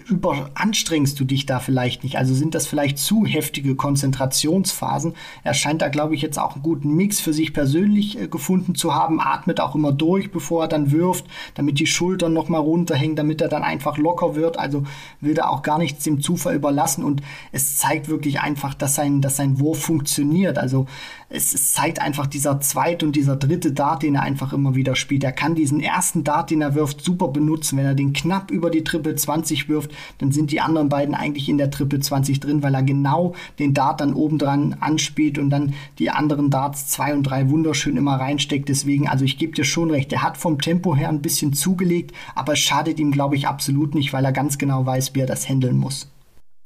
überanstrengst 0.08 1.18
du 1.18 1.24
dich 1.24 1.46
da 1.46 1.60
vielleicht 1.60 2.04
nicht? 2.04 2.18
Also 2.18 2.34
sind 2.34 2.54
das 2.54 2.66
vielleicht 2.66 2.98
zu 2.98 3.24
heftige 3.24 3.74
Konzentrationsphasen? 3.74 5.14
Er 5.44 5.54
scheint 5.54 5.82
da, 5.82 5.88
glaube 5.88 6.14
ich, 6.14 6.22
jetzt 6.22 6.38
auch 6.38 6.54
einen 6.54 6.62
guten 6.62 6.94
Mix 6.94 7.20
für 7.20 7.32
sich 7.32 7.52
persönlich 7.52 8.20
äh, 8.20 8.28
gefunden 8.28 8.74
zu 8.74 8.94
haben, 8.94 9.20
atmet 9.20 9.60
auch 9.60 9.74
immer 9.74 9.92
durch, 9.92 10.30
bevor 10.30 10.64
er 10.64 10.68
dann 10.68 10.92
wirft, 10.92 11.26
damit 11.54 11.78
die 11.78 11.86
Schultern 11.86 12.32
nochmal 12.32 12.60
runterhängen, 12.60 13.16
damit 13.16 13.40
er 13.40 13.48
dann 13.48 13.62
einfach 13.62 13.98
locker 13.98 14.34
wird. 14.34 14.58
Also 14.58 14.84
will 15.20 15.34
da 15.34 15.48
auch 15.48 15.62
gar 15.62 15.78
nichts 15.78 16.04
dem 16.04 16.20
Zufall 16.20 16.56
über 16.56 16.65
überlassen 16.66 17.04
und 17.04 17.22
es 17.52 17.76
zeigt 17.78 18.08
wirklich 18.08 18.40
einfach, 18.40 18.74
dass 18.74 18.96
sein, 18.96 19.20
dass 19.20 19.36
sein 19.36 19.60
Wurf 19.60 19.82
funktioniert. 19.82 20.58
Also 20.58 20.86
es, 21.28 21.54
es 21.54 21.72
zeigt 21.72 22.00
einfach 22.00 22.26
dieser 22.26 22.60
zweite 22.60 23.06
und 23.06 23.14
dieser 23.14 23.36
dritte 23.36 23.72
Dart, 23.72 24.02
den 24.02 24.16
er 24.16 24.22
einfach 24.22 24.52
immer 24.52 24.74
wieder 24.74 24.96
spielt. 24.96 25.22
Er 25.22 25.32
kann 25.32 25.54
diesen 25.54 25.80
ersten 25.80 26.24
Dart, 26.24 26.50
den 26.50 26.62
er 26.62 26.74
wirft, 26.74 27.02
super 27.02 27.28
benutzen. 27.28 27.78
Wenn 27.78 27.86
er 27.86 27.94
den 27.94 28.12
knapp 28.12 28.50
über 28.50 28.70
die 28.70 28.82
Triple 28.82 29.14
20 29.14 29.68
wirft, 29.68 29.92
dann 30.18 30.32
sind 30.32 30.50
die 30.50 30.60
anderen 30.60 30.88
beiden 30.88 31.14
eigentlich 31.14 31.48
in 31.48 31.58
der 31.58 31.70
Triple 31.70 32.00
20 32.00 32.40
drin, 32.40 32.62
weil 32.62 32.74
er 32.74 32.82
genau 32.82 33.34
den 33.60 33.72
Dart 33.72 34.00
dann 34.00 34.14
obendran 34.14 34.76
anspielt 34.80 35.38
und 35.38 35.50
dann 35.50 35.74
die 36.00 36.10
anderen 36.10 36.50
Darts 36.50 36.88
zwei 36.88 37.14
und 37.14 37.22
drei 37.22 37.48
wunderschön 37.48 37.96
immer 37.96 38.16
reinsteckt. 38.16 38.68
Deswegen, 38.68 39.08
also 39.08 39.24
ich 39.24 39.38
gebe 39.38 39.52
dir 39.52 39.64
schon 39.64 39.90
recht, 39.90 40.12
er 40.12 40.22
hat 40.22 40.36
vom 40.36 40.60
Tempo 40.60 40.96
her 40.96 41.10
ein 41.10 41.22
bisschen 41.22 41.52
zugelegt, 41.52 42.12
aber 42.34 42.54
es 42.54 42.58
schadet 42.58 42.98
ihm, 42.98 43.12
glaube 43.12 43.36
ich, 43.36 43.46
absolut 43.46 43.94
nicht, 43.94 44.12
weil 44.12 44.24
er 44.24 44.32
ganz 44.32 44.58
genau 44.58 44.84
weiß, 44.84 45.14
wie 45.14 45.20
er 45.20 45.26
das 45.26 45.48
handeln 45.48 45.76
muss. 45.76 46.08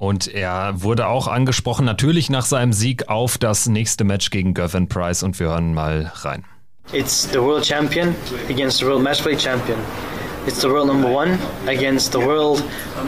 Und 0.00 0.28
er 0.28 0.82
wurde 0.82 1.08
auch 1.08 1.28
angesprochen, 1.28 1.84
natürlich 1.84 2.30
nach 2.30 2.46
seinem 2.46 2.72
Sieg 2.72 3.10
auf 3.10 3.36
das 3.36 3.66
nächste 3.66 4.02
Match 4.02 4.30
gegen 4.30 4.54
Gervin 4.54 4.88
Price. 4.88 5.22
Und 5.22 5.38
wir 5.38 5.48
hören 5.48 5.74
mal 5.74 6.10
rein. 6.22 6.42
It's 6.94 7.30
the 7.30 7.38
world 7.38 7.66
champion 7.66 8.14
against 8.48 8.78
the 8.78 8.86
world 8.86 9.02
matchplay 9.02 9.38
champion. 9.38 9.78
It's 10.46 10.62
the 10.62 10.70
world 10.70 10.86
number 10.86 11.06
one 11.06 11.38
against 11.68 12.12
the 12.12 12.18
world, 12.18 12.62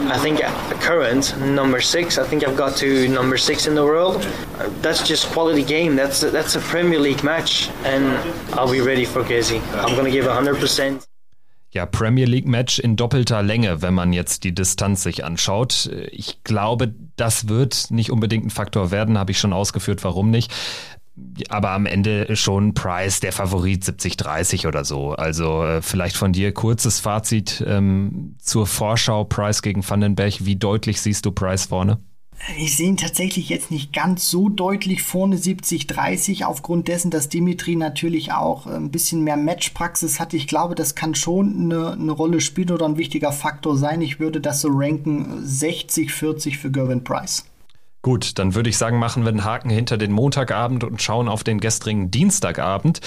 I 0.07 0.19
think, 0.19 0.41
current 0.81 1.35
number 1.41 1.81
six. 1.81 2.19
I 2.19 2.25
think 2.25 2.43
I've 2.47 2.55
got 2.55 2.77
to 2.77 3.07
number 3.09 3.37
six 3.37 3.65
in 3.65 3.73
the 3.73 3.83
world. 3.83 4.21
That's 4.83 5.01
just 5.01 5.25
quality 5.33 5.63
game. 5.63 5.95
That's 5.95 6.21
a, 6.21 6.29
that's 6.29 6.55
a 6.55 6.59
Premier 6.59 6.99
League 6.99 7.23
match, 7.23 7.71
and 7.85 8.05
I'll 8.53 8.71
be 8.71 8.81
ready 8.81 9.05
for 9.05 9.23
Casey. 9.23 9.59
I'm 9.73 9.95
gonna 9.95 10.11
give 10.11 10.25
100% 10.25 11.03
ja, 11.73 11.85
Premier 11.87 12.25
League 12.25 12.47
Match 12.47 12.79
in 12.79 12.95
doppelter 12.95 13.41
Länge, 13.41 13.81
wenn 13.81 13.93
man 13.93 14.13
jetzt 14.13 14.43
die 14.43 14.53
Distanz 14.53 15.03
sich 15.03 15.25
anschaut. 15.25 15.89
Ich 16.11 16.43
glaube, 16.43 16.93
das 17.15 17.47
wird 17.47 17.89
nicht 17.89 18.11
unbedingt 18.11 18.45
ein 18.45 18.51
Faktor 18.51 18.91
werden, 18.91 19.17
habe 19.17 19.31
ich 19.31 19.39
schon 19.39 19.53
ausgeführt, 19.53 20.03
warum 20.03 20.29
nicht. 20.29 20.53
Aber 21.49 21.71
am 21.71 21.85
Ende 21.85 22.35
schon 22.35 22.73
Price 22.73 23.19
der 23.19 23.33
Favorit 23.33 23.83
70-30 23.83 24.67
oder 24.67 24.83
so. 24.83 25.11
Also 25.11 25.63
äh, 25.63 25.81
vielleicht 25.81 26.15
von 26.15 26.33
dir 26.33 26.51
kurzes 26.53 26.99
Fazit 26.99 27.63
ähm, 27.67 28.35
zur 28.39 28.65
Vorschau 28.65 29.23
Price 29.23 29.61
gegen 29.61 29.87
Vandenberg. 29.87 30.45
Wie 30.45 30.55
deutlich 30.55 31.01
siehst 31.01 31.25
du 31.25 31.31
Price 31.31 31.67
vorne? 31.67 31.99
Ich 32.57 32.75
sehe 32.75 32.89
ihn 32.89 32.97
tatsächlich 32.97 33.47
jetzt 33.47 33.71
nicht 33.71 33.93
ganz 33.93 34.29
so 34.29 34.49
deutlich 34.49 35.01
vorne 35.01 35.37
70-30, 35.37 36.43
aufgrund 36.43 36.89
dessen, 36.89 37.09
dass 37.09 37.29
Dimitri 37.29 37.75
natürlich 37.75 38.33
auch 38.33 38.67
ein 38.67 38.91
bisschen 38.91 39.23
mehr 39.23 39.37
Matchpraxis 39.37 40.19
hat. 40.19 40.33
Ich 40.33 40.47
glaube, 40.47 40.75
das 40.75 40.93
kann 40.93 41.15
schon 41.15 41.71
eine, 41.71 41.93
eine 41.93 42.11
Rolle 42.11 42.41
spielen 42.41 42.71
oder 42.71 42.85
ein 42.85 42.97
wichtiger 42.97 43.31
Faktor 43.31 43.77
sein. 43.77 44.01
Ich 44.01 44.19
würde 44.19 44.41
das 44.41 44.61
so 44.61 44.69
ranken 44.71 45.41
60-40 45.45 46.57
für 46.57 46.69
Gervin 46.69 47.03
Price. 47.03 47.45
Gut, 48.01 48.37
dann 48.37 48.53
würde 48.53 48.69
ich 48.69 48.77
sagen, 48.77 48.99
machen 48.99 49.23
wir 49.23 49.29
einen 49.29 49.45
Haken 49.45 49.69
hinter 49.69 49.97
den 49.97 50.11
Montagabend 50.11 50.83
und 50.83 51.01
schauen 51.01 51.29
auf 51.29 51.45
den 51.45 51.61
gestrigen 51.61 52.11
Dienstagabend 52.11 52.99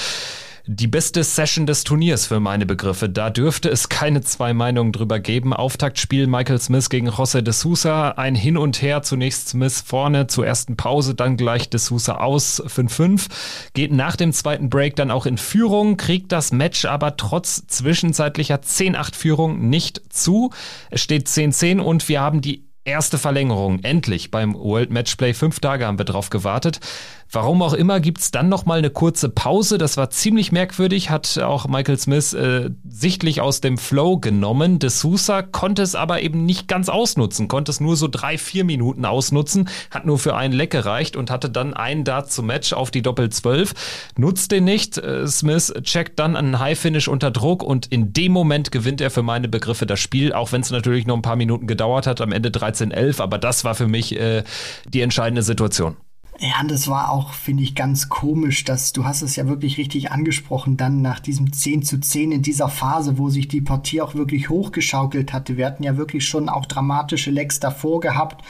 die 0.69 0.89
beste 0.89 1.23
Session 1.23 1.65
des 1.65 1.85
Turniers 1.85 2.27
für 2.27 2.41
meine 2.41 2.67
Begriffe. 2.67 3.09
Da 3.09 3.31
dürfte 3.31 3.69
es 3.69 3.89
keine 3.89 4.23
zwei 4.23 4.53
Meinungen 4.53 4.91
drüber 4.91 5.21
geben. 5.21 5.53
Auftaktspiel 5.53 6.27
Michael 6.27 6.61
Smith 6.61 6.91
gegen 6.91 7.09
José 7.09 7.43
de 7.43 7.53
Sousa. 7.53 8.11
Ein 8.11 8.35
Hin 8.35 8.57
und 8.57 8.83
Her. 8.83 9.03
Zunächst 9.03 9.51
Smith 9.51 9.85
vorne 9.87 10.27
zur 10.27 10.45
ersten 10.45 10.77
Pause, 10.77 11.15
dann 11.15 11.37
gleich 11.37 11.71
de 11.71 11.79
Sousa 11.79 12.17
aus 12.17 12.61
5-5. 12.65 13.29
Geht 13.75 13.93
nach 13.93 14.17
dem 14.17 14.33
zweiten 14.33 14.69
Break 14.69 14.97
dann 14.97 15.13
auch 15.13 15.27
in 15.27 15.39
Führung, 15.39 15.97
kriegt 15.97 16.33
das 16.33 16.51
Match 16.51 16.85
aber 16.85 17.17
trotz 17.17 17.67
zwischenzeitlicher 17.69 18.57
10-8 18.57 19.15
Führung 19.15 19.69
nicht 19.69 20.03
zu. 20.13 20.51
Es 20.91 21.01
steht 21.01 21.29
10-10 21.29 21.79
und 21.79 22.09
wir 22.09 22.21
haben 22.21 22.41
die 22.41 22.67
erste 22.87 23.19
Verlängerung. 23.19 23.81
Endlich 23.81 24.31
beim 24.31 24.55
World 24.55 24.91
Matchplay. 24.91 25.35
Fünf 25.35 25.61
Tage 25.61 25.87
haben 25.87 25.99
wir 25.99 26.05
drauf 26.05 26.31
gewartet. 26.31 26.81
Warum 27.31 27.61
auch 27.63 27.73
immer 27.73 28.01
gibt's 28.01 28.31
dann 28.31 28.49
noch 28.49 28.67
mal 28.67 28.79
eine 28.79 28.91
kurze 28.91 29.29
Pause. 29.29 29.79
Das 29.79 29.97
war 29.97 30.11
ziemlich 30.11 30.53
merkwürdig, 30.53 31.11
hat 31.11 31.39
auch 31.39 31.67
Michael 31.67 31.99
Smith 31.99 32.33
äh, 32.35 32.71
sichtlich 32.89 33.41
aus 33.41 33.61
dem 33.61 33.79
Flow 33.79 34.19
genommen. 34.19 34.79
De 34.79 34.91
Sousa 34.91 35.43
konnte 35.43 35.83
es 35.83 35.95
aber 35.95 36.23
eben 36.23 36.47
nicht 36.47 36.69
ganz 36.69 36.89
ausnutzen, 36.89 37.49
konnte 37.49 37.71
es 37.71 37.81
nur 37.81 37.97
so 37.97 38.09
drei, 38.09 38.39
vier 38.39 38.65
Minuten 38.65 39.05
ausnutzen, 39.05 39.69
hat 39.91 40.07
nur 40.07 40.19
für 40.19 40.37
einen 40.37 40.55
Leck 40.55 40.71
gereicht 40.71 41.17
und 41.17 41.31
hatte 41.31 41.51
dann 41.51 41.75
einen 41.75 42.05
Dart 42.05 42.31
zum 42.31 42.47
Match 42.47 42.73
auf 42.73 42.91
die 42.91 43.03
Doppel 43.03 43.29
12. 43.31 43.75
Nutzt 44.17 44.53
den 44.53 44.65
nicht. 44.65 44.97
Äh, 44.99 45.27
Smith 45.27 45.75
checkt 45.83 46.19
dann 46.19 46.37
einen 46.37 46.61
High 46.61 46.79
Finish 46.79 47.09
unter 47.09 47.31
Druck 47.33 47.63
und 47.63 47.87
in 47.87 48.13
dem 48.13 48.33
Moment 48.33 48.71
gewinnt 48.71 49.01
er 49.01 49.11
für 49.11 49.23
meine 49.23 49.49
Begriffe 49.49 49.87
das 49.87 49.99
Spiel, 49.99 50.33
auch 50.33 50.53
wenn 50.53 50.61
es 50.61 50.71
natürlich 50.71 51.07
noch 51.07 51.17
ein 51.17 51.23
paar 51.23 51.37
Minuten 51.37 51.67
gedauert 51.67 52.07
hat, 52.07 52.21
am 52.21 52.33
Ende 52.33 52.51
13-11, 52.51 53.21
aber 53.21 53.39
das 53.39 53.65
war 53.65 53.75
für 53.75 53.89
mich 53.89 54.19
äh, 54.19 54.45
die 54.89 55.01
entscheidende 55.01 55.43
Situation. 55.43 55.97
Ja, 56.39 56.63
das 56.65 56.89
war 56.89 57.11
auch, 57.11 57.33
finde 57.33 57.63
ich, 57.63 57.75
ganz 57.75 58.11
komisch, 58.11 58.65
dass 58.65 58.93
du 58.93 59.07
hast 59.07 59.23
es 59.23 59.37
ja 59.37 59.49
wirklich 59.49 59.79
richtig 59.79 60.13
angesprochen, 60.13 60.77
dann 60.77 61.01
nach 61.01 61.19
diesem 61.19 61.51
10 61.51 61.83
zu 61.83 61.99
10 61.99 62.31
in 62.31 62.43
dieser 62.43 62.69
Phase, 62.69 63.17
wo 63.17 63.31
sich 63.31 63.49
die 63.49 63.63
Partie 63.63 64.03
auch 64.03 64.15
wirklich 64.15 64.51
hochgeschaukelt 64.51 65.33
hatte. 65.33 65.57
Wir 65.57 65.65
hatten 65.65 65.83
ja 65.83 65.97
wirklich 65.97 66.27
schon 66.29 66.51
auch 66.51 66.67
dramatische 66.67 67.31
Lecks 67.31 67.59
davor 67.59 68.01
gehabt. 68.01 68.45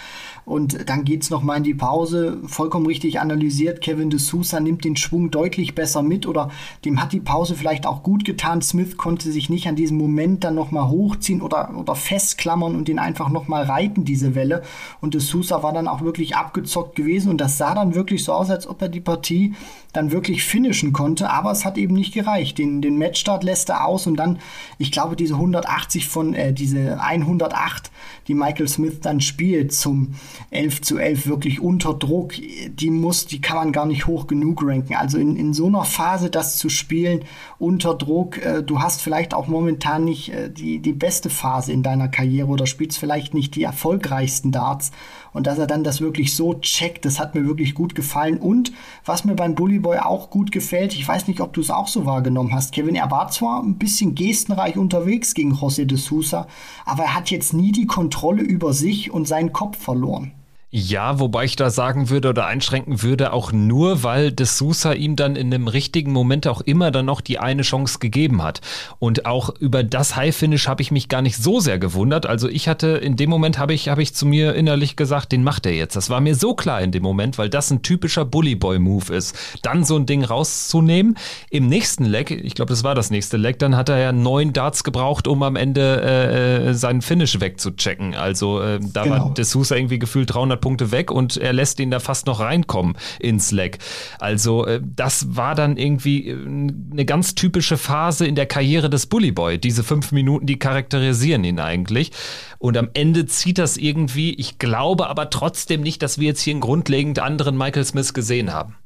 Und 0.46 0.88
dann 0.88 1.04
geht's 1.04 1.28
noch 1.28 1.42
mal 1.42 1.56
in 1.56 1.64
die 1.64 1.74
Pause. 1.74 2.38
Vollkommen 2.46 2.87
richtig 2.87 3.18
analysiert. 3.18 3.80
Kevin 3.80 4.11
de 4.11 4.20
Sousa 4.20 4.61
nimmt 4.61 4.85
den 4.85 4.94
Schwung 4.94 5.32
deutlich 5.32 5.74
besser 5.74 6.02
mit 6.02 6.24
oder 6.24 6.52
dem 6.85 7.02
hat 7.02 7.12
die 7.12 7.18
Pause 7.18 7.56
vielleicht 7.56 7.85
auch 7.85 8.04
gut 8.04 8.24
getan. 8.24 8.62
Smith 8.62 8.96
konnte 8.96 9.32
sich 9.32 9.50
nicht 9.50 9.66
an 9.66 9.74
diesem 9.74 9.98
Moment 9.98 10.44
dann 10.44 10.54
noch 10.54 10.70
mal 10.70 10.88
hochziehen 10.88 11.42
oder, 11.42 11.76
oder 11.76 11.96
festklammern 11.96 12.76
und 12.76 12.87
den 12.87 13.00
einfach 13.00 13.28
noch 13.28 13.48
mal 13.48 13.64
reiten, 13.64 14.04
diese 14.04 14.37
Welle. 14.37 14.62
Und 15.00 15.14
de 15.14 15.20
Sousa 15.20 15.64
war 15.64 15.72
dann 15.72 15.88
auch 15.88 16.02
wirklich 16.02 16.37
abgezockt 16.37 16.94
gewesen 16.94 17.28
und 17.28 17.40
das 17.40 17.59
sah 17.59 17.74
dann 17.74 17.96
wirklich 17.96 18.22
so 18.22 18.32
aus, 18.32 18.48
als 18.48 18.68
ob 18.68 18.80
er 18.80 18.88
die 18.88 19.00
Partie 19.00 19.52
dann 19.96 20.12
wirklich 20.12 20.44
finishen 20.44 20.92
konnte, 20.92 21.30
aber 21.30 21.50
es 21.50 21.64
hat 21.64 21.78
eben 21.78 21.94
nicht 21.94 22.14
gereicht. 22.14 22.59
Den, 22.59 22.82
den 22.82 22.98
Matchstart 22.98 23.42
lässt 23.42 23.70
er 23.70 23.87
aus 23.87 24.06
und 24.06 24.16
dann, 24.16 24.38
ich 24.78 24.92
glaube, 24.92 25.16
diese 25.16 25.35
180 25.35 26.06
von, 26.06 26.35
äh, 26.35 26.52
diese 26.52 27.00
108, 27.00 27.90
die 28.28 28.35
Michael 28.35 28.68
Smith 28.68 29.00
dann 29.00 29.20
spielt 29.20 29.72
zum 29.72 30.14
11 30.51 30.83
zu 30.83 30.99
11 30.99 31.27
wirklich 31.27 31.61
unter 31.61 31.94
Druck, 31.94 32.35
die 32.35 32.90
muss, 32.90 33.27
die 33.27 33.40
kann 33.40 33.57
man 33.57 33.72
gar 33.72 33.87
nicht 33.87 34.07
hoch 34.07 34.27
genug 34.27 34.62
ranken. 34.64 34.94
Also 34.94 35.18
in, 35.18 35.37
in 35.37 35.55
so 35.55 35.66
einer 35.66 35.85
Phase 35.85 36.31
das 36.31 36.59
zu 36.59 36.68
spielen 36.68 37.25
unter 37.59 37.94
Druck, 37.94 38.38
äh, 38.38 38.62
du 38.62 38.81
hast 38.81 39.03
vielleicht 39.03 39.35
auch 39.35 39.46
momentan 39.46 40.05
nicht 40.05 40.33
äh, 40.33 40.51
die, 40.51 40.79
die 40.79 40.92
beste 40.92 41.31
Phase 41.31 41.72
in 41.72 41.83
deiner 41.83 42.09
Karriere 42.09 42.49
oder 42.49 42.66
spielst 42.66 42.99
vielleicht 42.99 43.35
nicht 43.35 43.55
die 43.55 43.62
erfolgreichsten 43.62 44.53
Darts 44.53 44.92
und 45.37 45.46
dass 45.46 45.59
er 45.59 45.66
dann 45.66 45.85
das 45.85 46.01
wirklich 46.01 46.35
so 46.35 46.55
checkt, 46.55 47.05
das 47.05 47.20
hat 47.20 47.35
mir 47.35 47.46
wirklich 47.46 47.75
gut 47.75 47.94
gefallen. 47.94 48.38
Und 48.38 48.72
was 49.05 49.27
mir 49.27 49.35
beim 49.35 49.55
Bully 49.55 49.81
Boy 49.81 49.99
auch 49.99 50.31
gut 50.31 50.51
gefällt, 50.51 50.94
ich 50.94 51.07
weiß 51.07 51.29
nicht, 51.29 51.42
ob 51.42 51.53
du 51.53 51.61
es 51.61 51.70
auch 51.70 51.88
so 51.88 52.07
wahrgenommen 52.07 52.55
hast, 52.55 52.72
Kevin, 52.72 52.94
er 52.94 53.11
war 53.11 53.31
zwar 53.31 53.62
ein 53.62 53.77
bisschen 53.77 54.14
gestenreich 54.14 54.79
unterwegs 54.79 55.35
gegen 55.35 55.53
José 55.53 55.85
de 55.85 55.99
Sousa, 55.99 56.46
aber 56.87 57.03
er 57.03 57.14
hat 57.14 57.31
jetzt 57.31 57.53
nie 57.53 57.70
die 57.70 57.87
Kontrolle 57.87 58.40
über 58.40 58.72
sich 58.72 59.11
und 59.11 59.29
seinen 59.29 59.53
Kopf 59.53 59.77
verloren. 59.77 60.33
Ja, 60.70 61.20
wobei 61.20 61.44
ich 61.44 61.55
da 61.55 61.70
sagen 61.70 62.11
würde 62.11 62.31
oder 62.31 62.46
einschränken 62.46 63.00
würde, 63.00 63.33
auch 63.33 63.52
nur, 63.52 64.02
weil 64.02 64.33
De 64.33 64.44
Sousa 64.44 64.94
ihm 64.94 65.14
dann 65.14 65.37
in 65.37 65.52
dem 65.52 65.68
richtigen 65.68 66.11
Moment 66.11 66.48
auch 66.48 66.61
immer 66.61 66.90
dann 66.90 67.07
noch 67.07 67.20
die 67.20 67.38
eine 67.38 67.62
Chance 67.62 68.00
gegeben 68.00 68.42
hat. 68.42 68.61
Und 68.98 69.26
auch 69.26 69.50
über 69.61 69.85
das 69.85 70.16
High-Finish 70.16 70.66
habe 70.66 70.83
ich 70.83 70.90
mich 70.90 71.09
gar 71.09 71.22
nicht 71.22 71.37
so 71.37 71.61
sehr 71.61 71.79
gewundert. 71.79 72.26
Also 72.26 72.48
ich 72.48 72.66
hatte, 72.66 72.88
in 72.88 73.14
dem 73.14 73.31
Moment 73.31 73.59
habe 73.59 73.74
ich, 73.74 73.88
habe 73.88 74.02
ich 74.02 74.12
zu 74.12 74.26
mir 74.26 74.55
innerlich 74.55 74.96
gesagt, 74.96 75.31
den 75.31 75.44
macht 75.44 75.66
er 75.66 75.72
jetzt. 75.72 75.94
Das 75.94 76.11
war 76.11 76.20
mir 76.20 76.35
so 76.35 76.55
klar 76.55 76.81
in 76.83 76.90
dem 76.90 77.05
Moment, 77.05 77.38
weil 77.38 77.48
das 77.48 77.70
ein 77.70 77.83
typischer 77.83 78.24
Bully-Boy-Move 78.24 79.14
ist. 79.14 79.38
Dann 79.62 79.85
so 79.85 79.94
ein 79.94 80.05
Ding 80.05 80.24
rauszunehmen. 80.24 81.16
Im 81.48 81.68
nächsten 81.68 82.05
Leg, 82.05 82.33
ich 82.33 82.57
glaube, 82.57 82.70
das 82.70 82.83
war 82.83 82.96
das 82.96 83.11
nächste 83.11 83.37
Leg, 83.37 83.61
dann 83.61 83.76
hat 83.76 83.88
er 83.88 83.98
ja 83.98 84.11
neun 84.11 84.52
Darts 84.52 84.83
gebraucht, 84.83 85.29
um 85.29 85.44
am 85.44 85.55
Ende 85.55 86.02
äh, 86.02 86.70
äh 86.70 86.74
seinen 86.74 87.02
Finish 87.02 87.40
wegzuchecken. 87.40 88.16
Also 88.16 88.61
äh, 88.61 88.81
da 88.81 89.05
genau. 89.05 89.26
war 89.26 89.35
De 89.35 89.44
Sousa 89.44 89.76
irgendwie 89.76 90.00
gefühlt 90.00 90.35
300 90.35 90.56
100 90.57 90.61
Punkte 90.61 90.90
weg 90.90 91.11
und 91.11 91.37
er 91.37 91.53
lässt 91.53 91.81
ihn 91.81 91.90
da 91.90 92.01
fast 92.01 92.27
noch 92.27 92.40
reinkommen 92.40 92.97
ins 93.21 93.53
Leck. 93.53 93.79
Also 94.19 94.66
äh, 94.66 94.81
das 94.83 95.37
war 95.37 95.55
dann 95.55 95.77
irgendwie 95.77 96.29
äh, 96.29 96.35
eine 96.35 97.05
ganz 97.05 97.35
typische 97.35 97.77
Phase 97.77 98.27
in 98.27 98.35
der 98.35 98.47
Karriere 98.47 98.90
des 98.90 99.07
Bully 99.07 99.33
Boy. 99.33 99.59
Diese 99.59 99.85
fünf 99.85 100.12
Minuten, 100.12 100.47
die 100.47 100.59
charakterisieren 100.59 101.45
ihn 101.45 101.61
eigentlich. 101.61 102.12
Und 102.59 102.77
am 102.77 102.88
Ende 102.95 103.27
zieht 103.27 103.59
das 103.59 103.77
irgendwie. 103.77 104.35
Ich 104.35 104.59
glaube 104.59 105.09
aber 105.09 105.31
trotzdem 105.31 105.83
nicht, 105.83 106.03
dass 106.03 106.19
wir 106.19 106.27
jetzt 106.29 106.40
hier 106.40 106.55
einen 106.55 106.61
grundlegend 106.61 107.19
anderen 107.19 107.57
Michael 107.57 107.85
Smith 107.85 108.14
gesehen 108.14 108.53
haben. 108.53 108.77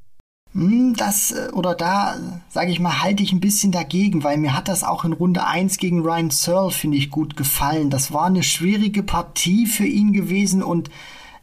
Hm, 0.53 0.95
das 0.97 1.31
äh, 1.31 1.51
oder 1.53 1.75
da, 1.75 2.17
sage 2.49 2.73
ich 2.73 2.81
mal, 2.81 3.03
halte 3.03 3.23
ich 3.23 3.33
ein 3.33 3.41
bisschen 3.41 3.71
dagegen, 3.71 4.25
weil 4.25 4.37
mir 4.37 4.57
hat 4.57 4.67
das 4.67 4.83
auch 4.83 5.05
in 5.05 5.13
Runde 5.13 5.47
1 5.47 5.79
gegen 5.79 6.01
Ryan 6.03 6.31
Searle, 6.31 6.73
finde 6.73 6.97
ich, 6.97 7.11
gut 7.11 7.37
gefallen. 7.37 7.91
Das 7.91 8.13
war 8.13 8.27
eine 8.27 8.43
schwierige 8.43 9.05
Partie 9.05 9.67
für 9.67 9.87
ihn 9.87 10.13
gewesen 10.13 10.63
und 10.63 10.91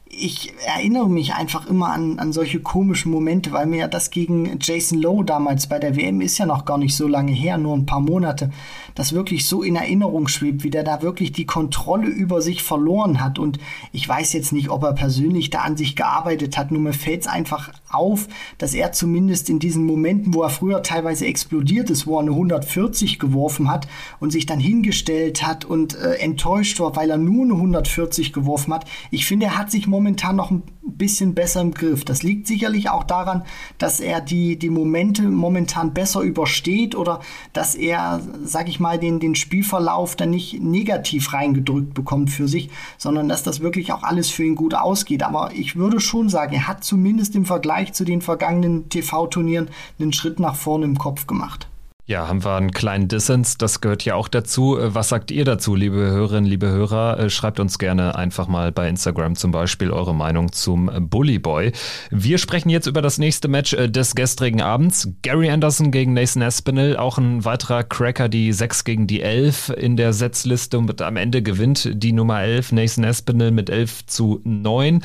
ich 0.09 0.53
erinnere 0.65 1.09
mich 1.09 1.33
einfach 1.33 1.67
immer 1.67 1.89
an, 1.89 2.19
an 2.19 2.31
solche 2.31 2.59
komischen 2.59 3.11
Momente, 3.11 3.51
weil 3.51 3.65
mir 3.65 3.79
ja 3.79 3.87
das 3.87 4.09
gegen 4.09 4.57
Jason 4.61 4.99
Lowe 4.99 5.25
damals 5.25 5.67
bei 5.67 5.79
der 5.79 5.95
WM 5.95 6.21
ist 6.21 6.37
ja 6.37 6.45
noch 6.45 6.65
gar 6.65 6.77
nicht 6.77 6.95
so 6.95 7.07
lange 7.07 7.31
her, 7.31 7.57
nur 7.57 7.75
ein 7.75 7.85
paar 7.85 7.99
Monate, 7.99 8.51
das 8.95 9.13
wirklich 9.13 9.45
so 9.45 9.63
in 9.63 9.75
Erinnerung 9.75 10.27
schwebt, 10.27 10.63
wie 10.63 10.69
der 10.69 10.83
da 10.83 11.01
wirklich 11.01 11.31
die 11.31 11.45
Kontrolle 11.45 12.07
über 12.07 12.41
sich 12.41 12.63
verloren 12.63 13.21
hat. 13.21 13.37
Und 13.37 13.59
ich 13.91 14.07
weiß 14.07 14.33
jetzt 14.33 14.53
nicht, 14.53 14.69
ob 14.69 14.83
er 14.83 14.93
persönlich 14.93 15.49
da 15.49 15.61
an 15.61 15.77
sich 15.77 15.95
gearbeitet 15.95 16.57
hat, 16.57 16.71
nur 16.71 16.81
mir 16.81 16.93
fällt 16.93 17.21
es 17.21 17.27
einfach 17.27 17.71
auf, 17.89 18.27
dass 18.57 18.73
er 18.73 18.91
zumindest 18.91 19.49
in 19.49 19.59
diesen 19.59 19.85
Momenten, 19.85 20.33
wo 20.33 20.41
er 20.41 20.49
früher 20.49 20.83
teilweise 20.83 21.25
explodiert 21.25 21.89
ist, 21.89 22.07
wo 22.07 22.17
er 22.17 22.21
eine 22.21 22.31
140 22.31 23.19
geworfen 23.19 23.69
hat 23.69 23.87
und 24.19 24.31
sich 24.31 24.45
dann 24.45 24.59
hingestellt 24.59 25.45
hat 25.45 25.65
und 25.65 25.95
äh, 25.95 26.15
enttäuscht 26.15 26.79
war, 26.79 26.95
weil 26.95 27.09
er 27.09 27.17
nur 27.17 27.43
eine 27.43 27.53
140 27.53 28.33
geworfen 28.33 28.73
hat. 28.73 28.85
Ich 29.11 29.25
finde, 29.25 29.47
er 29.47 29.57
hat 29.57 29.71
sich 29.71 29.87
momentan 29.97 30.35
noch 30.35 30.51
ein 30.51 30.61
bisschen 30.83 31.33
besser 31.33 31.59
im 31.61 31.73
Griff. 31.73 32.05
Das 32.05 32.21
liegt 32.21 32.45
sicherlich 32.45 32.91
auch 32.91 33.03
daran, 33.03 33.43
dass 33.79 33.99
er 33.99 34.21
die, 34.21 34.59
die 34.59 34.69
Momente 34.69 35.23
momentan 35.23 35.95
besser 35.95 36.21
übersteht 36.21 36.93
oder 36.93 37.19
dass 37.51 37.73
er, 37.73 38.21
sag 38.43 38.69
ich 38.69 38.79
mal, 38.79 38.99
den, 38.99 39.19
den 39.19 39.33
Spielverlauf 39.33 40.15
dann 40.15 40.29
nicht 40.29 40.61
negativ 40.61 41.33
reingedrückt 41.33 41.95
bekommt 41.95 42.29
für 42.29 42.47
sich, 42.47 42.69
sondern 42.99 43.27
dass 43.27 43.41
das 43.41 43.59
wirklich 43.59 43.91
auch 43.91 44.03
alles 44.03 44.29
für 44.29 44.43
ihn 44.43 44.55
gut 44.55 44.75
ausgeht. 44.75 45.23
Aber 45.23 45.51
ich 45.55 45.75
würde 45.75 45.99
schon 45.99 46.29
sagen, 46.29 46.53
er 46.53 46.67
hat 46.67 46.83
zumindest 46.83 47.35
im 47.35 47.45
Vergleich 47.45 47.93
zu 47.93 48.05
den 48.05 48.21
vergangenen 48.21 48.89
TV-Turnieren 48.89 49.69
einen 49.99 50.13
Schritt 50.13 50.39
nach 50.39 50.55
vorne 50.55 50.85
im 50.85 50.99
Kopf 50.99 51.25
gemacht. 51.25 51.67
Ja, 52.09 52.29
haben 52.29 52.45
wir 52.45 52.55
einen 52.55 52.71
kleinen 52.71 53.09
Dissens, 53.09 53.57
das 53.57 53.81
gehört 53.81 54.05
ja 54.05 54.15
auch 54.15 54.29
dazu. 54.29 54.79
Äh, 54.79 54.95
was 54.95 55.09
sagt 55.09 55.29
ihr 55.29 55.43
dazu, 55.43 55.75
liebe 55.75 55.97
Hörerinnen, 55.97 56.49
liebe 56.49 56.69
Hörer? 56.69 57.19
Äh, 57.19 57.29
schreibt 57.29 57.59
uns 57.59 57.79
gerne 57.79 58.15
einfach 58.15 58.47
mal 58.47 58.71
bei 58.71 58.87
Instagram 58.87 59.35
zum 59.35 59.51
Beispiel 59.51 59.91
eure 59.91 60.15
Meinung 60.15 60.53
zum 60.53 60.89
Bully 61.09 61.37
Boy. 61.37 61.73
Wir 62.09 62.37
sprechen 62.37 62.69
jetzt 62.69 62.87
über 62.87 63.01
das 63.01 63.17
nächste 63.17 63.49
Match 63.49 63.73
äh, 63.73 63.89
des 63.89 64.15
gestrigen 64.15 64.61
Abends. 64.61 65.09
Gary 65.21 65.49
Anderson 65.49 65.91
gegen 65.91 66.13
Nathan 66.13 66.43
Espinel, 66.43 66.95
auch 66.95 67.17
ein 67.17 67.43
weiterer 67.43 67.83
Cracker, 67.83 68.29
die 68.29 68.53
6 68.53 68.85
gegen 68.85 69.07
die 69.07 69.21
11 69.21 69.73
in 69.75 69.97
der 69.97 70.13
Setzliste 70.13 70.77
und 70.77 71.01
am 71.01 71.17
Ende 71.17 71.41
gewinnt 71.41 71.89
die 71.91 72.13
Nummer 72.13 72.41
11, 72.41 72.71
Nathan 72.71 73.03
Espinel 73.03 73.51
mit 73.51 73.69
11 73.69 74.05
zu 74.05 74.39
9. 74.45 75.03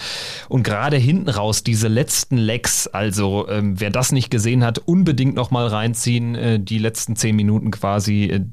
Und 0.48 0.62
gerade 0.62 0.98
hinten 0.98 1.30
raus 1.30 1.64
diese 1.64 1.88
letzten 1.88 2.36
Legs, 2.36 2.86
also 2.86 3.48
ähm, 3.48 3.80
wer 3.80 3.90
das 3.90 4.12
nicht 4.12 4.30
gesehen 4.30 4.64
hat, 4.64 4.78
unbedingt 4.78 5.34
nochmal 5.34 5.66
reinziehen, 5.66 6.36
äh, 6.36 6.60
die 6.60 6.91
letzten 6.92 7.16
zehn 7.16 7.34
Minuten 7.36 7.70
quasi 7.70 8.24
äh, 8.24 8.44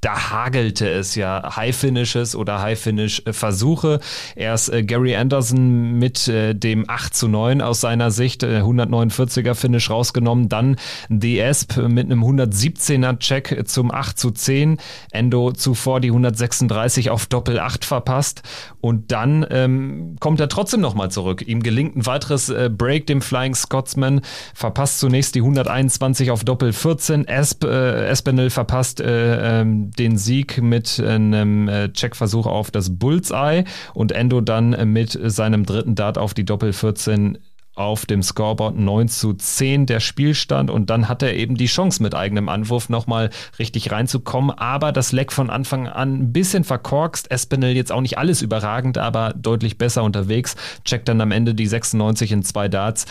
da 0.00 0.30
hagelte 0.30 0.88
es 0.88 1.14
ja. 1.14 1.56
High-Finishes 1.56 2.36
oder 2.36 2.60
High-Finish-Versuche. 2.60 4.00
Erst 4.36 4.72
äh, 4.72 4.84
Gary 4.84 5.16
Anderson 5.16 5.98
mit 5.98 6.28
äh, 6.28 6.54
dem 6.54 6.88
8 6.88 7.14
zu 7.14 7.28
9 7.28 7.60
aus 7.60 7.80
seiner 7.80 8.10
Sicht, 8.10 8.42
äh, 8.42 8.60
149er 8.60 9.54
Finish 9.54 9.90
rausgenommen, 9.90 10.48
dann 10.48 10.76
The 11.08 11.40
Esp 11.40 11.76
mit 11.88 12.06
einem 12.06 12.22
117er 12.22 13.18
Check 13.18 13.64
zum 13.66 13.90
8 13.90 14.18
zu 14.18 14.30
10, 14.30 14.78
Endo 15.10 15.52
zuvor 15.52 16.00
die 16.00 16.08
136 16.08 17.10
auf 17.10 17.26
Doppel 17.26 17.58
8 17.58 17.84
verpasst. 17.84 18.42
Und 18.80 19.10
dann 19.10 19.44
ähm, 19.50 20.16
kommt 20.20 20.38
er 20.38 20.48
trotzdem 20.48 20.80
nochmal 20.80 21.10
zurück. 21.10 21.42
Ihm 21.46 21.62
gelingt 21.62 21.96
ein 21.96 22.06
weiteres 22.06 22.48
äh, 22.50 22.70
Break, 22.72 23.06
dem 23.08 23.20
Flying 23.20 23.56
Scotsman, 23.56 24.20
verpasst 24.54 25.00
zunächst 25.00 25.34
die 25.34 25.40
121 25.40 26.30
auf 26.30 26.44
Doppel 26.44 26.72
14, 26.72 27.26
Esp, 27.26 27.64
äh, 27.64 28.06
Espinel 28.06 28.50
verpasst 28.50 29.00
äh, 29.00 29.60
ähm, 29.60 29.87
den 29.90 30.18
Sieg 30.18 30.60
mit 30.62 31.00
einem 31.00 31.68
äh, 31.68 31.92
Checkversuch 31.92 32.46
auf 32.46 32.70
das 32.70 32.98
Bullseye 32.98 33.64
und 33.94 34.12
Endo 34.12 34.40
dann 34.40 34.92
mit 34.92 35.18
seinem 35.22 35.66
dritten 35.66 35.94
Dart 35.94 36.18
auf 36.18 36.34
die 36.34 36.44
Doppel 36.44 36.72
14 36.72 37.38
auf 37.78 38.06
dem 38.06 38.22
Scoreboard 38.22 38.76
9 38.76 39.08
zu 39.08 39.34
10 39.34 39.86
der 39.86 40.00
Spielstand. 40.00 40.68
Und 40.70 40.90
dann 40.90 41.08
hat 41.08 41.22
er 41.22 41.34
eben 41.34 41.56
die 41.56 41.66
Chance 41.66 42.02
mit 42.02 42.14
eigenem 42.14 42.48
Anwurf 42.48 42.88
nochmal 42.88 43.30
richtig 43.58 43.92
reinzukommen, 43.92 44.50
aber 44.50 44.90
das 44.90 45.12
Leck 45.12 45.32
von 45.32 45.48
Anfang 45.48 45.86
an 45.86 46.14
ein 46.14 46.32
bisschen 46.32 46.64
verkorkst, 46.64 47.30
Espinel 47.30 47.76
jetzt 47.76 47.92
auch 47.92 48.00
nicht 48.00 48.18
alles 48.18 48.42
überragend, 48.42 48.98
aber 48.98 49.32
deutlich 49.36 49.78
besser 49.78 50.02
unterwegs, 50.02 50.56
checkt 50.84 51.08
dann 51.08 51.20
am 51.20 51.30
Ende 51.30 51.54
die 51.54 51.66
96 51.66 52.32
in 52.32 52.42
zwei 52.42 52.68
Darts. 52.68 53.06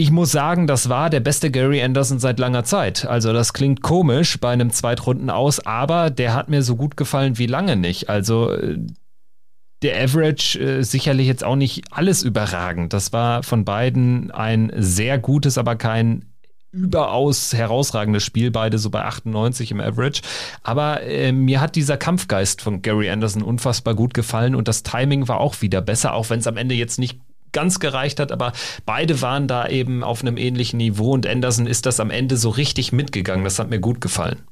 Ich 0.00 0.12
muss 0.12 0.30
sagen, 0.30 0.68
das 0.68 0.88
war 0.88 1.10
der 1.10 1.18
beste 1.18 1.50
Gary 1.50 1.82
Anderson 1.82 2.20
seit 2.20 2.38
langer 2.38 2.62
Zeit. 2.62 3.04
Also 3.04 3.32
das 3.32 3.52
klingt 3.52 3.82
komisch 3.82 4.38
bei 4.38 4.52
einem 4.52 4.70
Zweitrunden 4.70 5.28
aus, 5.28 5.58
aber 5.66 6.08
der 6.10 6.34
hat 6.34 6.48
mir 6.48 6.62
so 6.62 6.76
gut 6.76 6.96
gefallen 6.96 7.36
wie 7.36 7.48
lange 7.48 7.74
nicht. 7.74 8.08
Also 8.08 8.52
äh, 8.52 8.78
der 9.82 10.00
Average 10.00 10.56
äh, 10.60 10.82
sicherlich 10.84 11.26
jetzt 11.26 11.42
auch 11.42 11.56
nicht 11.56 11.82
alles 11.90 12.22
überragend. 12.22 12.92
Das 12.92 13.12
war 13.12 13.42
von 13.42 13.64
beiden 13.64 14.30
ein 14.30 14.70
sehr 14.76 15.18
gutes, 15.18 15.58
aber 15.58 15.74
kein 15.74 16.26
überaus 16.70 17.52
herausragendes 17.52 18.22
Spiel, 18.22 18.52
beide 18.52 18.78
so 18.78 18.90
bei 18.90 19.02
98 19.02 19.72
im 19.72 19.80
Average. 19.80 20.22
Aber 20.62 21.02
äh, 21.02 21.32
mir 21.32 21.60
hat 21.60 21.74
dieser 21.74 21.96
Kampfgeist 21.96 22.62
von 22.62 22.82
Gary 22.82 23.10
Anderson 23.10 23.42
unfassbar 23.42 23.96
gut 23.96 24.14
gefallen 24.14 24.54
und 24.54 24.68
das 24.68 24.84
Timing 24.84 25.26
war 25.26 25.40
auch 25.40 25.60
wieder 25.60 25.80
besser, 25.80 26.12
auch 26.12 26.30
wenn 26.30 26.38
es 26.38 26.46
am 26.46 26.56
Ende 26.56 26.76
jetzt 26.76 27.00
nicht 27.00 27.18
ganz 27.52 27.80
gereicht 27.80 28.20
hat, 28.20 28.32
aber 28.32 28.52
beide 28.86 29.20
waren 29.22 29.48
da 29.48 29.68
eben 29.68 30.04
auf 30.04 30.22
einem 30.22 30.36
ähnlichen 30.36 30.78
Niveau 30.78 31.12
und 31.12 31.26
Anderson 31.26 31.66
ist 31.66 31.86
das 31.86 32.00
am 32.00 32.10
Ende 32.10 32.36
so 32.36 32.50
richtig 32.50 32.92
mitgegangen. 32.92 33.44
Das 33.44 33.58
hat 33.58 33.70
mir 33.70 33.80
gut 33.80 34.00
gefallen. 34.00 34.42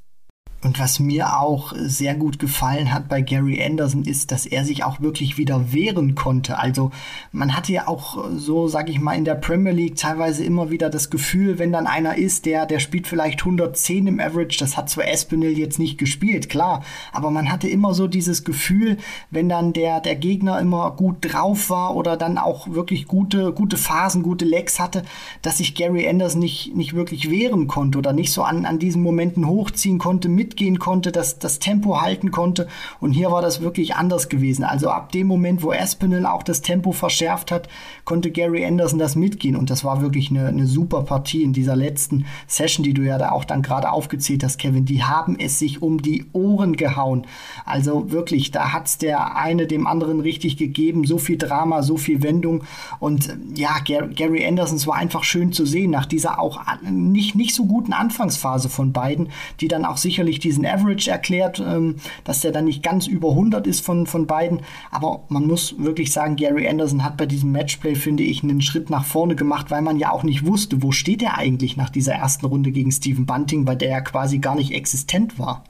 Und 0.66 0.80
was 0.80 0.98
mir 0.98 1.40
auch 1.40 1.72
sehr 1.76 2.16
gut 2.16 2.40
gefallen 2.40 2.92
hat 2.92 3.08
bei 3.08 3.20
Gary 3.20 3.62
Anderson 3.62 4.02
ist, 4.02 4.32
dass 4.32 4.46
er 4.46 4.64
sich 4.64 4.82
auch 4.82 5.00
wirklich 5.00 5.38
wieder 5.38 5.72
wehren 5.72 6.16
konnte. 6.16 6.58
Also 6.58 6.90
man 7.30 7.54
hatte 7.54 7.72
ja 7.72 7.86
auch 7.86 8.24
so, 8.34 8.66
sag 8.66 8.88
ich 8.88 8.98
mal, 8.98 9.12
in 9.12 9.24
der 9.24 9.36
Premier 9.36 9.70
League 9.72 9.94
teilweise 9.94 10.42
immer 10.42 10.68
wieder 10.68 10.90
das 10.90 11.08
Gefühl, 11.08 11.60
wenn 11.60 11.70
dann 11.70 11.86
einer 11.86 12.16
ist, 12.16 12.46
der, 12.46 12.66
der 12.66 12.80
spielt 12.80 13.06
vielleicht 13.06 13.42
110 13.42 14.08
im 14.08 14.18
Average, 14.18 14.58
das 14.58 14.76
hat 14.76 14.90
zwar 14.90 15.06
Espinel 15.06 15.56
jetzt 15.56 15.78
nicht 15.78 15.98
gespielt, 15.98 16.48
klar, 16.48 16.82
aber 17.12 17.30
man 17.30 17.52
hatte 17.52 17.68
immer 17.68 17.94
so 17.94 18.08
dieses 18.08 18.42
Gefühl, 18.42 18.96
wenn 19.30 19.48
dann 19.48 19.72
der, 19.72 20.00
der 20.00 20.16
Gegner 20.16 20.58
immer 20.58 20.90
gut 20.90 21.18
drauf 21.20 21.70
war 21.70 21.94
oder 21.94 22.16
dann 22.16 22.38
auch 22.38 22.72
wirklich 22.72 23.06
gute, 23.06 23.52
gute 23.52 23.76
Phasen, 23.76 24.24
gute 24.24 24.44
Legs 24.44 24.80
hatte, 24.80 25.04
dass 25.42 25.58
sich 25.58 25.76
Gary 25.76 26.08
Anderson 26.08 26.40
nicht, 26.40 26.74
nicht 26.74 26.94
wirklich 26.94 27.30
wehren 27.30 27.68
konnte 27.68 27.98
oder 27.98 28.12
nicht 28.12 28.32
so 28.32 28.42
an, 28.42 28.64
an 28.64 28.80
diesen 28.80 29.04
Momenten 29.04 29.46
hochziehen 29.46 29.98
konnte 29.98 30.28
mit 30.28 30.55
mitgehen 30.56 30.78
konnte, 30.78 31.12
das, 31.12 31.38
das 31.38 31.58
Tempo 31.58 32.00
halten 32.00 32.30
konnte. 32.30 32.66
Und 32.98 33.12
hier 33.12 33.30
war 33.30 33.42
das 33.42 33.60
wirklich 33.60 33.94
anders 33.94 34.30
gewesen. 34.30 34.64
Also 34.64 34.88
ab 34.88 35.12
dem 35.12 35.26
Moment, 35.26 35.62
wo 35.62 35.70
Aspinall 35.70 36.24
auch 36.24 36.42
das 36.42 36.62
Tempo 36.62 36.92
verschärft 36.92 37.52
hat, 37.52 37.68
konnte 38.06 38.30
Gary 38.30 38.64
Anderson 38.64 38.98
das 38.98 39.16
mitgehen. 39.16 39.54
Und 39.54 39.68
das 39.68 39.84
war 39.84 40.00
wirklich 40.00 40.30
eine, 40.30 40.46
eine 40.46 40.66
super 40.66 41.02
Partie 41.02 41.42
in 41.42 41.52
dieser 41.52 41.76
letzten 41.76 42.24
Session, 42.46 42.84
die 42.84 42.94
du 42.94 43.02
ja 43.02 43.18
da 43.18 43.32
auch 43.32 43.44
dann 43.44 43.60
gerade 43.60 43.92
aufgezählt 43.92 44.42
hast, 44.44 44.56
Kevin. 44.56 44.86
Die 44.86 45.04
haben 45.04 45.36
es 45.38 45.58
sich 45.58 45.82
um 45.82 46.00
die 46.00 46.24
Ohren 46.32 46.76
gehauen. 46.76 47.26
Also 47.66 48.10
wirklich, 48.10 48.50
da 48.50 48.72
hat 48.72 48.86
es 48.86 48.96
der 48.96 49.36
eine 49.36 49.66
dem 49.66 49.86
anderen 49.86 50.20
richtig 50.20 50.56
gegeben. 50.56 51.04
So 51.04 51.18
viel 51.18 51.36
Drama, 51.36 51.82
so 51.82 51.98
viel 51.98 52.22
Wendung. 52.22 52.64
Und 52.98 53.36
ja, 53.54 53.76
Gary 53.80 54.46
Anderson, 54.46 54.76
es 54.76 54.86
war 54.86 54.94
einfach 54.94 55.22
schön 55.22 55.52
zu 55.52 55.66
sehen, 55.66 55.90
nach 55.90 56.06
dieser 56.06 56.40
auch 56.40 56.60
nicht, 56.82 57.34
nicht 57.34 57.54
so 57.54 57.66
guten 57.66 57.92
Anfangsphase 57.92 58.70
von 58.70 58.94
beiden, 58.94 59.28
die 59.60 59.68
dann 59.68 59.84
auch 59.84 59.98
sicherlich 59.98 60.35
natürlich 60.36 60.40
diesen 60.40 60.66
Average 60.66 61.10
erklärt, 61.10 61.60
ähm, 61.60 61.96
dass 62.24 62.40
der 62.40 62.52
dann 62.52 62.66
nicht 62.66 62.82
ganz 62.82 63.06
über 63.06 63.30
100 63.30 63.66
ist 63.66 63.84
von, 63.84 64.06
von 64.06 64.26
beiden. 64.26 64.60
Aber 64.90 65.24
man 65.28 65.46
muss 65.46 65.74
wirklich 65.78 66.12
sagen, 66.12 66.36
Gary 66.36 66.68
Anderson 66.68 67.04
hat 67.04 67.16
bei 67.16 67.26
diesem 67.26 67.52
Matchplay, 67.52 67.94
finde 67.94 68.22
ich, 68.22 68.42
einen 68.42 68.60
Schritt 68.60 68.90
nach 68.90 69.04
vorne 69.04 69.36
gemacht, 69.36 69.70
weil 69.70 69.82
man 69.82 69.98
ja 69.98 70.10
auch 70.10 70.22
nicht 70.22 70.46
wusste, 70.46 70.82
wo 70.82 70.92
steht 70.92 71.22
er 71.22 71.38
eigentlich 71.38 71.76
nach 71.76 71.90
dieser 71.90 72.14
ersten 72.14 72.46
Runde 72.46 72.70
gegen 72.70 72.92
Stephen 72.92 73.26
Bunting, 73.26 73.66
weil 73.66 73.76
der 73.76 73.88
ja 73.88 74.00
quasi 74.00 74.38
gar 74.38 74.54
nicht 74.54 74.72
existent 74.72 75.38
war. 75.38 75.64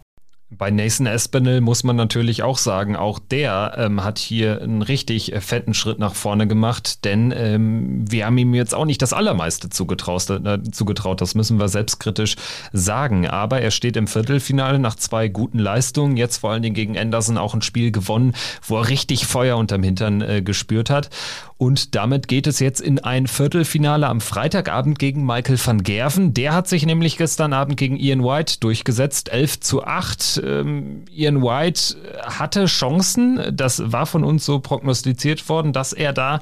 Bei 0.48 0.70
Nathan 0.70 1.06
Espinel 1.06 1.60
muss 1.60 1.82
man 1.82 1.96
natürlich 1.96 2.44
auch 2.44 2.56
sagen, 2.56 2.94
auch 2.94 3.18
der 3.18 3.74
ähm, 3.78 4.04
hat 4.04 4.20
hier 4.20 4.62
einen 4.62 4.82
richtig 4.82 5.32
äh, 5.32 5.40
fetten 5.40 5.74
Schritt 5.74 5.98
nach 5.98 6.14
vorne 6.14 6.46
gemacht, 6.46 7.04
denn 7.04 7.34
ähm, 7.36 8.04
wir 8.08 8.26
haben 8.26 8.38
ihm 8.38 8.54
jetzt 8.54 8.72
auch 8.72 8.84
nicht 8.84 9.02
das 9.02 9.12
Allermeiste 9.12 9.70
zugetraut, 9.70 10.30
äh, 10.30 10.62
zugetraut, 10.70 11.20
das 11.20 11.34
müssen 11.34 11.58
wir 11.58 11.66
selbstkritisch 11.66 12.36
sagen. 12.72 13.26
Aber 13.26 13.60
er 13.60 13.72
steht 13.72 13.96
im 13.96 14.06
Viertelfinale 14.06 14.78
nach 14.78 14.94
zwei 14.94 15.26
guten 15.26 15.58
Leistungen, 15.58 16.16
jetzt 16.16 16.36
vor 16.36 16.52
allen 16.52 16.62
Dingen 16.62 16.76
gegen 16.76 16.96
Anderson 16.96 17.38
auch 17.38 17.52
ein 17.52 17.62
Spiel 17.62 17.90
gewonnen, 17.90 18.32
wo 18.62 18.78
er 18.78 18.88
richtig 18.88 19.26
Feuer 19.26 19.56
unterm 19.56 19.82
Hintern 19.82 20.20
äh, 20.20 20.42
gespürt 20.42 20.90
hat. 20.90 21.10
Und 21.58 21.94
damit 21.94 22.28
geht 22.28 22.46
es 22.46 22.58
jetzt 22.60 22.82
in 22.82 22.98
ein 22.98 23.26
Viertelfinale 23.26 24.08
am 24.08 24.20
Freitagabend 24.20 24.98
gegen 24.98 25.24
Michael 25.24 25.58
van 25.64 25.82
Gerven. 25.82 26.34
Der 26.34 26.52
hat 26.52 26.68
sich 26.68 26.84
nämlich 26.84 27.16
gestern 27.16 27.54
Abend 27.54 27.78
gegen 27.78 27.96
Ian 27.96 28.22
White 28.22 28.60
durchgesetzt, 28.60 29.30
11 29.30 29.60
zu 29.60 29.82
8. 29.82 30.42
Ähm, 30.44 31.04
Ian 31.10 31.42
White 31.42 31.96
hatte 32.22 32.66
Chancen, 32.66 33.40
das 33.52 33.90
war 33.90 34.04
von 34.04 34.22
uns 34.22 34.44
so 34.44 34.58
prognostiziert 34.58 35.48
worden, 35.48 35.72
dass 35.72 35.94
er 35.94 36.12
da 36.12 36.40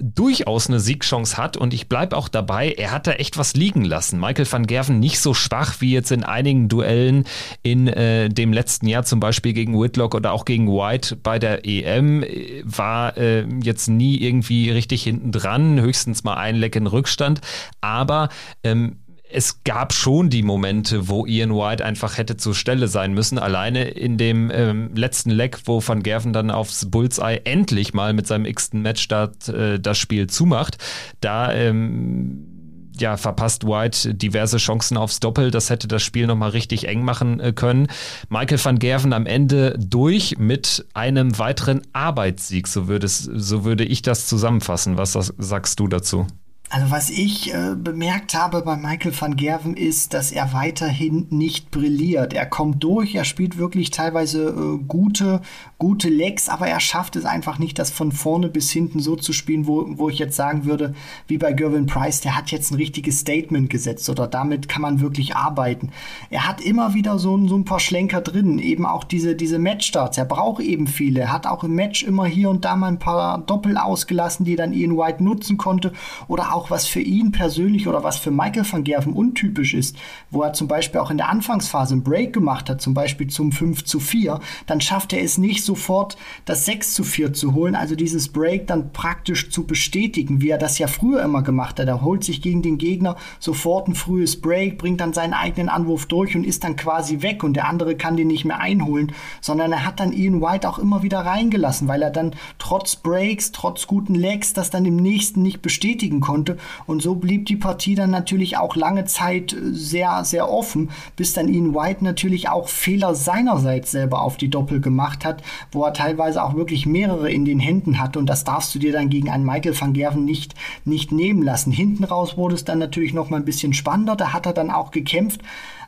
durchaus 0.00 0.68
eine 0.68 0.80
Siegchance 0.80 1.36
hat 1.36 1.56
und 1.56 1.74
ich 1.74 1.88
bleibe 1.88 2.16
auch 2.16 2.28
dabei, 2.28 2.72
er 2.72 2.90
hat 2.90 3.06
da 3.06 3.12
echt 3.12 3.38
was 3.38 3.54
liegen 3.54 3.84
lassen. 3.84 4.18
Michael 4.18 4.50
van 4.50 4.66
Gerven 4.66 5.00
nicht 5.00 5.20
so 5.20 5.34
schwach 5.34 5.80
wie 5.80 5.92
jetzt 5.92 6.10
in 6.10 6.24
einigen 6.24 6.68
Duellen 6.68 7.24
in 7.62 7.86
äh, 7.88 8.28
dem 8.28 8.52
letzten 8.52 8.86
Jahr, 8.86 9.04
zum 9.04 9.20
Beispiel 9.20 9.52
gegen 9.52 9.80
Whitlock 9.80 10.14
oder 10.14 10.32
auch 10.32 10.44
gegen 10.44 10.68
White 10.68 11.16
bei 11.16 11.38
der 11.38 11.66
EM, 11.66 12.24
war 12.64 13.16
äh, 13.16 13.46
jetzt 13.62 13.88
nie 13.88 14.16
irgendwie 14.18 14.70
richtig 14.70 15.02
hinten 15.02 15.32
dran, 15.32 15.80
höchstens 15.80 16.24
mal 16.24 16.34
ein 16.34 16.56
Leck 16.56 16.76
in 16.76 16.86
Rückstand, 16.86 17.40
aber 17.80 18.28
ähm, 18.62 18.98
es 19.30 19.64
gab 19.64 19.92
schon 19.92 20.30
die 20.30 20.42
Momente, 20.42 21.08
wo 21.08 21.26
Ian 21.26 21.54
White 21.54 21.84
einfach 21.84 22.18
hätte 22.18 22.36
zur 22.36 22.54
Stelle 22.54 22.88
sein 22.88 23.14
müssen. 23.14 23.38
Alleine 23.38 23.84
in 23.84 24.16
dem 24.16 24.50
ähm, 24.52 24.90
letzten 24.94 25.30
Leck, 25.30 25.58
wo 25.64 25.82
Van 25.86 26.02
Gerven 26.02 26.32
dann 26.32 26.50
aufs 26.50 26.90
Bullseye 26.90 27.40
endlich 27.44 27.94
mal 27.94 28.12
mit 28.12 28.26
seinem 28.26 28.44
x-ten 28.44 28.82
Matchstart 28.82 29.48
äh, 29.48 29.80
das 29.80 29.98
Spiel 29.98 30.28
zumacht. 30.28 30.78
Da 31.20 31.52
ähm, 31.52 32.54
ja, 32.96 33.16
verpasst 33.16 33.66
White 33.66 34.14
diverse 34.14 34.58
Chancen 34.58 34.96
aufs 34.96 35.20
Doppel. 35.20 35.50
Das 35.50 35.68
hätte 35.68 35.88
das 35.88 36.02
Spiel 36.02 36.26
nochmal 36.26 36.50
richtig 36.50 36.86
eng 36.86 37.02
machen 37.02 37.40
äh, 37.40 37.52
können. 37.52 37.88
Michael 38.28 38.62
van 38.62 38.78
Gerven 38.78 39.12
am 39.12 39.26
Ende 39.26 39.76
durch 39.78 40.36
mit 40.38 40.86
einem 40.94 41.38
weiteren 41.38 41.82
Arbeitssieg. 41.92 42.68
So 42.68 42.86
würde, 42.86 43.06
es, 43.06 43.18
so 43.18 43.64
würde 43.64 43.84
ich 43.84 44.02
das 44.02 44.28
zusammenfassen. 44.28 44.96
Was 44.96 45.12
sagst 45.12 45.80
du 45.80 45.88
dazu? 45.88 46.26
Also 46.70 46.90
was 46.90 47.10
ich 47.10 47.54
äh, 47.54 47.74
bemerkt 47.76 48.34
habe 48.34 48.62
bei 48.62 48.76
Michael 48.76 49.12
van 49.18 49.36
Gerven 49.36 49.76
ist, 49.76 50.12
dass 50.14 50.32
er 50.32 50.54
weiterhin 50.54 51.26
nicht 51.30 51.70
brilliert. 51.70 52.32
Er 52.32 52.46
kommt 52.46 52.82
durch, 52.82 53.14
er 53.14 53.24
spielt 53.24 53.58
wirklich 53.58 53.90
teilweise 53.90 54.48
äh, 54.48 54.84
gute, 54.88 55.42
gute 55.78 56.08
Lecks, 56.08 56.48
aber 56.48 56.66
er 56.66 56.80
schafft 56.80 57.16
es 57.16 57.26
einfach 57.26 57.58
nicht, 57.58 57.78
das 57.78 57.90
von 57.90 58.10
vorne 58.10 58.48
bis 58.48 58.72
hinten 58.72 58.98
so 58.98 59.14
zu 59.14 59.32
spielen, 59.32 59.66
wo, 59.66 59.84
wo 59.98 60.08
ich 60.08 60.18
jetzt 60.18 60.34
sagen 60.34 60.64
würde, 60.64 60.94
wie 61.28 61.38
bei 61.38 61.52
Gervin 61.52 61.86
Price, 61.86 62.22
der 62.22 62.34
hat 62.36 62.50
jetzt 62.50 62.72
ein 62.72 62.76
richtiges 62.76 63.20
Statement 63.20 63.70
gesetzt 63.70 64.08
oder 64.08 64.26
damit 64.26 64.68
kann 64.68 64.82
man 64.82 65.00
wirklich 65.00 65.36
arbeiten. 65.36 65.90
Er 66.30 66.48
hat 66.48 66.60
immer 66.60 66.94
wieder 66.94 67.18
so, 67.18 67.46
so 67.46 67.56
ein 67.56 67.66
paar 67.66 67.80
Schlenker 67.80 68.22
drin, 68.22 68.58
eben 68.58 68.86
auch 68.86 69.04
diese, 69.04 69.36
diese 69.36 69.58
Matchstarts. 69.58 70.16
Er 70.18 70.24
braucht 70.24 70.62
eben 70.62 70.86
viele. 70.86 71.20
Er 71.20 71.32
hat 71.32 71.46
auch 71.46 71.62
im 71.62 71.74
Match 71.74 72.02
immer 72.02 72.24
hier 72.24 72.48
und 72.50 72.64
da 72.64 72.74
mal 72.74 72.88
ein 72.88 72.98
paar 72.98 73.38
Doppel 73.38 73.76
ausgelassen, 73.76 74.44
die 74.46 74.56
dann 74.56 74.72
Ian 74.72 74.96
White 74.96 75.22
nutzen 75.22 75.56
konnte 75.56 75.92
oder 76.26 76.53
auch 76.54 76.70
was 76.70 76.86
für 76.86 77.00
ihn 77.00 77.32
persönlich 77.32 77.88
oder 77.88 78.04
was 78.04 78.16
für 78.16 78.30
Michael 78.30 78.64
van 78.70 78.84
Gerven 78.84 79.12
untypisch 79.12 79.74
ist, 79.74 79.96
wo 80.30 80.42
er 80.42 80.52
zum 80.52 80.68
Beispiel 80.68 81.00
auch 81.00 81.10
in 81.10 81.16
der 81.16 81.28
Anfangsphase 81.28 81.94
einen 81.94 82.04
Break 82.04 82.32
gemacht 82.32 82.70
hat, 82.70 82.80
zum 82.80 82.94
Beispiel 82.94 83.26
zum 83.26 83.52
5 83.52 83.84
zu 83.84 84.00
4, 84.00 84.38
dann 84.66 84.80
schafft 84.80 85.12
er 85.12 85.22
es 85.22 85.36
nicht 85.36 85.64
sofort, 85.64 86.16
das 86.44 86.64
6 86.64 86.94
zu 86.94 87.04
4 87.04 87.32
zu 87.32 87.54
holen, 87.54 87.74
also 87.74 87.96
dieses 87.96 88.28
Break 88.28 88.68
dann 88.68 88.92
praktisch 88.92 89.50
zu 89.50 89.64
bestätigen, 89.64 90.40
wie 90.40 90.50
er 90.50 90.58
das 90.58 90.78
ja 90.78 90.86
früher 90.86 91.22
immer 91.22 91.42
gemacht 91.42 91.80
hat. 91.80 91.88
Er 91.88 92.02
holt 92.02 92.24
sich 92.24 92.40
gegen 92.40 92.62
den 92.62 92.78
Gegner 92.78 93.16
sofort 93.40 93.88
ein 93.88 93.94
frühes 93.94 94.40
Break, 94.40 94.78
bringt 94.78 95.00
dann 95.00 95.12
seinen 95.12 95.34
eigenen 95.34 95.68
Anwurf 95.68 96.06
durch 96.06 96.36
und 96.36 96.44
ist 96.44 96.64
dann 96.64 96.76
quasi 96.76 97.22
weg 97.22 97.42
und 97.42 97.54
der 97.54 97.68
andere 97.68 97.96
kann 97.96 98.16
den 98.16 98.28
nicht 98.28 98.44
mehr 98.44 98.60
einholen, 98.60 99.12
sondern 99.40 99.72
er 99.72 99.84
hat 99.84 99.98
dann 99.98 100.12
Ian 100.12 100.40
White 100.40 100.68
auch 100.68 100.78
immer 100.78 101.02
wieder 101.02 101.20
reingelassen, 101.20 101.88
weil 101.88 102.02
er 102.02 102.10
dann 102.10 102.34
trotz 102.58 102.96
Breaks, 102.96 103.50
trotz 103.50 103.86
guten 103.86 104.14
Legs 104.14 104.52
das 104.52 104.70
dann 104.70 104.84
im 104.84 104.96
nächsten 104.96 105.42
nicht 105.42 105.60
bestätigen 105.60 106.20
konnte 106.20 106.43
konnte. 106.44 106.58
Und 106.86 107.02
so 107.02 107.14
blieb 107.14 107.46
die 107.46 107.56
Partie 107.56 107.94
dann 107.94 108.10
natürlich 108.10 108.56
auch 108.56 108.76
lange 108.76 109.04
Zeit 109.04 109.52
äh, 109.52 109.56
sehr, 109.72 110.24
sehr 110.24 110.50
offen, 110.50 110.90
bis 111.16 111.32
dann 111.32 111.48
Ian 111.48 111.74
White 111.74 112.04
natürlich 112.04 112.48
auch 112.48 112.68
Fehler 112.68 113.14
seinerseits 113.14 113.90
selber 113.90 114.22
auf 114.22 114.36
die 114.36 114.50
Doppel 114.50 114.80
gemacht 114.80 115.24
hat, 115.24 115.42
wo 115.72 115.84
er 115.84 115.92
teilweise 115.92 116.42
auch 116.42 116.54
wirklich 116.54 116.86
mehrere 116.86 117.30
in 117.30 117.44
den 117.44 117.60
Händen 117.60 117.98
hatte. 117.98 118.18
Und 118.18 118.26
das 118.26 118.44
darfst 118.44 118.74
du 118.74 118.78
dir 118.78 118.92
dann 118.92 119.08
gegen 119.08 119.30
einen 119.30 119.44
Michael 119.44 119.78
van 119.78 119.92
Gerven 119.92 120.24
nicht, 120.24 120.54
nicht 120.84 121.12
nehmen 121.12 121.42
lassen. 121.42 121.72
Hinten 121.72 122.04
raus 122.04 122.36
wurde 122.36 122.54
es 122.54 122.64
dann 122.64 122.78
natürlich 122.78 123.14
noch 123.14 123.30
mal 123.30 123.38
ein 123.38 123.44
bisschen 123.44 123.72
spannender. 123.72 124.16
Da 124.16 124.32
hat 124.32 124.46
er 124.46 124.52
dann 124.52 124.70
auch 124.70 124.90
gekämpft. 124.90 125.40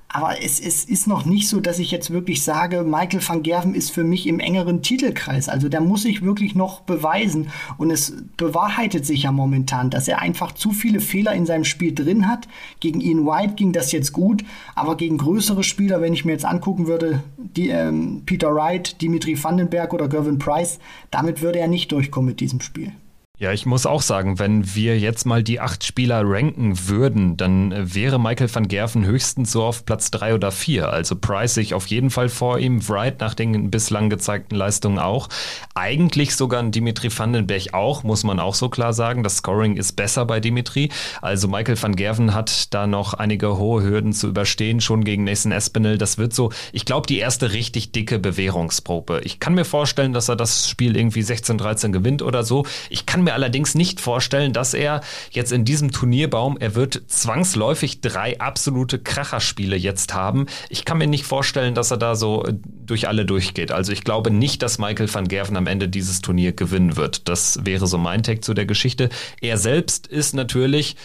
Aber 0.09 0.43
es, 0.43 0.61
es 0.61 0.85
ist 0.85 1.07
noch 1.07 1.25
nicht 1.25 1.49
so, 1.49 1.61
dass 1.61 1.79
ich 1.79 1.91
jetzt 1.91 2.11
wirklich 2.11 2.43
sage, 2.43 2.85
Michael 2.85 3.21
van 3.27 3.43
Gerven 3.43 3.75
ist 3.75 3.91
für 3.91 4.05
mich 4.05 4.27
im 4.27 4.39
engeren 4.41 4.83
Titelkreis. 4.83 5.49
Also 5.49 5.69
der 5.69 5.81
muss 5.81 6.03
sich 6.03 6.23
wirklich 6.23 6.55
noch 6.55 6.83
beweisen. 6.83 7.49
Und 7.77 7.91
es 7.91 8.15
bewahrheitet 8.37 9.05
sich 9.05 9.25
ja 9.25 9.33
momentan, 9.33 9.91
dass 9.91 10.09
er 10.09 10.21
einfach 10.21 10.53
zu 10.53 10.71
viele 10.71 11.01
Fehler 11.01 11.35
in 11.35 11.45
seinem 11.45 11.65
Spiel 11.65 11.95
drin 11.95 12.29
hat. 12.29 12.47
Gegen 12.81 13.01
Ian 13.01 13.27
White 13.27 13.55
ging 13.55 13.73
das 13.73 13.93
jetzt 13.93 14.13
gut, 14.13 14.45
aber 14.75 14.97
gegen 14.97 15.19
größere 15.19 15.65
Spieler, 15.65 16.01
wenn 16.01 16.15
ich 16.15 16.25
mir 16.25 16.33
jetzt 16.33 16.45
angucken 16.45 16.87
würde, 16.87 17.23
die, 17.37 17.69
ähm, 17.69 18.23
Peter 18.25 18.55
Wright, 18.55 19.01
Dimitri 19.03 19.43
Vandenberg 19.43 19.93
oder 19.93 20.09
Gervin 20.09 20.39
Price, 20.39 20.79
damit 21.11 21.43
würde 21.43 21.59
er 21.59 21.69
nicht 21.69 21.91
durchkommen 21.93 22.31
mit 22.31 22.41
diesem 22.41 22.61
Spiel. 22.61 22.93
Ja, 23.39 23.53
ich 23.53 23.67
muss 23.67 23.85
auch 23.85 24.01
sagen, 24.01 24.39
wenn 24.39 24.75
wir 24.75 24.99
jetzt 24.99 25.27
mal 25.27 25.43
die 25.43 25.61
acht 25.61 25.85
Spieler 25.85 26.23
ranken 26.25 26.89
würden, 26.89 27.37
dann 27.37 27.71
äh, 27.71 27.95
wäre 27.95 28.19
Michael 28.19 28.49
van 28.55 28.67
Gerven 28.67 29.05
höchstens 29.05 29.53
so 29.53 29.63
auf 29.63 29.85
Platz 29.85 30.11
drei 30.11 30.35
oder 30.35 30.51
vier. 30.51 30.89
Also 30.89 31.17
Price 31.17 31.53
sich 31.53 31.75
auf 31.75 31.87
jeden 31.89 32.09
Fall 32.09 32.31
vor 32.31 32.59
ihm, 32.59 32.89
Wright 32.89 33.21
nach 33.21 33.35
den 33.35 33.71
bislang 33.71 34.09
gezeigten 34.09 34.55
Leistungen 34.55 34.99
auch. 34.99 35.29
Eigentlich 35.75 36.35
sogar 36.35 36.61
ein 36.61 36.73
Dimitri 36.73 37.11
Vandenberg 37.15 37.75
auch, 37.75 38.05
muss 38.05 38.25
man 38.25 38.41
auch 38.41 38.55
so 38.55 38.71
klar 38.71 38.95
sagen. 38.95 39.23
Das 39.23 39.37
Scoring 39.37 39.77
ist 39.77 39.97
besser 39.97 40.25
bei 40.25 40.41
Dimitri. 40.41 40.89
Also 41.21 41.47
Michael 41.47 41.83
van 41.83 41.95
Gerven 41.95 42.33
hat 42.33 42.73
da 42.73 42.87
noch 42.87 43.13
einige 43.13 43.59
hohe 43.59 43.83
Hürden 43.83 44.15
zu 44.15 44.29
überstehen, 44.29 44.81
schon 44.81 45.05
gegen 45.05 45.25
Nathan 45.25 45.53
Espinel. 45.53 45.99
Das 45.99 46.17
wird 46.17 46.33
so, 46.33 46.53
ich 46.73 46.87
glaube, 46.87 47.07
die 47.07 47.19
erste 47.19 47.53
richtig 47.53 47.93
dicke 47.93 48.19
Bewährungsprobe. 48.19 49.21
Ich 49.25 49.41
kann 49.41 49.53
mir 49.53 49.67
vorstellen, 49.67 50.15
dass 50.15 50.31
er 50.31 50.37
das 50.37 50.71
Spiel 50.71 50.97
irgendwie 50.97 51.21
16-13 51.21 51.93
gewinnt 51.93 52.23
oder 52.23 52.43
so. 52.43 52.65
Ich 52.89 53.05
kann 53.05 53.26
mir 53.27 53.35
allerdings 53.35 53.75
nicht 53.75 54.01
vorstellen, 54.01 54.53
dass 54.53 54.75
er 54.75 55.03
jetzt 55.31 55.53
in 55.53 55.65
diesem 55.65 55.93
Turnierbaum, 55.93 56.57
er 56.59 56.75
wird 56.75 57.03
zwangsläufig 57.07 58.01
drei 58.01 58.41
absolute 58.41 58.99
Kracherspiele 58.99 59.77
jetzt 59.77 60.15
haben. 60.15 60.47
Ich 60.71 60.85
kann 60.85 60.99
mir 60.99 61.07
nicht 61.07 61.25
vorstellen, 61.25 61.75
dass 61.75 61.91
er 61.91 61.99
da 61.99 62.15
so 62.15 62.45
äh, 62.45 62.55
durch 62.65 63.09
alle 63.09 63.27
durchgeht. 63.27 63.71
Also 63.73 63.93
ich 63.93 64.05
glaube 64.05 64.31
nicht, 64.31 64.63
dass 64.63 64.79
Michael 64.79 65.13
van 65.13 65.29
Gerven 65.29 65.57
am 65.57 65.67
Ende 65.67 65.89
dieses 65.89 66.23
Turnier 66.23 66.53
gewinnen 66.53 66.97
wird. 66.97 67.29
Das 67.29 67.61
wäre 67.65 67.87
so 67.87 67.99
mein 67.99 68.23
Take 68.23 68.41
zu 68.41 68.55
der 68.55 68.67
Geschichte. 68.67 69.11
Er 69.41 69.59
selbst 69.59 70.07
ist 70.07 70.35
natürlich, 70.35 70.97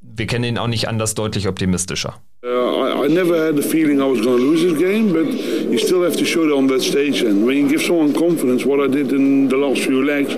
wir 0.00 0.26
kennen 0.26 0.44
ihn 0.44 0.58
auch 0.58 0.68
nicht 0.68 0.88
anders, 0.88 1.14
deutlich 1.14 1.48
optimistischer. 1.48 2.20
Uh, 2.42 2.48
I, 2.48 3.04
I, 3.04 3.08
never 3.08 3.36
had 3.36 3.54
the 3.56 3.62
feeling 3.62 4.00
I 4.00 4.06
was 4.06 4.22
going 4.22 4.38
to 4.38 4.42
lose 4.42 4.62
this 4.62 4.78
game, 4.78 5.12
but 5.12 5.26
you 5.70 5.76
still 5.76 6.02
have 6.02 6.16
to 6.16 6.24
show 6.24 6.42
it 6.42 6.50
on 6.50 6.68
that 6.68 6.80
stage. 6.80 7.22
And 7.22 7.44
when 7.44 7.58
you 7.58 7.68
give 7.68 7.82
someone 7.82 8.14
confidence, 8.14 8.64
what 8.64 8.80
I 8.80 8.88
did 8.88 9.12
in 9.12 9.48
the 9.48 9.58
last 9.58 9.82
few 9.82 10.02
legs, 10.02 10.32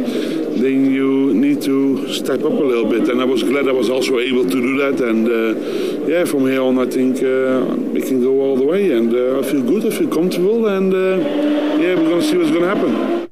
then 0.63 0.91
you 0.91 1.35
need 1.35 1.61
to 1.63 2.13
step 2.13 2.41
up 2.41 2.53
a 2.53 2.67
little 2.71 2.89
bit. 2.89 3.09
And 3.09 3.21
I 3.21 3.25
was 3.25 3.43
glad 3.43 3.69
I 3.69 3.73
was 3.73 3.91
also 3.91 4.19
able 4.19 4.45
to 4.45 4.51
do 4.69 4.77
that. 4.79 5.01
And 5.01 5.29
uh, 5.29 6.09
yeah, 6.09 6.25
from 6.25 6.47
here 6.47 6.63
on, 6.63 6.79
I 6.79 6.87
think 6.91 7.23
uh, 7.23 7.65
we 7.93 8.01
can 8.01 8.21
go 8.21 8.41
all 8.41 8.57
the 8.57 8.65
way. 8.65 8.93
And 8.93 9.13
uh, 9.13 9.41
I 9.41 9.43
feel 9.43 9.63
good, 9.63 9.85
I 9.87 9.91
feel 9.91 10.09
comfortable, 10.09 10.67
and 10.69 10.93
uh, 10.93 11.17
yeah, 11.79 11.95
we're 11.95 12.09
going 12.09 12.21
to 12.21 12.27
see 12.29 12.39
what's 12.39 12.51
going 12.51 12.63
to 12.63 12.69
happen. 12.69 13.23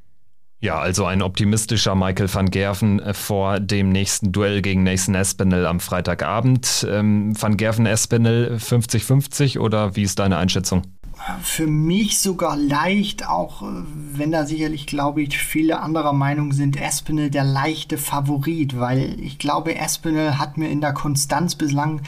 Ja, 0.62 0.78
also 0.78 1.06
ein 1.06 1.22
optimistischer 1.22 1.94
Michael 1.94 2.28
van 2.28 2.50
Gerven 2.50 3.00
äh, 3.00 3.14
vor 3.14 3.60
dem 3.60 3.88
nächsten 3.88 4.30
Duell 4.30 4.60
gegen 4.60 4.82
Nathan 4.82 5.14
Espinel 5.14 5.64
am 5.64 5.80
Freitagabend. 5.80 6.86
Ähm, 6.86 7.32
van 7.40 7.56
Gerven 7.56 7.86
Espinel 7.86 8.58
50-50 8.58 9.58
oder 9.58 9.96
wie 9.96 10.02
ist 10.02 10.18
deine 10.18 10.36
Einschätzung? 10.36 10.82
Für 11.42 11.66
mich 11.66 12.18
sogar 12.18 12.56
leicht, 12.56 13.28
auch 13.28 13.62
äh, 13.62 13.66
wenn 14.14 14.32
da 14.32 14.46
sicherlich, 14.46 14.86
glaube 14.86 15.22
ich, 15.22 15.38
viele 15.38 15.80
anderer 15.80 16.12
Meinung 16.12 16.52
sind, 16.52 16.80
Espinel 16.80 17.30
der 17.30 17.44
leichte 17.44 17.98
Favorit, 17.98 18.78
weil 18.78 19.20
ich 19.20 19.38
glaube, 19.38 19.76
Espinel 19.76 20.38
hat 20.38 20.56
mir 20.56 20.70
in 20.70 20.80
der 20.80 20.94
Konstanz 20.94 21.54
bislang 21.54 22.00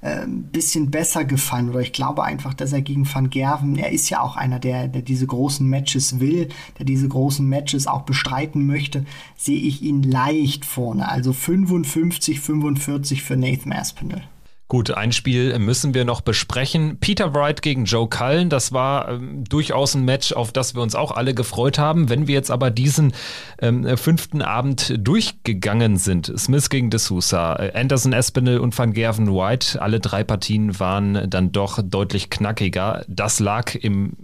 ein 0.00 0.10
äh, 0.10 0.26
bisschen 0.26 0.90
besser 0.90 1.24
gefallen 1.24 1.70
oder 1.70 1.80
ich 1.80 1.92
glaube 1.92 2.24
einfach, 2.24 2.54
dass 2.54 2.72
er 2.72 2.82
gegen 2.82 3.12
Van 3.12 3.30
Gerven, 3.30 3.76
er 3.76 3.92
ist 3.92 4.10
ja 4.10 4.20
auch 4.20 4.36
einer, 4.36 4.58
der, 4.58 4.88
der 4.88 5.02
diese 5.02 5.26
großen 5.26 5.66
Matches 5.68 6.20
will, 6.20 6.48
der 6.78 6.86
diese 6.86 7.08
großen 7.08 7.46
Matches 7.46 7.86
auch 7.86 8.02
bestreiten 8.02 8.66
möchte, 8.66 9.04
sehe 9.36 9.60
ich 9.60 9.82
ihn 9.82 10.02
leicht 10.02 10.64
vorne. 10.64 11.08
Also 11.08 11.32
55, 11.32 12.40
45 12.40 13.22
für 13.22 13.36
Nathan 13.36 13.72
Aspinall. 13.72 14.22
Gut, 14.66 14.90
ein 14.92 15.12
Spiel 15.12 15.58
müssen 15.58 15.92
wir 15.92 16.06
noch 16.06 16.22
besprechen. 16.22 16.96
Peter 16.98 17.34
Wright 17.34 17.60
gegen 17.60 17.84
Joe 17.84 18.08
Cullen, 18.08 18.48
das 18.48 18.72
war 18.72 19.10
ähm, 19.10 19.44
durchaus 19.44 19.94
ein 19.94 20.06
Match, 20.06 20.32
auf 20.32 20.52
das 20.52 20.74
wir 20.74 20.80
uns 20.80 20.94
auch 20.94 21.10
alle 21.10 21.34
gefreut 21.34 21.78
haben. 21.78 22.08
Wenn 22.08 22.26
wir 22.26 22.34
jetzt 22.34 22.50
aber 22.50 22.70
diesen 22.70 23.12
ähm, 23.60 23.96
fünften 23.98 24.40
Abend 24.40 24.94
durchgegangen 24.96 25.98
sind, 25.98 26.32
Smith 26.38 26.70
gegen 26.70 26.88
D'Souza, 26.88 27.60
äh, 27.60 27.78
Anderson 27.78 28.14
Espinel 28.14 28.58
und 28.58 28.76
Van 28.76 28.94
Gerven 28.94 29.28
White, 29.28 29.82
alle 29.82 30.00
drei 30.00 30.24
Partien 30.24 30.80
waren 30.80 31.28
dann 31.28 31.52
doch 31.52 31.80
deutlich 31.84 32.30
knackiger. 32.30 33.04
Das 33.06 33.40
lag 33.40 33.74
im 33.74 34.16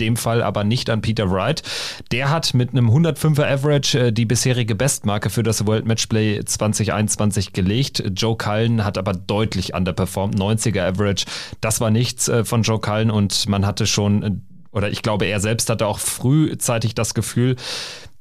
dem 0.00 0.16
Fall 0.16 0.42
aber 0.42 0.64
nicht 0.64 0.90
an 0.90 1.00
Peter 1.00 1.30
Wright. 1.30 1.62
Der 2.10 2.30
hat 2.30 2.54
mit 2.54 2.70
einem 2.70 2.90
105er 2.90 3.44
Average 3.44 3.98
äh, 3.98 4.12
die 4.12 4.24
bisherige 4.24 4.74
Bestmarke 4.74 5.30
für 5.30 5.42
das 5.42 5.66
World 5.66 5.86
Matchplay 5.86 6.44
2021 6.44 7.52
gelegt. 7.52 8.02
Joe 8.14 8.36
Cullen 8.36 8.84
hat 8.84 8.98
aber 8.98 9.12
deutlich 9.12 9.74
underperformed, 9.74 10.36
90er 10.38 10.82
Average. 10.82 11.26
Das 11.60 11.80
war 11.80 11.90
nichts 11.90 12.28
äh, 12.28 12.44
von 12.44 12.62
Joe 12.62 12.80
Cullen 12.80 13.10
und 13.10 13.48
man 13.48 13.66
hatte 13.66 13.86
schon 13.86 14.22
äh, 14.22 14.30
oder 14.72 14.90
ich 14.90 15.02
glaube, 15.02 15.26
er 15.26 15.38
selbst 15.38 15.70
hatte 15.70 15.86
auch 15.86 16.00
frühzeitig 16.00 16.96
das 16.96 17.14
Gefühl, 17.14 17.54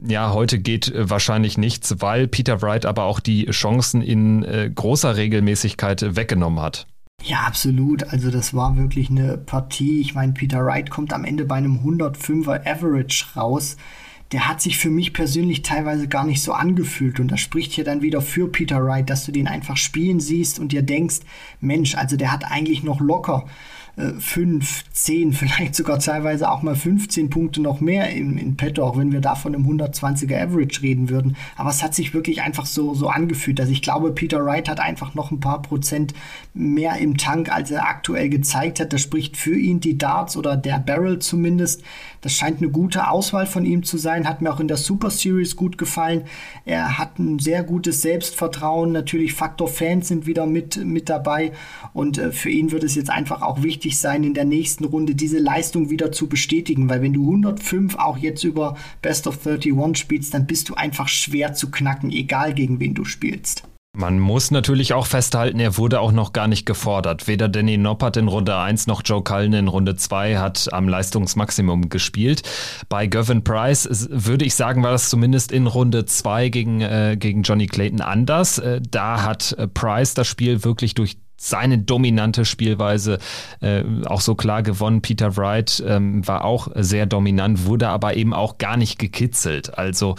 ja, 0.06 0.34
heute 0.34 0.60
geht 0.60 0.92
wahrscheinlich 0.96 1.58
nichts, 1.58 1.96
weil 1.98 2.28
Peter 2.28 2.62
Wright 2.62 2.86
aber 2.86 3.06
auch 3.06 3.20
die 3.20 3.46
Chancen 3.48 4.04
in 4.04 4.46
großer 4.76 5.16
Regelmäßigkeit 5.16 6.16
weggenommen 6.16 6.62
hat. 6.62 6.86
Ja, 7.26 7.40
absolut. 7.48 8.04
Also 8.12 8.30
das 8.32 8.54
war 8.54 8.76
wirklich 8.76 9.10
eine 9.10 9.38
Partie. 9.38 10.02
Ich 10.02 10.14
meine, 10.14 10.34
Peter 10.34 10.66
Wright 10.66 10.90
kommt 10.90 11.14
am 11.14 11.24
Ende 11.24 11.46
bei 11.46 11.56
einem 11.56 11.80
105er 11.80 12.68
Average 12.68 13.28
raus. 13.38 13.78
Der 14.34 14.50
hat 14.50 14.62
sich 14.62 14.78
für 14.78 14.90
mich 14.90 15.14
persönlich 15.14 15.62
teilweise 15.62 16.10
gar 16.10 16.26
nicht 16.26 16.42
so 16.42 16.52
angefühlt. 16.52 17.22
Und 17.22 17.30
das 17.30 17.40
spricht 17.40 17.72
hier 17.72 17.86
dann 17.86 18.02
wieder 18.02 18.20
für 18.20 18.52
Peter 18.52 18.84
Wright, 18.84 19.10
dass 19.10 19.26
du 19.26 19.32
den 19.32 19.48
einfach 19.48 19.78
spielen 19.78 20.20
siehst 20.20 20.60
und 20.60 20.74
dir 20.74 20.82
denkst, 20.82 21.20
Mensch, 21.62 21.96
also 21.96 22.18
der 22.18 22.32
hat 22.34 22.44
eigentlich 22.44 22.84
noch 22.84 23.00
locker 23.00 23.46
äh, 23.96 24.14
fünf, 24.20 24.84
zehn, 24.91 25.34
vielleicht 25.34 25.76
sogar 25.76 26.00
teilweise 26.00 26.50
auch 26.50 26.62
mal 26.64 26.76
15 26.76 27.30
Punkte 27.30 27.62
noch 27.62 27.80
mehr 27.80 28.10
in, 28.10 28.38
in 28.38 28.58
petto, 28.58 28.84
auch 28.84 28.98
wenn 28.98 29.12
wir 29.12 29.22
da 29.22 29.36
von 29.36 29.54
einem 29.54 29.66
120er 29.68 30.41
Average 30.41 30.82
reden 30.82 31.10
würden. 31.10 31.36
Aber 31.56 31.70
es 31.70 31.84
hat 31.84 31.94
sich 31.94 32.14
wirklich 32.14 32.41
einfach 32.41 32.66
so, 32.66 32.94
so 32.94 33.08
angefühlt, 33.08 33.60
dass 33.60 33.70
ich 33.70 33.82
glaube, 33.82 34.12
Peter 34.12 34.44
Wright 34.44 34.68
hat 34.68 34.80
einfach 34.80 35.14
noch 35.14 35.32
ein 35.32 35.39
paar 35.39 35.62
Prozent 35.62 36.14
mehr 36.54 36.98
im 36.98 37.18
Tank, 37.18 37.52
als 37.52 37.72
er 37.72 37.88
aktuell 37.88 38.30
gezeigt 38.30 38.80
hat. 38.80 38.94
Das 38.94 39.02
spricht 39.02 39.38
für 39.38 39.56
ihn 39.56 39.80
die 39.80 39.98
Darts 39.98 40.38
oder 40.38 40.58
der 40.58 40.80
Barrel 40.80 41.20
zumindest. 41.20 41.84
Das 42.24 42.34
scheint 42.34 42.62
eine 42.62 42.72
gute 42.72 43.10
Auswahl 43.10 43.46
von 43.46 43.66
ihm 43.66 43.84
zu 43.84 43.98
sein. 43.98 44.28
Hat 44.28 44.42
mir 44.42 44.52
auch 44.52 44.60
in 44.60 44.68
der 44.68 44.78
Super 44.78 45.12
Series 45.12 45.56
gut 45.56 45.78
gefallen. 45.78 46.24
Er 46.66 46.98
hat 46.98 47.20
ein 47.20 47.38
sehr 47.38 47.64
gutes 47.64 48.02
Selbstvertrauen. 48.02 48.92
Natürlich 48.92 49.34
Faktor 49.34 49.68
Fans 49.68 50.08
sind 50.08 50.26
wieder 50.26 50.48
mit, 50.48 50.84
mit 50.84 51.10
dabei. 51.10 51.52
Und 51.94 52.18
äh, 52.18 52.32
für 52.32 52.50
ihn 52.50 52.72
wird 52.72 52.84
es 52.84 52.96
jetzt 52.96 53.12
einfach 53.12 53.44
auch 53.44 53.62
wichtig, 53.62 53.84
wichtig 53.84 54.00
sein, 54.00 54.24
in 54.24 54.34
der 54.34 54.46
nächsten 54.46 54.86
Runde 54.86 55.16
diese 55.16 55.40
Leistung 55.40 55.90
wieder 55.90 56.12
zu 56.12 56.28
bestätigen, 56.30 56.90
weil 56.90 57.02
wenn 57.02 57.14
du 57.14 57.24
105 57.24 57.96
auch 57.96 58.18
jetzt 58.18 58.44
über 58.44 58.78
Best 59.02 59.28
of 59.28 59.46
31 59.46 59.98
spielst, 59.98 60.34
dann 60.34 60.48
bist 60.48 60.70
du 60.70 60.76
einfach 60.76 61.10
schwer 61.10 61.54
zu 61.54 61.70
knacken, 61.70 62.12
egal 62.12 62.54
gegen 62.54 62.80
wen 62.80 62.94
du 62.94 63.04
spielst. 63.04 63.64
Man 63.96 64.18
muss 64.18 64.50
natürlich 64.50 64.94
auch 64.94 65.06
festhalten, 65.06 65.60
er 65.60 65.78
wurde 65.78 66.00
auch 66.00 66.12
noch 66.12 66.34
gar 66.34 66.48
nicht 66.48 66.66
gefordert. 66.66 67.28
Weder 67.28 67.48
Danny 67.48 67.78
Noppert 67.78 68.18
in 68.18 68.28
Runde 68.28 68.58
1 68.58 68.88
noch 68.88 69.04
Joe 69.06 69.24
Cullen 69.24 69.54
in 69.54 69.68
Runde 69.68 69.96
2 69.96 70.39
hat 70.39 70.74
am 70.74 70.88
Leistungsmaximum 70.88 71.89
gespielt. 71.89 72.41
Bei 72.89 73.06
Gavin 73.06 73.44
Price 73.44 74.08
würde 74.10 74.46
ich 74.46 74.56
sagen, 74.56 74.82
war 74.82 74.89
das 74.89 75.12
zumindest 75.12 75.52
in 75.52 75.68
Runde 75.68 76.06
2 76.06 76.50
gegen, 76.50 76.82
äh, 76.82 77.18
gegen 77.20 77.44
Johnny 77.44 77.68
Clayton 77.68 78.02
anders. 78.02 78.58
Äh, 78.58 78.82
da 78.89 79.22
hat 79.22 79.52
äh, 79.60 79.68
Price 79.68 80.16
das 80.16 80.28
Spiel 80.28 80.64
wirklich 80.64 80.96
durch 80.96 81.18
seine 81.44 81.78
dominante 81.78 82.46
Spielweise 82.46 83.20
äh, 83.60 83.84
auch 84.06 84.22
so 84.22 84.34
klar 84.36 84.64
gewonnen. 84.64 85.02
Peter 85.02 85.36
Wright 85.36 85.84
ähm, 85.86 86.26
war 86.26 86.46
auch 86.46 86.70
sehr 86.76 87.06
dominant, 87.06 87.66
wurde 87.66 87.89
aber 87.89 88.16
eben 88.16 88.34
auch 88.34 88.58
gar 88.58 88.78
nicht 88.78 88.98
gekitzelt. 88.98 89.78
Also 89.78 90.16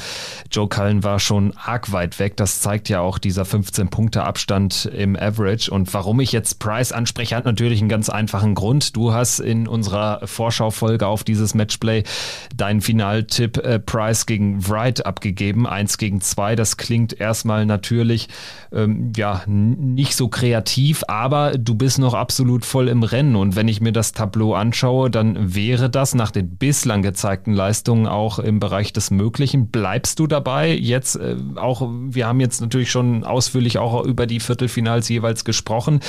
Joe 0.51 0.69
Cullen 0.69 1.03
war 1.03 1.19
schon 1.19 1.55
arg 1.57 1.93
weit 1.93 2.19
weg. 2.19 2.37
Das 2.37 2.61
zeigt 2.61 2.91
ja 2.91 3.01
auch 3.01 3.19
dieser 3.19 3.45
15-Punkte-Abstand 3.45 4.91
im 4.95 5.17
Average. 5.17 5.71
Und 5.71 5.95
warum 5.95 6.21
ich 6.21 6.33
jetzt 6.33 6.59
Price 6.59 6.93
anspreche, 6.93 7.35
hat 7.37 7.47
natürlich 7.47 7.81
einen 7.81 7.89
ganz 7.89 8.11
einfachen 8.11 8.55
Grund. 8.55 8.95
Du 8.95 9.15
hast 9.15 9.41
in 9.41 9.67
unserer 9.67 10.27
Vorschaufolge 10.27 11.07
auf 11.07 11.25
dieses 11.25 11.55
Matchplay 11.55 12.03
deinen 12.55 12.83
Finaltipp 12.83 13.57
äh, 13.57 13.79
Price 13.79 14.27
gegen 14.27 14.69
Wright 14.69 15.07
abgegeben. 15.07 15.67
Eins 15.67 15.97
gegen 15.97 16.21
zwei. 16.21 16.55
Das 16.55 16.77
klingt 16.77 17.19
erstmal 17.19 17.65
natürlich 17.65 18.29
ähm, 18.73 19.13
ja 19.17 19.43
nicht 19.47 20.17
so 20.17 20.29
kreativ, 20.29 21.03
aber 21.15 21.57
du 21.57 21.77
bist 21.77 22.01
noch 22.01 22.13
absolut 22.13 22.65
voll 22.65 22.89
im 22.89 23.05
Rennen. 23.05 23.37
Und 23.37 23.55
wenn 23.55 23.69
ich 23.69 23.81
mir 23.81 23.93
das 23.93 24.13
Tableau 24.13 24.55
anschaue, 24.55 25.11
dann 25.11 25.55
wäre 25.55 25.89
das 25.89 26.15
nach 26.15 26.33
den 26.33 26.57
bislang 26.57 27.03
gezeigten 27.03 27.53
Leistungen 27.53 28.09
auch 28.09 28.41
im 28.41 28.59
Bereich 28.59 28.93
des 28.93 29.13
Möglichen. 29.13 29.69
Bleibst 29.69 30.19
du 30.19 30.27
dabei? 30.27 30.75
Jetzt 30.75 31.15
äh, 31.15 31.37
auch, 31.55 31.89
wir 31.89 32.27
haben 32.27 32.41
jetzt 32.41 32.61
natürlich 32.61 32.91
schon 32.91 33.23
ausführlich 33.23 33.79
auch 33.79 34.05
über 34.05 34.27
die 34.27 34.41
Viertelfinals 34.41 35.09
jeweils 35.09 35.45
gesprochen. 35.45 36.01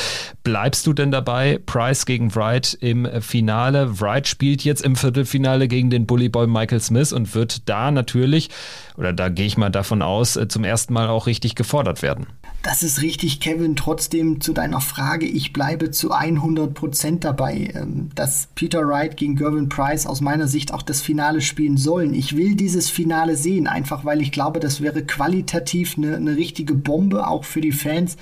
Bleibst 0.43 0.87
du 0.87 0.93
denn 0.93 1.11
dabei? 1.11 1.59
Price 1.63 2.07
gegen 2.07 2.33
Wright 2.33 2.75
im 2.81 3.07
Finale. 3.21 4.01
Wright 4.01 4.27
spielt 4.27 4.63
jetzt 4.63 4.81
im 4.81 4.95
Viertelfinale 4.95 5.67
gegen 5.67 5.91
den 5.91 6.07
Bullyboy 6.07 6.47
Michael 6.47 6.79
Smith 6.79 7.13
und 7.13 7.35
wird 7.35 7.69
da 7.69 7.91
natürlich, 7.91 8.49
oder 8.97 9.13
da 9.13 9.29
gehe 9.29 9.45
ich 9.45 9.55
mal 9.55 9.69
davon 9.69 10.01
aus, 10.01 10.35
äh, 10.35 10.47
zum 10.47 10.63
ersten 10.63 10.93
Mal 10.93 11.09
auch 11.09 11.27
richtig 11.27 11.53
gefordert 11.53 12.01
werden. 12.01 12.25
Das 12.65 12.81
ist 12.81 13.03
richtig, 13.03 13.39
Kevin. 13.39 13.75
Trotzdem 13.75 14.41
zu 14.41 14.51
deiner 14.51 14.81
Frage, 14.81 14.94
ich 15.21 15.53
bleibe 15.53 15.91
zu 15.91 16.11
100 16.11 16.73
Prozent 16.73 17.23
dabei, 17.23 17.71
ähm, 17.73 18.09
dass 18.15 18.47
Peter 18.55 18.87
Wright 18.87 19.17
gegen 19.17 19.35
Gervin 19.35 19.69
Price 19.69 20.05
aus 20.05 20.21
meiner 20.21 20.47
Sicht 20.47 20.73
auch 20.73 20.81
das 20.81 21.01
Finale 21.01 21.41
spielen 21.41 21.77
sollen. 21.77 22.13
Ich 22.13 22.35
will 22.37 22.55
dieses 22.55 22.89
Finale 22.89 23.35
sehen, 23.35 23.67
einfach 23.67 24.05
weil 24.05 24.21
ich 24.21 24.31
glaube, 24.31 24.59
das 24.59 24.81
wäre 24.81 25.03
qualitativ 25.03 25.97
eine, 25.97 26.15
eine 26.15 26.37
richtige 26.37 26.73
Bombe, 26.73 27.27
auch 27.27 27.43
für 27.43 27.61
die 27.61 27.71
Fans 27.71 28.17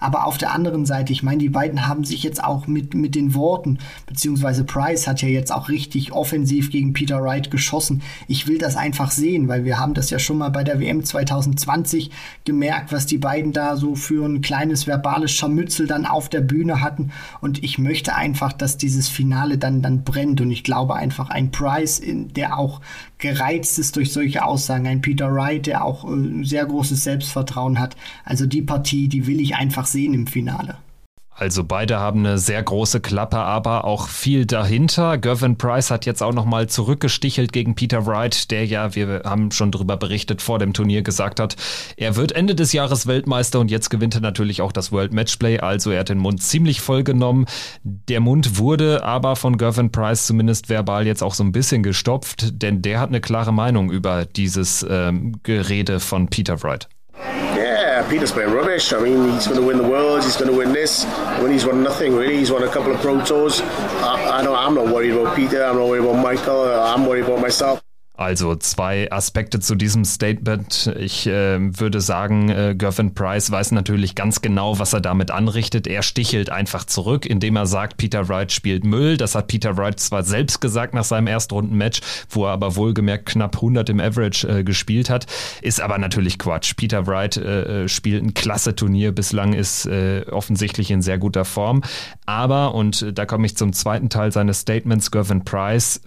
Aber 0.00 0.26
auf 0.26 0.38
der 0.38 0.52
anderen 0.52 0.86
Seite, 0.86 1.12
ich 1.12 1.22
meine, 1.22 1.38
die 1.38 1.48
beiden 1.48 1.86
haben 1.86 2.04
sich 2.04 2.22
jetzt 2.22 2.42
auch 2.42 2.66
mit, 2.66 2.94
mit 2.94 3.14
den 3.14 3.34
Worten, 3.34 3.78
beziehungsweise 4.06 4.64
Price 4.64 5.06
hat 5.06 5.22
ja 5.22 5.28
jetzt 5.28 5.52
auch 5.52 5.68
richtig 5.68 6.12
offensiv 6.12 6.70
gegen 6.70 6.92
Peter 6.92 7.22
Wright 7.22 7.50
geschossen. 7.50 8.02
Ich 8.28 8.46
will 8.46 8.58
das 8.58 8.76
einfach 8.76 9.10
sehen, 9.10 9.48
weil 9.48 9.64
wir 9.64 9.78
haben 9.78 9.94
das 9.94 10.10
ja 10.10 10.18
schon 10.18 10.38
mal 10.38 10.50
bei 10.50 10.64
der 10.64 10.80
WM 10.80 11.04
2020 11.04 12.10
gemerkt, 12.44 12.92
was 12.92 13.06
die 13.06 13.18
beiden 13.18 13.52
da 13.52 13.76
so 13.76 13.94
für 13.94 14.26
ein 14.26 14.40
kleines 14.40 14.86
verbales 14.86 15.32
Scharmützel 15.32 15.86
dann 15.86 16.06
auf 16.06 16.28
der 16.28 16.40
Bühne 16.40 16.80
hatten. 16.80 17.10
Und 17.40 17.62
ich 17.62 17.78
möchte 17.78 18.14
einfach, 18.14 18.52
dass 18.52 18.76
dieses 18.76 19.08
Finale 19.08 19.58
dann, 19.58 19.82
dann 19.82 20.04
brennt. 20.04 20.40
Und 20.40 20.50
ich 20.50 20.64
glaube 20.64 20.94
einfach, 20.94 21.30
ein 21.30 21.50
Price, 21.50 22.02
der 22.04 22.58
auch 22.58 22.80
gereizt 23.18 23.78
ist 23.78 23.96
durch 23.96 24.12
solche 24.12 24.44
Aussagen, 24.44 24.86
ein 24.86 25.00
Peter 25.00 25.32
Wright, 25.32 25.66
der 25.66 25.84
auch 25.84 26.04
äh, 26.04 26.44
sehr 26.44 26.66
großes 26.66 27.02
Selbstvertrauen 27.04 27.78
hat. 27.78 27.96
Also 28.24 28.46
die 28.46 28.62
Partie, 28.62 29.08
die 29.08 29.26
will 29.26 29.40
ich 29.40 29.56
einfach 29.56 29.86
sehen 29.86 30.14
im 30.14 30.26
Finale. 30.26 30.78
Also 31.38 31.64
beide 31.64 31.98
haben 31.98 32.20
eine 32.20 32.38
sehr 32.38 32.62
große 32.62 33.00
Klappe, 33.00 33.36
aber 33.36 33.84
auch 33.84 34.08
viel 34.08 34.46
dahinter. 34.46 35.18
Gervin 35.18 35.58
Price 35.58 35.90
hat 35.90 36.06
jetzt 36.06 36.22
auch 36.22 36.32
nochmal 36.32 36.66
zurückgestichelt 36.66 37.52
gegen 37.52 37.74
Peter 37.74 38.06
Wright, 38.06 38.50
der 38.50 38.64
ja, 38.64 38.94
wir 38.94 39.20
haben 39.26 39.50
schon 39.50 39.70
darüber 39.70 39.98
berichtet, 39.98 40.40
vor 40.40 40.58
dem 40.58 40.72
Turnier 40.72 41.02
gesagt 41.02 41.38
hat, 41.38 41.56
er 41.98 42.16
wird 42.16 42.32
Ende 42.32 42.54
des 42.54 42.72
Jahres 42.72 43.06
Weltmeister 43.06 43.60
und 43.60 43.70
jetzt 43.70 43.90
gewinnt 43.90 44.14
er 44.14 44.22
natürlich 44.22 44.62
auch 44.62 44.72
das 44.72 44.92
World 44.92 45.12
Matchplay. 45.12 45.58
Also 45.58 45.90
er 45.90 46.00
hat 46.00 46.08
den 46.08 46.18
Mund 46.18 46.42
ziemlich 46.42 46.80
voll 46.80 47.04
genommen. 47.04 47.44
Der 47.82 48.20
Mund 48.20 48.56
wurde 48.56 49.04
aber 49.04 49.36
von 49.36 49.58
Gervin 49.58 49.92
Price 49.92 50.26
zumindest 50.26 50.70
verbal 50.70 51.06
jetzt 51.06 51.22
auch 51.22 51.34
so 51.34 51.44
ein 51.44 51.52
bisschen 51.52 51.82
gestopft, 51.82 52.62
denn 52.62 52.80
der 52.80 52.98
hat 52.98 53.10
eine 53.10 53.20
klare 53.20 53.52
Meinung 53.52 53.90
über 53.90 54.24
dieses 54.24 54.86
ähm, 54.88 55.36
Gerede 55.42 56.00
von 56.00 56.28
Peter 56.28 56.62
Wright. 56.62 56.88
Yeah, 57.96 58.06
Peter's 58.10 58.30
playing 58.30 58.50
rubbish. 58.50 58.92
I 58.92 59.00
mean, 59.00 59.30
he's 59.30 59.46
going 59.46 59.58
to 59.58 59.66
win 59.66 59.78
the 59.78 59.88
world. 59.88 60.22
He's 60.22 60.36
going 60.36 60.50
to 60.50 60.56
win 60.56 60.70
this. 60.70 61.04
When 61.40 61.50
he's 61.50 61.64
won 61.64 61.82
nothing 61.82 62.14
really, 62.14 62.36
he's 62.36 62.52
won 62.52 62.62
a 62.62 62.68
couple 62.68 62.92
of 62.94 63.00
pro 63.00 63.24
tours. 63.24 63.62
I, 63.62 64.38
I 64.38 64.42
don't. 64.44 64.54
I'm 64.54 64.74
not 64.74 64.92
worried 64.92 65.12
about 65.12 65.34
Peter. 65.34 65.64
I'm 65.64 65.76
not 65.76 65.88
worried 65.88 66.04
about 66.04 66.22
Michael. 66.22 66.64
I'm 66.74 67.06
worried 67.06 67.24
about 67.24 67.40
myself. 67.40 67.85
Also 68.16 68.56
zwei 68.56 69.12
Aspekte 69.12 69.60
zu 69.60 69.74
diesem 69.74 70.04
Statement. 70.06 70.94
Ich 70.98 71.26
äh, 71.26 71.58
würde 71.60 72.00
sagen, 72.00 72.48
äh, 72.48 72.74
Gervin 72.76 73.12
Price 73.14 73.50
weiß 73.50 73.72
natürlich 73.72 74.14
ganz 74.14 74.40
genau, 74.40 74.78
was 74.78 74.94
er 74.94 75.02
damit 75.02 75.30
anrichtet. 75.30 75.86
Er 75.86 76.02
stichelt 76.02 76.48
einfach 76.48 76.84
zurück, 76.84 77.26
indem 77.26 77.56
er 77.56 77.66
sagt, 77.66 77.98
Peter 77.98 78.28
Wright 78.28 78.52
spielt 78.52 78.84
Müll. 78.84 79.18
Das 79.18 79.34
hat 79.34 79.48
Peter 79.48 79.76
Wright 79.76 80.00
zwar 80.00 80.22
selbst 80.22 80.62
gesagt 80.62 80.94
nach 80.94 81.04
seinem 81.04 81.26
Erstrunden-Match, 81.26 82.00
wo 82.30 82.46
er 82.46 82.52
aber 82.52 82.76
wohlgemerkt 82.76 83.26
knapp 83.26 83.56
100 83.56 83.90
im 83.90 84.00
Average 84.00 84.48
äh, 84.48 84.64
gespielt 84.64 85.10
hat. 85.10 85.26
Ist 85.60 85.82
aber 85.82 85.98
natürlich 85.98 86.38
Quatsch. 86.38 86.74
Peter 86.76 87.06
Wright 87.06 87.36
äh, 87.36 87.84
äh, 87.84 87.88
spielt 87.88 88.24
ein 88.24 88.32
klasse 88.32 88.74
Turnier. 88.74 89.12
Bislang 89.12 89.52
ist 89.52 89.84
äh, 89.84 90.24
offensichtlich 90.30 90.90
in 90.90 91.02
sehr 91.02 91.18
guter 91.18 91.44
Form. 91.44 91.82
Aber, 92.24 92.74
und 92.74 93.18
da 93.18 93.26
komme 93.26 93.44
ich 93.44 93.58
zum 93.58 93.74
zweiten 93.74 94.08
Teil 94.08 94.32
seines 94.32 94.60
Statements, 94.60 95.10
Gervin 95.10 95.44
Price, 95.44 96.00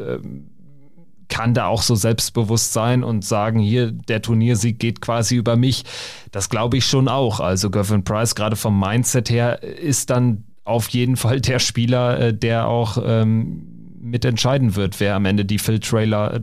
kann 1.30 1.54
da 1.54 1.68
auch 1.68 1.82
so 1.82 1.96
selbstbewusst 1.96 2.74
sein 2.74 3.04
und 3.04 3.24
sagen, 3.24 3.60
hier, 3.60 3.92
der 3.92 4.22
Turniersieg 4.22 4.80
geht 4.80 5.00
quasi 5.02 5.36
über 5.36 5.56
mich. 5.56 5.84
Das 6.32 6.50
glaube 6.50 6.78
ich 6.78 6.86
schon 6.86 7.08
auch. 7.08 7.40
Also 7.40 7.70
Gavin 7.70 8.04
Price, 8.04 8.36
gerade 8.36 8.56
vom 8.56 8.80
Mindset 8.80 9.30
her, 9.30 9.64
ist 9.64 10.10
dann 10.10 10.44
auf 10.66 10.90
jeden 10.90 11.16
Fall 11.16 11.40
der 11.42 11.60
Spieler, 11.60 12.20
äh, 12.20 12.34
der 12.34 12.68
auch 12.68 12.98
ähm, 13.04 13.96
mitentscheiden 14.02 14.76
wird, 14.76 15.00
wer 15.00 15.16
am 15.16 15.26
Ende 15.26 15.46
die 15.46 15.60
Phil 15.60 15.80
Trailer, 15.80 16.42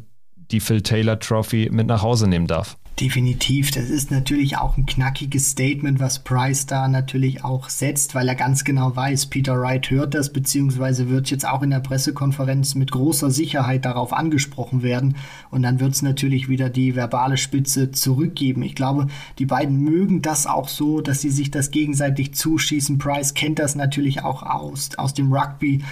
die 0.50 0.60
Phil 0.60 0.82
Taylor 0.82 1.18
Trophy 1.18 1.68
mit 1.70 1.86
nach 1.86 2.02
Hause 2.02 2.28
nehmen 2.28 2.46
darf. 2.46 2.76
Definitiv. 2.98 3.72
Das 3.72 3.90
ist 3.90 4.10
natürlich 4.10 4.56
auch 4.56 4.78
ein 4.78 4.86
knackiges 4.86 5.50
Statement, 5.50 6.00
was 6.00 6.20
Price 6.20 6.64
da 6.64 6.88
natürlich 6.88 7.44
auch 7.44 7.68
setzt, 7.68 8.14
weil 8.14 8.26
er 8.26 8.34
ganz 8.34 8.64
genau 8.64 8.96
weiß, 8.96 9.26
Peter 9.26 9.60
Wright 9.60 9.90
hört 9.90 10.14
das, 10.14 10.32
beziehungsweise 10.32 11.10
wird 11.10 11.30
jetzt 11.30 11.46
auch 11.46 11.62
in 11.62 11.68
der 11.68 11.80
Pressekonferenz 11.80 12.74
mit 12.74 12.90
großer 12.90 13.30
Sicherheit 13.30 13.84
darauf 13.84 14.14
angesprochen 14.14 14.82
werden. 14.82 15.16
Und 15.50 15.60
dann 15.60 15.78
wird 15.78 15.92
es 15.92 16.00
natürlich 16.00 16.48
wieder 16.48 16.70
die 16.70 16.96
verbale 16.96 17.36
Spitze 17.36 17.90
zurückgeben. 17.90 18.62
Ich 18.62 18.74
glaube, 18.74 19.08
die 19.38 19.44
beiden 19.44 19.76
mögen 19.76 20.22
das 20.22 20.46
auch 20.46 20.68
so, 20.68 21.02
dass 21.02 21.20
sie 21.20 21.30
sich 21.30 21.50
das 21.50 21.70
gegenseitig 21.70 22.32
zuschießen. 22.32 22.96
Price 22.96 23.34
kennt 23.34 23.58
das 23.58 23.74
natürlich 23.74 24.24
auch 24.24 24.42
aus, 24.42 24.88
aus 24.96 25.12
dem 25.12 25.34
Rugby. 25.34 25.82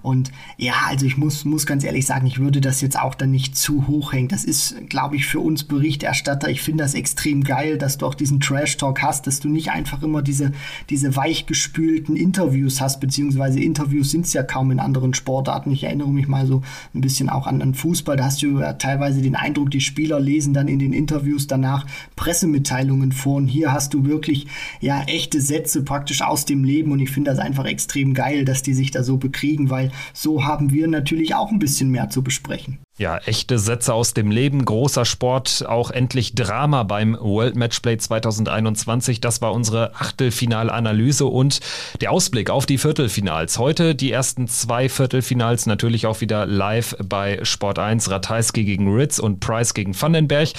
Und 0.00 0.32
ja, 0.56 0.72
also 0.86 1.04
ich 1.04 1.18
muss, 1.18 1.44
muss 1.44 1.66
ganz 1.66 1.84
ehrlich 1.84 2.06
sagen, 2.06 2.26
ich 2.26 2.38
würde 2.38 2.62
das 2.62 2.80
jetzt 2.80 2.98
auch 2.98 3.14
dann 3.14 3.32
nicht 3.32 3.54
zu 3.54 3.86
hoch 3.86 4.14
hängen. 4.14 4.28
Das 4.28 4.44
ist, 4.44 4.88
glaube 4.88 5.16
ich, 5.16 5.26
für 5.26 5.40
uns 5.40 5.64
Berichterstatter 5.64 6.53
ich 6.54 6.62
finde 6.62 6.84
das 6.84 6.94
extrem 6.94 7.42
geil, 7.42 7.78
dass 7.78 7.98
du 7.98 8.06
auch 8.06 8.14
diesen 8.14 8.38
Trash-Talk 8.38 9.02
hast, 9.02 9.26
dass 9.26 9.40
du 9.40 9.48
nicht 9.48 9.72
einfach 9.72 10.04
immer 10.04 10.22
diese, 10.22 10.52
diese 10.88 11.16
weichgespülten 11.16 12.14
Interviews 12.14 12.80
hast, 12.80 13.00
beziehungsweise 13.00 13.58
Interviews 13.58 14.12
sind 14.12 14.26
es 14.26 14.32
ja 14.34 14.44
kaum 14.44 14.70
in 14.70 14.78
anderen 14.78 15.14
Sportarten. 15.14 15.72
Ich 15.72 15.82
erinnere 15.82 16.12
mich 16.12 16.28
mal 16.28 16.46
so 16.46 16.62
ein 16.94 17.00
bisschen 17.00 17.28
auch 17.28 17.48
an, 17.48 17.60
an 17.60 17.74
Fußball, 17.74 18.16
da 18.16 18.26
hast 18.26 18.40
du 18.42 18.60
ja 18.60 18.74
teilweise 18.74 19.20
den 19.20 19.34
Eindruck, 19.34 19.72
die 19.72 19.80
Spieler 19.80 20.20
lesen 20.20 20.54
dann 20.54 20.68
in 20.68 20.78
den 20.78 20.92
Interviews 20.92 21.48
danach 21.48 21.86
Pressemitteilungen 22.14 23.10
vor 23.10 23.36
und 23.36 23.48
hier 23.48 23.72
hast 23.72 23.92
du 23.92 24.04
wirklich 24.06 24.46
ja 24.80 25.02
echte 25.02 25.40
Sätze 25.40 25.82
praktisch 25.82 26.22
aus 26.22 26.44
dem 26.44 26.62
Leben 26.62 26.92
und 26.92 27.00
ich 27.00 27.10
finde 27.10 27.32
das 27.32 27.40
einfach 27.40 27.64
extrem 27.64 28.14
geil, 28.14 28.44
dass 28.44 28.62
die 28.62 28.74
sich 28.74 28.92
da 28.92 29.02
so 29.02 29.16
bekriegen, 29.16 29.70
weil 29.70 29.90
so 30.12 30.44
haben 30.44 30.70
wir 30.70 30.86
natürlich 30.86 31.34
auch 31.34 31.50
ein 31.50 31.58
bisschen 31.58 31.90
mehr 31.90 32.10
zu 32.10 32.22
besprechen. 32.22 32.78
Ja, 32.96 33.18
echte 33.18 33.58
Sätze 33.58 33.92
aus 33.92 34.14
dem 34.14 34.30
Leben, 34.30 34.64
großer 34.64 35.04
Sport, 35.04 35.66
auch 35.66 35.90
endlich 35.90 36.36
Drama 36.36 36.84
beim 36.84 37.18
World 37.20 37.56
Matchplay 37.56 37.98
2021. 37.98 39.20
Das 39.20 39.42
war 39.42 39.52
unsere 39.52 39.96
Achtelfinalanalyse 39.96 41.26
und 41.26 41.58
der 42.00 42.12
Ausblick 42.12 42.50
auf 42.50 42.66
die 42.66 42.78
Viertelfinals. 42.78 43.58
Heute 43.58 43.96
die 43.96 44.12
ersten 44.12 44.46
zwei 44.46 44.88
Viertelfinals 44.88 45.66
natürlich 45.66 46.06
auch 46.06 46.20
wieder 46.20 46.46
live 46.46 46.94
bei 47.02 47.40
Sport 47.42 47.80
1. 47.80 48.12
Ratajski 48.12 48.62
gegen 48.62 48.94
Ritz 48.94 49.18
und 49.18 49.40
Price 49.40 49.74
gegen 49.74 50.00
Vandenberg. 50.00 50.50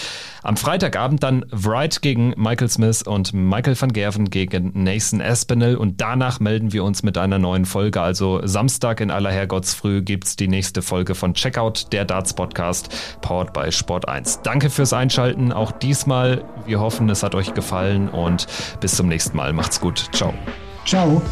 Am 0.46 0.58
Freitagabend 0.58 1.24
dann 1.24 1.43
Wright 1.50 2.04
gegen 2.04 2.36
Michael 2.38 2.70
Smith 2.70 3.02
und 3.02 3.34
Michael 3.34 3.82
van 3.82 3.91
Gerven 3.91 4.30
gegen 4.30 4.72
Nathan 4.76 5.20
Aspinall 5.20 5.76
und 5.76 6.00
danach 6.02 6.39
melden 6.39 6.72
wir 6.72 6.84
uns 6.84 7.02
mit 7.02 7.18
einer 7.18 7.39
neuen 7.39 7.66
Folge. 7.66 8.00
Also 8.00 8.46
Samstag 8.46 9.02
in 9.02 9.10
aller 9.10 9.32
Herrgottsfrüh 9.32 10.04
gibt's 10.04 10.36
die 10.36 10.48
nächste 10.48 10.84
Folge 10.84 11.16
von 11.16 11.34
Checkout, 11.34 11.91
der 11.93 12.06
Darts 12.06 12.36
Podcast, 12.36 13.20
powered 13.22 13.54
by 13.54 13.72
Sport 13.72 14.08
1. 14.08 14.43
Danke 14.43 14.70
fürs 14.70 14.93
Einschalten, 14.93 15.52
auch 15.52 15.72
diesmal. 15.72 16.46
Wir 16.68 16.80
hoffen, 16.80 17.10
es 17.10 17.24
hat 17.24 17.34
euch 17.34 17.56
gefallen 17.56 18.08
und 18.08 18.46
bis 18.80 18.96
zum 18.96 19.08
nächsten 19.08 19.36
Mal. 19.36 19.52
Macht's 19.52 19.82
gut. 19.82 20.10
Ciao. 20.12 20.32
Ciao. 20.86 21.24